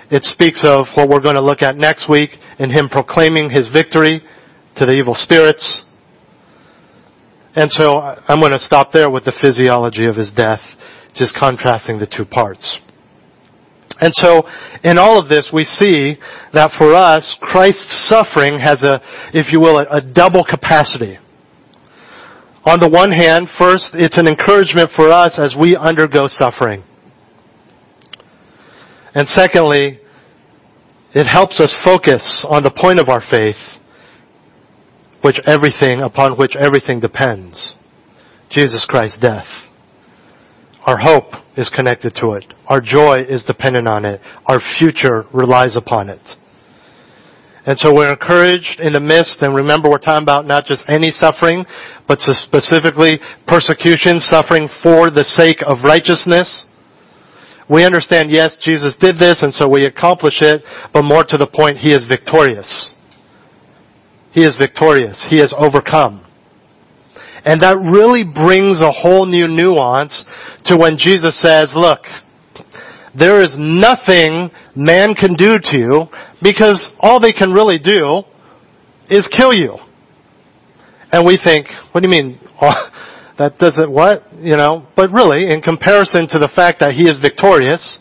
It 0.10 0.24
speaks 0.24 0.62
of 0.64 0.88
what 0.96 1.10
we're 1.10 1.20
going 1.20 1.36
to 1.36 1.42
look 1.42 1.62
at 1.62 1.76
next 1.76 2.10
week 2.10 2.32
in 2.60 2.72
him 2.72 2.88
proclaiming 2.88 3.50
his 3.50 3.68
victory 3.68 4.22
to 4.78 4.86
the 4.86 4.94
evil 4.94 5.16
spirits. 5.16 5.84
And 7.58 7.72
so 7.72 7.98
I'm 8.00 8.40
going 8.40 8.52
to 8.52 8.60
stop 8.60 8.92
there 8.92 9.10
with 9.10 9.26
the 9.26 9.34
physiology 9.42 10.06
of 10.06 10.16
his 10.16 10.32
death, 10.32 10.62
just 11.16 11.36
contrasting 11.36 11.98
the 11.98 12.06
two 12.06 12.24
parts. 12.24 12.80
And 14.00 14.14
so, 14.14 14.48
in 14.84 15.00
all 15.00 15.18
of 15.18 15.28
this, 15.28 15.50
we 15.52 15.64
see 15.64 16.18
that 16.54 16.70
for 16.78 16.94
us, 16.94 17.36
Christ's 17.42 18.08
suffering 18.08 18.60
has 18.60 18.84
a, 18.84 19.02
if 19.34 19.52
you 19.52 19.60
will, 19.60 19.80
a, 19.80 19.88
a 19.90 20.02
double 20.02 20.44
capacity. 20.44 21.18
On 22.64 22.80
the 22.80 22.90
one 22.90 23.12
hand, 23.12 23.48
first, 23.58 23.90
it's 23.96 24.20
an 24.20 24.28
encouragement 24.28 24.92
for 24.96 25.10
us 25.10 25.40
as 25.40 25.56
we 25.60 25.76
undergo 25.76 26.28
suffering. 26.28 26.84
And 29.16 29.28
secondly, 29.28 30.00
it 31.16 31.26
helps 31.26 31.60
us 31.60 31.74
focus 31.84 32.46
on 32.48 32.62
the 32.62 32.70
point 32.70 33.00
of 33.00 33.10
our 33.10 33.24
faith 33.32 33.58
which 35.22 35.40
everything, 35.46 36.02
upon 36.02 36.38
which 36.38 36.56
everything 36.56 37.00
depends. 37.00 37.76
Jesus 38.50 38.86
Christ's 38.88 39.20
death. 39.20 39.48
Our 40.86 40.98
hope 40.98 41.34
is 41.58 41.70
connected 41.76 42.16
to 42.22 42.34
it. 42.34 42.46
Our 42.68 42.80
joy 42.80 43.26
is 43.28 43.44
dependent 43.44 43.90
on 43.90 44.06
it. 44.06 44.22
Our 44.46 44.60
future 44.80 45.26
relies 45.34 45.76
upon 45.76 46.10
it. 46.10 46.22
And 47.66 47.78
so 47.78 47.94
we're 47.94 48.12
encouraged 48.12 48.80
in 48.80 48.94
the 48.94 49.02
midst, 49.02 49.40
and 49.42 49.54
remember 49.54 49.90
we're 49.90 49.98
talking 49.98 50.24
about 50.24 50.48
not 50.48 50.64
just 50.66 50.86
any 50.88 51.12
suffering, 51.12 51.66
but 52.08 52.20
specifically 52.22 53.20
persecution, 53.46 54.22
suffering 54.22 54.70
for 54.82 55.12
the 55.12 55.26
sake 55.26 55.60
of 55.68 55.84
righteousness. 55.84 56.66
We 57.70 57.84
understand, 57.84 58.32
yes, 58.32 58.56
Jesus 58.66 58.96
did 59.02 59.20
this 59.20 59.44
and 59.44 59.54
so 59.54 59.68
we 59.68 59.84
accomplish 59.84 60.36
it, 60.40 60.64
but 60.94 61.04
more 61.04 61.26
to 61.26 61.38
the 61.38 61.48
point, 61.48 61.80
He 61.80 61.92
is 61.92 62.06
victorious. 62.08 62.96
He 64.38 64.44
is 64.44 64.56
victorious. 64.56 65.26
He 65.32 65.40
has 65.40 65.52
overcome. 65.58 66.24
And 67.44 67.60
that 67.62 67.76
really 67.80 68.24
brings 68.24 68.84
a 68.84 68.92
whole 68.92 69.26
new 69.26 69.48
nuance 69.48 70.26
to 70.66 70.78
when 70.78 70.96
Jesus 70.96 71.42
says, 71.42 71.74
look, 71.76 72.02
there 73.18 73.42
is 73.42 73.56
nothing 73.58 74.52
man 74.76 75.16
can 75.16 75.34
do 75.34 75.56
to 75.58 75.76
you 75.76 76.06
because 76.44 76.92
all 77.00 77.20
they 77.20 77.34
can 77.34 77.52
really 77.52 77.80
do 77.80 78.22
is 79.10 79.28
kill 79.36 79.56
you. 79.56 79.80
And 81.12 81.26
we 81.26 81.40
think, 81.44 81.66
what 81.92 82.04
do 82.04 82.08
you 82.08 82.12
mean? 82.12 82.40
that 83.40 83.58
doesn't 83.58 83.90
what? 83.90 84.22
You 84.38 84.56
know, 84.56 84.86
but 84.96 85.12
really, 85.12 85.50
in 85.50 85.64
comparison 85.64 86.28
to 86.30 86.38
the 86.38 86.52
fact 86.56 86.80
that 86.82 86.94
he 86.94 87.10
is 87.10 87.18
victorious, 87.24 87.98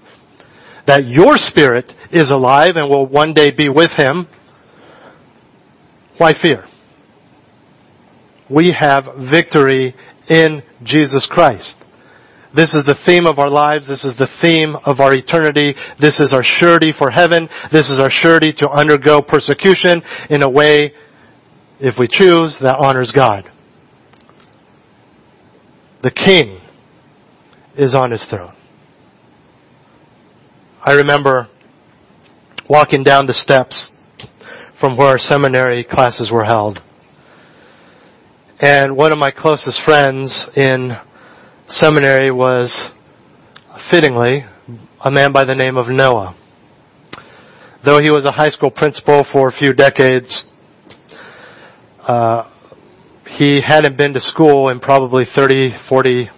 that 0.87 1.07
your 1.07 1.39
spirit 1.39 1.91
is 2.13 2.31
alive 2.31 2.73
and 2.75 2.91
will 2.91 3.07
one 3.07 3.33
day 3.33 3.49
be 3.57 3.71
with 3.71 3.93
him, 3.97 4.29
why 6.19 6.33
fear? 6.41 6.65
We 8.49 8.73
have 8.79 9.05
victory 9.31 9.95
in 10.29 10.63
Jesus 10.83 11.29
Christ. 11.31 11.77
This 12.55 12.73
is 12.73 12.85
the 12.87 12.97
theme 13.05 13.27
of 13.27 13.39
our 13.39 13.51
lives. 13.51 13.87
This 13.87 14.05
is 14.05 14.17
the 14.17 14.29
theme 14.41 14.77
of 14.87 15.01
our 15.01 15.13
eternity. 15.13 15.75
This 16.01 16.21
is 16.21 16.33
our 16.33 16.43
surety 16.43 16.93
for 16.97 17.11
heaven. 17.11 17.49
This 17.71 17.91
is 17.91 18.01
our 18.01 18.11
surety 18.11 18.53
to 18.59 18.71
undergo 18.71 19.21
persecution 19.21 20.03
in 20.31 20.43
a 20.43 20.49
way, 20.49 20.95
if 21.81 21.97
we 21.99 22.09
choose, 22.09 22.57
that 22.63 22.77
honors 22.79 23.13
God. 23.15 23.51
The 26.03 26.11
King 26.11 26.61
is 27.77 27.95
on 27.95 28.11
his 28.11 28.25
throne. 28.31 28.55
I 30.83 30.93
remember 30.93 31.49
walking 32.71 33.03
down 33.03 33.27
the 33.27 33.35
steps 33.35 33.93
from 34.81 34.97
where 34.97 35.09
our 35.09 35.19
seminary 35.19 35.85
classes 35.85 36.31
were 36.33 36.45
held. 36.45 36.81
And 38.61 38.97
one 38.97 39.13
of 39.13 39.19
my 39.19 39.31
closest 39.31 39.81
friends 39.85 40.49
in 40.57 40.97
seminary 41.69 42.31
was, 42.31 42.91
fittingly, 43.91 44.45
a 45.05 45.11
man 45.11 45.33
by 45.33 45.45
the 45.45 45.55
name 45.55 45.77
of 45.77 45.89
Noah. 45.89 46.35
Though 47.85 48.01
he 48.01 48.11
was 48.11 48.25
a 48.25 48.33
high 48.33 48.51
school 48.51 48.71
principal 48.71 49.27
for 49.31 49.49
a 49.49 49.53
few 49.53 49.73
decades, 49.73 50.47
uh, 52.07 52.51
he 53.27 53.61
hadn't 53.61 53.99
been 53.99 54.15
to 54.15 54.21
school 54.21 54.71
in 54.71 54.81
probably 54.81 55.25
30, 55.25 55.71
40, 55.89 56.31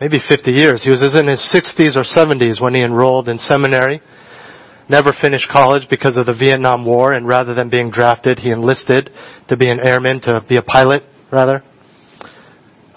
maybe 0.00 0.18
50 0.28 0.50
years. 0.50 0.82
He 0.84 0.90
was 0.90 1.02
in 1.02 1.26
his 1.26 1.48
60s 1.52 1.96
or 1.96 2.04
70s 2.04 2.60
when 2.60 2.74
he 2.74 2.82
enrolled 2.82 3.28
in 3.28 3.38
seminary. 3.38 4.00
Never 4.90 5.12
finished 5.20 5.48
college 5.50 5.86
because 5.90 6.16
of 6.16 6.26
the 6.26 6.34
Vietnam 6.34 6.84
War, 6.84 7.12
and 7.12 7.26
rather 7.26 7.54
than 7.54 7.68
being 7.68 7.90
drafted, 7.90 8.38
he 8.38 8.50
enlisted 8.50 9.10
to 9.48 9.56
be 9.56 9.68
an 9.68 9.80
airman, 9.86 10.20
to 10.22 10.42
be 10.48 10.56
a 10.56 10.62
pilot, 10.62 11.02
rather 11.30 11.62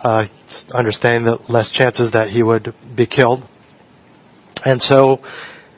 uh, 0.04 0.24
understanding 0.74 1.26
the 1.26 1.52
less 1.52 1.72
chances 1.78 2.12
that 2.14 2.30
he 2.30 2.44
would 2.44 2.74
be 2.96 3.06
killed. 3.06 3.48
And 4.64 4.82
so 4.82 5.18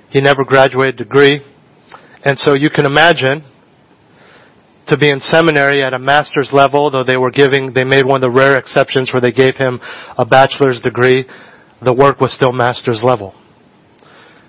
he 0.09 0.22
never 0.22 0.43
graduated 0.43 0.97
degree. 0.97 1.41
And 2.24 2.38
so 2.38 2.55
you 2.57 2.70
can 2.70 2.86
imagine 2.86 3.43
to 4.88 4.97
be 4.97 5.09
in 5.09 5.20
seminary 5.20 5.82
at 5.82 5.93
a 5.93 5.99
master's 5.99 6.51
level, 6.53 6.91
though 6.91 7.03
they 7.03 7.18
were 7.18 7.32
giving, 7.32 7.74
they 7.74 7.84
made 7.84 8.05
one 8.05 8.18
of 8.18 8.22
the 8.22 8.30
rare 8.30 8.57
exceptions 8.57 9.11
where 9.14 9.22
they 9.22 9.32
gave 9.32 9.55
him 9.55 9.80
a 10.18 10.26
bachelor's 10.26 10.82
degree, 10.82 11.26
the 11.82 11.93
work 11.93 12.20
was 12.20 12.34
still 12.34 12.51
master's 12.51 13.01
level. 13.03 13.34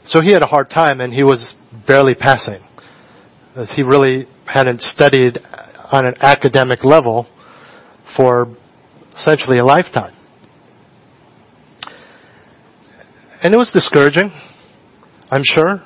So 0.05 0.21
he 0.21 0.33
had 0.33 0.43
a 0.43 0.47
hard 0.47 0.71
time 0.71 1.01
and 1.01 1.13
he 1.13 1.23
was 1.23 1.55
barely 1.87 2.15
passing. 2.15 2.63
As 3.57 3.73
he 3.75 3.83
really 3.83 4.27
hadn't 4.47 4.83
studied 4.83 5.39
on 5.93 6.07
an 6.07 6.15
academic 6.21 6.85
level 6.85 7.27
for 8.17 8.55
essentially 9.17 9.59
a 9.59 9.65
lifetime. 9.65 10.15
And 13.43 13.55
it 13.55 13.57
was 13.57 13.71
discouraging, 13.73 14.31
I'm 15.31 15.43
sure. 15.45 15.83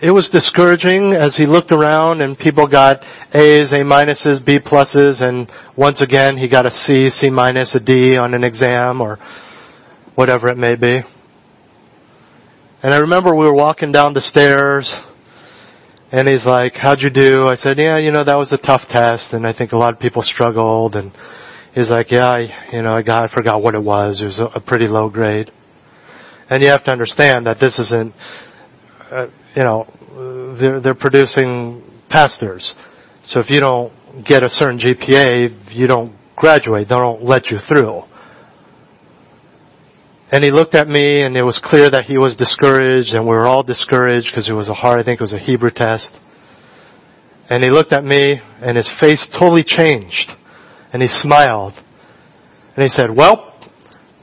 It 0.00 0.10
was 0.10 0.28
discouraging 0.30 1.12
as 1.12 1.36
he 1.36 1.46
looked 1.46 1.70
around 1.70 2.22
and 2.22 2.36
people 2.36 2.66
got 2.66 3.04
A's, 3.34 3.70
A 3.72 3.80
minuses, 3.84 4.44
B 4.44 4.58
pluses, 4.58 5.22
and 5.22 5.50
once 5.76 6.00
again 6.00 6.36
he 6.36 6.48
got 6.48 6.66
a 6.66 6.70
C, 6.70 7.08
C 7.08 7.30
minus, 7.30 7.74
a 7.76 7.80
D 7.80 8.16
on 8.16 8.34
an 8.34 8.42
exam 8.42 9.00
or 9.00 9.18
whatever 10.16 10.48
it 10.48 10.56
may 10.56 10.74
be. 10.74 11.02
And 12.82 12.92
I 12.92 12.98
remember 12.98 13.34
we 13.34 13.46
were 13.46 13.54
walking 13.54 13.92
down 13.92 14.12
the 14.12 14.20
stairs 14.20 14.92
and 16.10 16.28
he's 16.28 16.44
like, 16.44 16.74
how'd 16.74 17.00
you 17.00 17.10
do? 17.10 17.46
I 17.48 17.54
said, 17.54 17.78
yeah, 17.78 17.98
you 17.98 18.10
know, 18.10 18.24
that 18.24 18.36
was 18.36 18.52
a 18.52 18.58
tough 18.58 18.82
test 18.90 19.32
and 19.32 19.46
I 19.46 19.52
think 19.56 19.72
a 19.72 19.76
lot 19.76 19.92
of 19.92 20.00
people 20.00 20.22
struggled 20.22 20.96
and 20.96 21.12
He's 21.74 21.88
like, 21.88 22.10
yeah, 22.10 22.30
I, 22.30 22.70
you 22.72 22.82
know, 22.82 22.94
I 22.94 23.02
got, 23.02 23.22
I 23.22 23.34
forgot 23.34 23.62
what 23.62 23.74
it 23.74 23.82
was. 23.82 24.20
It 24.20 24.24
was 24.24 24.38
a, 24.38 24.44
a 24.44 24.60
pretty 24.60 24.86
low 24.86 25.08
grade. 25.08 25.50
And 26.50 26.62
you 26.62 26.68
have 26.68 26.84
to 26.84 26.90
understand 26.90 27.46
that 27.46 27.58
this 27.60 27.78
isn't, 27.78 28.14
uh, 29.10 29.26
you 29.56 29.62
know, 29.62 30.56
they're, 30.60 30.80
they're 30.80 30.94
producing 30.94 31.82
pastors. 32.10 32.74
So 33.24 33.40
if 33.40 33.48
you 33.48 33.60
don't 33.60 33.90
get 34.26 34.42
a 34.42 34.50
certain 34.50 34.78
GPA, 34.78 35.74
you 35.74 35.86
don't 35.86 36.14
graduate. 36.36 36.88
They 36.88 36.94
don't 36.94 37.24
let 37.24 37.46
you 37.46 37.56
through. 37.66 38.02
And 40.32 40.42
he 40.42 40.50
looked 40.50 40.74
at 40.74 40.88
me 40.88 41.22
and 41.22 41.36
it 41.36 41.42
was 41.42 41.60
clear 41.62 41.90
that 41.90 42.04
he 42.04 42.16
was 42.16 42.34
discouraged 42.38 43.12
and 43.12 43.24
we 43.24 43.36
were 43.36 43.46
all 43.46 43.62
discouraged 43.62 44.28
because 44.30 44.48
it 44.48 44.54
was 44.54 44.70
a 44.70 44.72
hard, 44.72 44.98
I 44.98 45.04
think 45.04 45.20
it 45.20 45.22
was 45.22 45.34
a 45.34 45.38
Hebrew 45.38 45.70
test. 45.70 46.10
And 47.50 47.62
he 47.62 47.70
looked 47.70 47.92
at 47.92 48.02
me 48.02 48.40
and 48.62 48.78
his 48.78 48.90
face 48.98 49.28
totally 49.38 49.62
changed 49.62 50.32
and 50.90 51.02
he 51.02 51.08
smiled. 51.08 51.74
And 52.74 52.82
he 52.82 52.88
said, 52.88 53.14
well, 53.14 53.52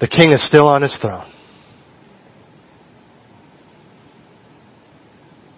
the 0.02 0.08
king 0.08 0.34
is 0.34 0.44
still 0.48 0.68
on 0.68 0.82
his 0.82 0.98
throne. 1.00 1.32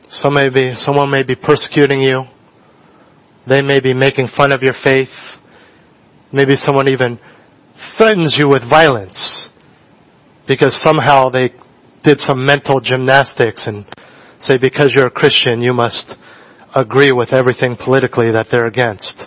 Some 0.10 0.34
may 0.34 0.50
be, 0.50 0.74
someone 0.76 1.10
may 1.10 1.24
be 1.24 1.36
persecuting 1.36 2.02
you. 2.02 2.24
They 3.48 3.62
may 3.62 3.80
be 3.80 3.94
making 3.94 4.28
fun 4.36 4.52
of 4.52 4.62
your 4.62 4.76
faith. 4.84 5.08
Maybe 6.34 6.58
someone 6.58 6.92
even 6.92 7.18
threatens 7.98 8.36
you 8.38 8.50
with 8.50 8.70
violence 8.70 9.48
because 10.52 10.78
somehow 10.84 11.30
they 11.30 11.50
did 12.04 12.20
some 12.20 12.44
mental 12.44 12.82
gymnastics 12.82 13.68
and 13.68 13.86
say 14.42 14.58
because 14.58 14.92
you're 14.94 15.08
a 15.08 15.12
Christian 15.12 15.62
you 15.62 15.72
must 15.72 16.16
agree 16.76 17.14
with 17.14 17.32
everything 17.32 17.78
politically 17.78 18.34
that 18.34 18.48
they're 18.52 18.68
against. 18.68 19.24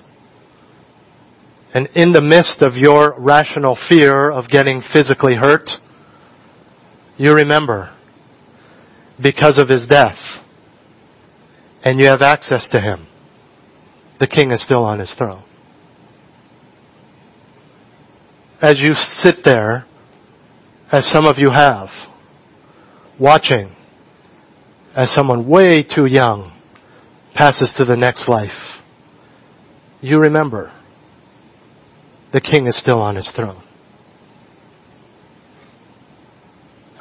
And 1.73 1.89
in 1.95 2.13
the 2.13 2.21
midst 2.21 2.61
of 2.61 2.75
your 2.75 3.15
rational 3.19 3.79
fear 3.89 4.31
of 4.31 4.49
getting 4.49 4.83
physically 4.93 5.37
hurt, 5.37 5.67
you 7.17 7.33
remember 7.33 7.97
because 9.19 9.59
of 9.59 9.71
his 9.71 9.87
death 9.89 10.19
and 11.83 11.99
you 12.01 12.07
have 12.07 12.21
access 12.21 12.69
to 12.73 12.83
him. 12.83 13.07
The 14.21 14.27
king 14.27 14.51
is 14.51 14.63
still 14.63 14.85
on 14.85 14.99
his 14.99 15.15
throne. 15.17 15.45
As 18.61 18.75
you 18.79 18.93
sit 18.93 19.37
there, 19.43 19.87
as 20.95 21.11
some 21.11 21.27
of 21.27 21.39
you 21.39 21.51
have, 21.51 21.89
watching 23.19 23.75
as 24.95 25.13
someone 25.13 25.49
way 25.49 25.83
too 25.83 26.07
young 26.07 26.57
passes 27.35 27.75
to 27.77 27.85
the 27.85 27.97
next 27.97 28.29
life, 28.29 28.81
you 30.01 30.19
remember 30.21 30.73
the 32.33 32.41
king 32.41 32.69
is 32.69 32.79
still 32.79 33.01
on 33.01 33.17
his 33.17 33.29
throne. 33.35 33.61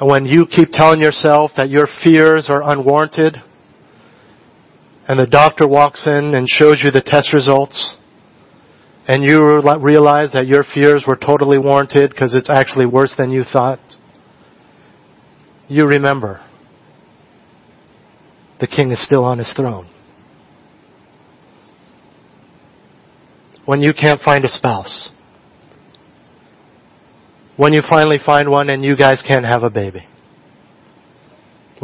And 0.00 0.10
when 0.10 0.26
you 0.26 0.44
keep 0.44 0.72
telling 0.72 1.00
yourself 1.00 1.52
that 1.56 1.70
your 1.70 1.86
fears 2.02 2.48
are 2.50 2.68
unwarranted, 2.68 3.36
and 5.06 5.20
the 5.20 5.26
doctor 5.28 5.68
walks 5.68 6.04
in 6.08 6.34
and 6.34 6.48
shows 6.48 6.82
you 6.82 6.90
the 6.90 7.00
test 7.00 7.32
results, 7.32 7.94
and 9.06 9.22
you 9.22 9.60
realize 9.80 10.32
that 10.32 10.46
your 10.46 10.64
fears 10.74 11.04
were 11.06 11.16
totally 11.16 11.58
warranted 11.58 12.10
because 12.10 12.32
it's 12.32 12.48
actually 12.48 12.86
worse 12.86 13.14
than 13.18 13.30
you 13.30 13.44
thought, 13.44 13.80
you 15.68 15.86
remember 15.86 16.40
the 18.60 18.66
king 18.66 18.90
is 18.92 19.04
still 19.04 19.24
on 19.24 19.38
his 19.38 19.52
throne. 19.54 19.90
When 23.66 23.80
you 23.80 23.92
can't 23.92 24.20
find 24.20 24.44
a 24.44 24.48
spouse, 24.48 25.10
when 27.56 27.72
you 27.72 27.80
finally 27.88 28.18
find 28.24 28.50
one 28.50 28.70
and 28.70 28.84
you 28.84 28.96
guys 28.96 29.22
can't 29.26 29.44
have 29.44 29.62
a 29.62 29.70
baby. 29.70 30.06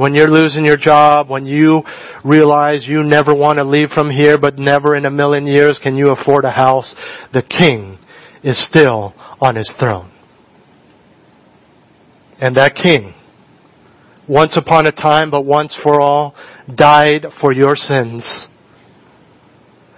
When 0.01 0.15
you're 0.15 0.31
losing 0.31 0.65
your 0.65 0.79
job, 0.79 1.29
when 1.29 1.45
you 1.45 1.83
realize 2.25 2.87
you 2.89 3.03
never 3.03 3.35
want 3.35 3.59
to 3.59 3.65
leave 3.65 3.91
from 3.91 4.09
here, 4.09 4.39
but 4.39 4.59
never 4.59 4.97
in 4.97 5.05
a 5.05 5.11
million 5.11 5.47
years 5.47 5.79
can 5.83 5.95
you 5.95 6.07
afford 6.07 6.47
a 6.47 6.51
house, 6.51 6.97
the 7.35 7.43
king 7.43 7.99
is 8.43 8.67
still 8.67 9.13
on 9.43 9.57
his 9.57 9.71
throne. 9.79 10.11
And 12.41 12.57
that 12.57 12.77
king 12.77 13.13
once 14.27 14.57
upon 14.57 14.87
a 14.87 14.91
time, 14.91 15.31
but 15.31 15.45
once 15.45 15.79
for 15.83 16.01
all, 16.01 16.35
died 16.75 17.27
for 17.39 17.53
your 17.53 17.77
sins. 17.77 18.47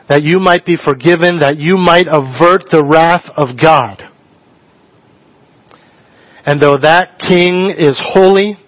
That 0.08 0.24
you 0.24 0.40
might 0.40 0.66
be 0.66 0.76
forgiven, 0.84 1.38
that 1.38 1.58
you 1.58 1.76
might 1.76 2.08
avert 2.08 2.64
the 2.72 2.84
wrath 2.84 3.30
of 3.36 3.50
God. 3.56 4.02
And 6.44 6.60
though 6.60 6.76
that 6.76 7.20
king 7.20 7.72
is 7.78 7.96
holy 8.12 8.58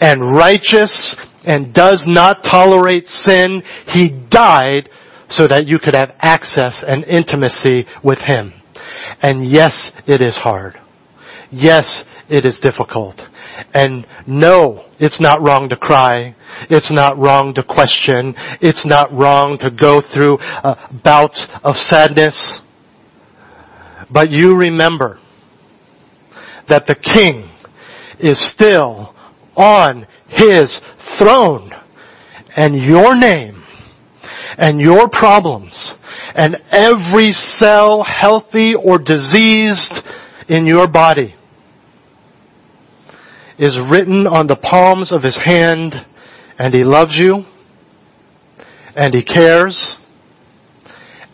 and 0.00 0.34
righteous 0.34 1.16
and 1.44 1.74
does 1.74 2.04
not 2.06 2.42
tolerate 2.42 3.06
sin, 3.06 3.62
he 3.86 4.08
died 4.30 4.88
so 5.28 5.46
that 5.48 5.66
you 5.66 5.78
could 5.78 5.94
have 5.94 6.12
access 6.20 6.82
and 6.86 7.04
intimacy 7.04 7.86
with 8.02 8.18
him. 8.18 8.52
And 9.22 9.50
yes, 9.50 9.92
it 10.06 10.20
is 10.20 10.36
hard. 10.36 10.78
Yes, 11.50 12.04
it 12.28 12.44
is 12.44 12.58
difficult. 12.62 13.20
And 13.72 14.06
no, 14.26 14.86
it's 14.98 15.20
not 15.20 15.42
wrong 15.42 15.68
to 15.68 15.76
cry. 15.76 16.34
It's 16.70 16.90
not 16.90 17.18
wrong 17.18 17.54
to 17.54 17.62
question. 17.62 18.34
It's 18.60 18.84
not 18.86 19.12
wrong 19.12 19.58
to 19.60 19.70
go 19.70 20.02
through 20.14 20.38
uh, 20.38 20.88
bouts 21.04 21.46
of 21.62 21.76
sadness. 21.76 22.60
But 24.10 24.30
you 24.30 24.56
remember 24.56 25.18
that 26.68 26.86
the 26.86 26.94
king 26.94 27.50
is 28.20 28.52
still 28.52 29.14
on 29.56 30.06
his 30.28 30.80
throne 31.18 31.70
and 32.56 32.76
your 32.76 33.14
name 33.16 33.64
and 34.58 34.80
your 34.80 35.08
problems 35.08 35.94
and 36.34 36.56
every 36.70 37.32
cell 37.32 38.02
healthy 38.02 38.74
or 38.74 38.98
diseased 38.98 39.94
in 40.48 40.66
your 40.66 40.88
body 40.88 41.34
is 43.58 43.78
written 43.90 44.26
on 44.26 44.46
the 44.46 44.56
palms 44.56 45.12
of 45.12 45.22
his 45.22 45.38
hand 45.44 45.94
and 46.58 46.74
he 46.74 46.84
loves 46.84 47.12
you 47.16 47.44
and 48.96 49.14
he 49.14 49.22
cares 49.22 49.96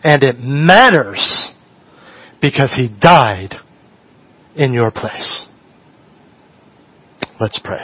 and 0.03 0.23
it 0.23 0.39
matters 0.41 1.53
because 2.41 2.75
he 2.75 2.89
died 3.01 3.57
in 4.57 4.73
your 4.73 4.91
place. 4.91 5.47
Let's 7.39 7.61
pray. 7.63 7.81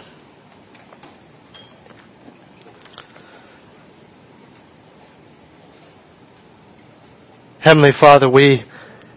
Heavenly 7.66 7.90
Father, 8.00 8.28
we 8.30 8.62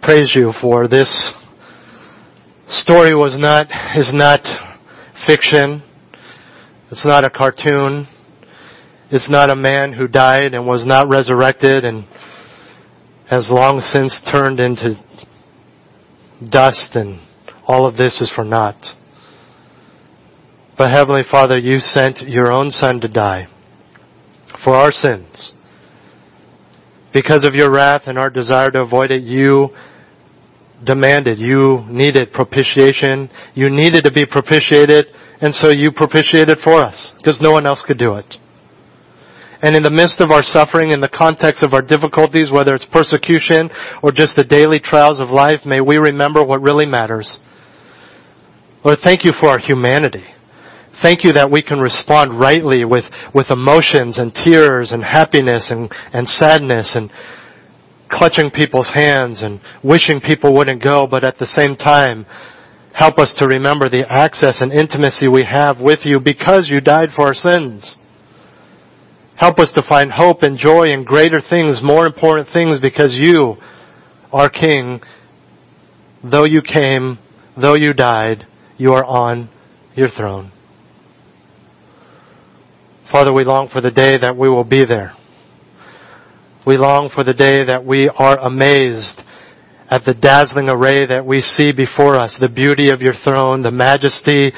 praise 0.02 0.32
you 0.34 0.54
for 0.60 0.88
this 0.88 1.32
story 2.68 3.14
was 3.14 3.36
not, 3.38 3.68
is 3.95 4.12
not 4.12 4.41
fiction. 5.28 5.84
It's 6.89 7.06
not 7.06 7.24
a 7.24 7.30
cartoon. 7.30 8.08
It's 9.12 9.30
not 9.30 9.52
a 9.52 9.56
man 9.56 9.93
who 9.93 10.08
died 10.08 10.56
and 10.56 10.66
was 10.66 10.84
not 10.84 11.08
resurrected 11.08 11.86
and 11.86 12.06
has 13.30 13.50
long 13.52 13.82
since 13.82 14.20
turned 14.32 14.60
into 14.60 14.95
dust 16.50 16.95
and 16.95 17.20
all 17.68 17.86
of 17.86 17.97
this 17.97 18.20
is 18.20 18.32
for 18.34 18.43
naught. 18.43 18.84
But 20.76 20.89
Heavenly 20.89 21.24
Father, 21.30 21.56
you 21.56 21.78
sent 21.78 22.28
your 22.28 22.52
own 22.52 22.72
Son 22.72 23.00
to 23.02 23.08
die 23.08 23.47
for 24.64 24.74
our 24.74 24.91
sins. 24.91 25.52
Because 27.14 27.47
of 27.47 27.55
your 27.55 27.72
wrath 27.72 28.03
and 28.05 28.18
our 28.18 28.30
desire 28.30 28.70
to 28.72 28.82
avoid 28.82 29.12
it, 29.12 29.24
you 29.24 29.70
demanded, 30.84 31.39
you 31.39 31.86
needed 31.89 32.32
propitiation, 32.34 33.30
you 33.53 33.70
needed 33.70 34.05
to 34.05 34.12
be 34.12 34.26
propitiated, 34.26 35.07
and 35.41 35.53
so 35.53 35.70
you 35.70 35.91
propitiated 35.91 36.60
for 36.64 36.76
us, 36.76 37.14
because 37.18 37.39
no 37.41 37.51
one 37.51 37.66
else 37.66 37.84
could 37.86 37.97
do 37.97 38.16
it. 38.16 38.36
And 39.62 39.76
in 39.76 39.84
the 39.84 39.91
midst 39.91 40.22
of 40.22 40.32
our 40.32 40.43
suffering, 40.43 40.91
in 40.91 41.01
the 41.01 41.10
context 41.10 41.64
of 41.64 41.74
our 41.74 41.82
difficulties, 41.82 42.49
whether 42.51 42.76
it's 42.76 42.86
persecution 42.86 43.70
or 44.01 44.12
just 44.12 44.38
the 44.38 44.43
daily 44.43 44.80
trials 44.80 45.20
of 45.20 45.30
life, 45.30 45.66
may 45.66 45.82
we 45.82 45.97
remember 45.97 46.43
what 46.43 46.62
really 46.62 46.86
matters. 46.86 47.39
Lord, 48.86 48.99
thank 49.03 49.26
you 49.26 49.34
for 49.38 49.49
our 49.49 49.60
humanity. 49.60 50.26
Thank 51.02 51.24
you 51.24 51.32
that 51.34 51.50
we 51.50 51.62
can 51.62 51.80
respond 51.80 52.39
rightly 52.39 52.84
with, 52.84 53.06
with 53.34 53.50
emotions 53.50 54.20
and 54.20 54.34
tears 54.34 54.91
and 54.91 55.04
happiness 55.04 55.72
and, 55.72 55.89
and 56.14 56.28
sadness 56.28 56.95
and 56.95 57.10
clutching 58.10 58.52
people's 58.52 58.91
hands 58.93 59.41
and 59.41 59.62
wishing 59.84 60.20
people 60.20 60.54
wouldn't 60.54 60.84
go, 60.84 61.08
but 61.10 61.24
at 61.24 61.38
the 61.38 61.45
same 61.45 61.76
time, 61.76 62.26
help 62.93 63.18
us 63.18 63.34
to 63.38 63.47
remember 63.47 63.88
the 63.88 64.04
access 64.10 64.62
and 64.62 64.74
intimacy 64.74 65.28
we 65.28 65.45
have 65.45 65.80
with 65.80 66.00
you 66.04 66.20
because 66.20 66.68
you 66.70 66.82
died 66.82 67.10
for 67.16 67.28
our 67.28 67.34
sins. 67.34 67.97
Help 69.36 69.58
us 69.60 69.72
to 69.74 69.84
find 69.88 70.12
hope 70.12 70.43
and 70.43 70.58
joy 70.58 70.84
in 70.84 71.06
greater 71.06 71.39
things, 71.50 71.80
more 71.82 72.06
important 72.06 72.50
things 72.52 72.78
because 72.82 73.16
you, 73.18 73.56
our 74.34 74.50
King, 74.50 75.00
though 76.30 76.45
you 76.45 76.62
came, 76.62 77.18
though 77.62 77.76
you 77.76 77.93
died, 77.93 78.45
you 78.78 78.91
are 78.91 79.06
on 79.06 79.50
your 79.95 80.10
throne. 80.10 80.52
Father, 83.12 83.34
we 83.34 83.43
long 83.43 83.70
for 83.74 83.82
the 83.82 83.89
day 83.89 84.18
that 84.22 84.38
we 84.38 84.49
will 84.49 84.64
be 84.64 84.86
there. 84.86 85.14
We 86.68 86.78
long 86.78 87.10
for 87.10 87.24
the 87.24 87.34
day 87.34 87.57
that 87.68 87.84
we 87.84 88.07
are 88.07 88.38
amazed 88.38 89.22
at 89.89 90.05
the 90.05 90.14
dazzling 90.14 90.70
array 90.70 91.07
that 91.07 91.26
we 91.26 91.41
see 91.41 91.72
before 91.72 92.22
us, 92.22 92.38
the 92.39 92.47
beauty 92.47 92.91
of 92.91 93.01
your 93.01 93.16
throne, 93.24 93.64
the 93.64 93.72
majesty 93.72 94.51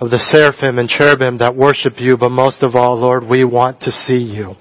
of 0.00 0.10
the 0.10 0.20
seraphim 0.30 0.78
and 0.78 0.88
cherubim 0.88 1.38
that 1.38 1.56
worship 1.56 1.94
you, 1.98 2.16
but 2.16 2.30
most 2.30 2.62
of 2.62 2.76
all, 2.76 3.00
Lord, 3.00 3.24
we 3.24 3.42
want 3.42 3.80
to 3.80 3.90
see 3.90 4.22
you. 4.22 4.54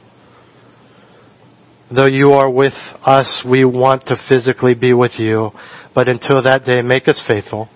Though 1.96 2.08
you 2.08 2.32
are 2.32 2.50
with 2.50 2.74
us, 3.06 3.46
we 3.48 3.64
want 3.64 4.08
to 4.08 4.16
physically 4.28 4.74
be 4.74 4.94
with 4.94 5.20
you, 5.20 5.52
but 5.94 6.10
until 6.10 6.42
that 6.42 6.66
day, 6.66 6.82
make 6.82 7.08
us 7.08 7.22
faithful 7.30 7.70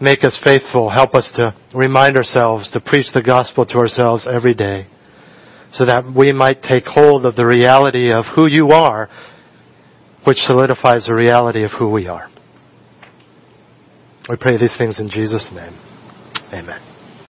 make 0.00 0.24
us 0.24 0.38
faithful. 0.44 0.90
Help 0.90 1.14
us 1.14 1.30
to 1.36 1.54
remind 1.74 2.16
ourselves 2.16 2.70
to 2.72 2.80
preach 2.80 3.06
the 3.14 3.22
gospel 3.22 3.64
to 3.66 3.76
ourselves 3.76 4.26
every 4.30 4.54
day 4.54 4.88
so 5.72 5.84
that 5.84 6.04
we 6.14 6.32
might 6.32 6.62
take 6.62 6.86
hold 6.86 7.26
of 7.26 7.36
the 7.36 7.46
reality 7.46 8.12
of 8.12 8.24
who 8.34 8.46
you 8.46 8.68
are, 8.68 9.08
which 10.24 10.38
solidifies 10.38 11.06
the 11.06 11.14
reality 11.14 11.64
of 11.64 11.70
who 11.78 11.90
we 11.90 12.06
are. 12.06 12.30
We 14.28 14.36
pray 14.36 14.56
these 14.58 14.76
things 14.76 14.98
in 14.98 15.08
Jesus' 15.10 15.52
name. 15.54 15.78
Amen. 16.52 16.95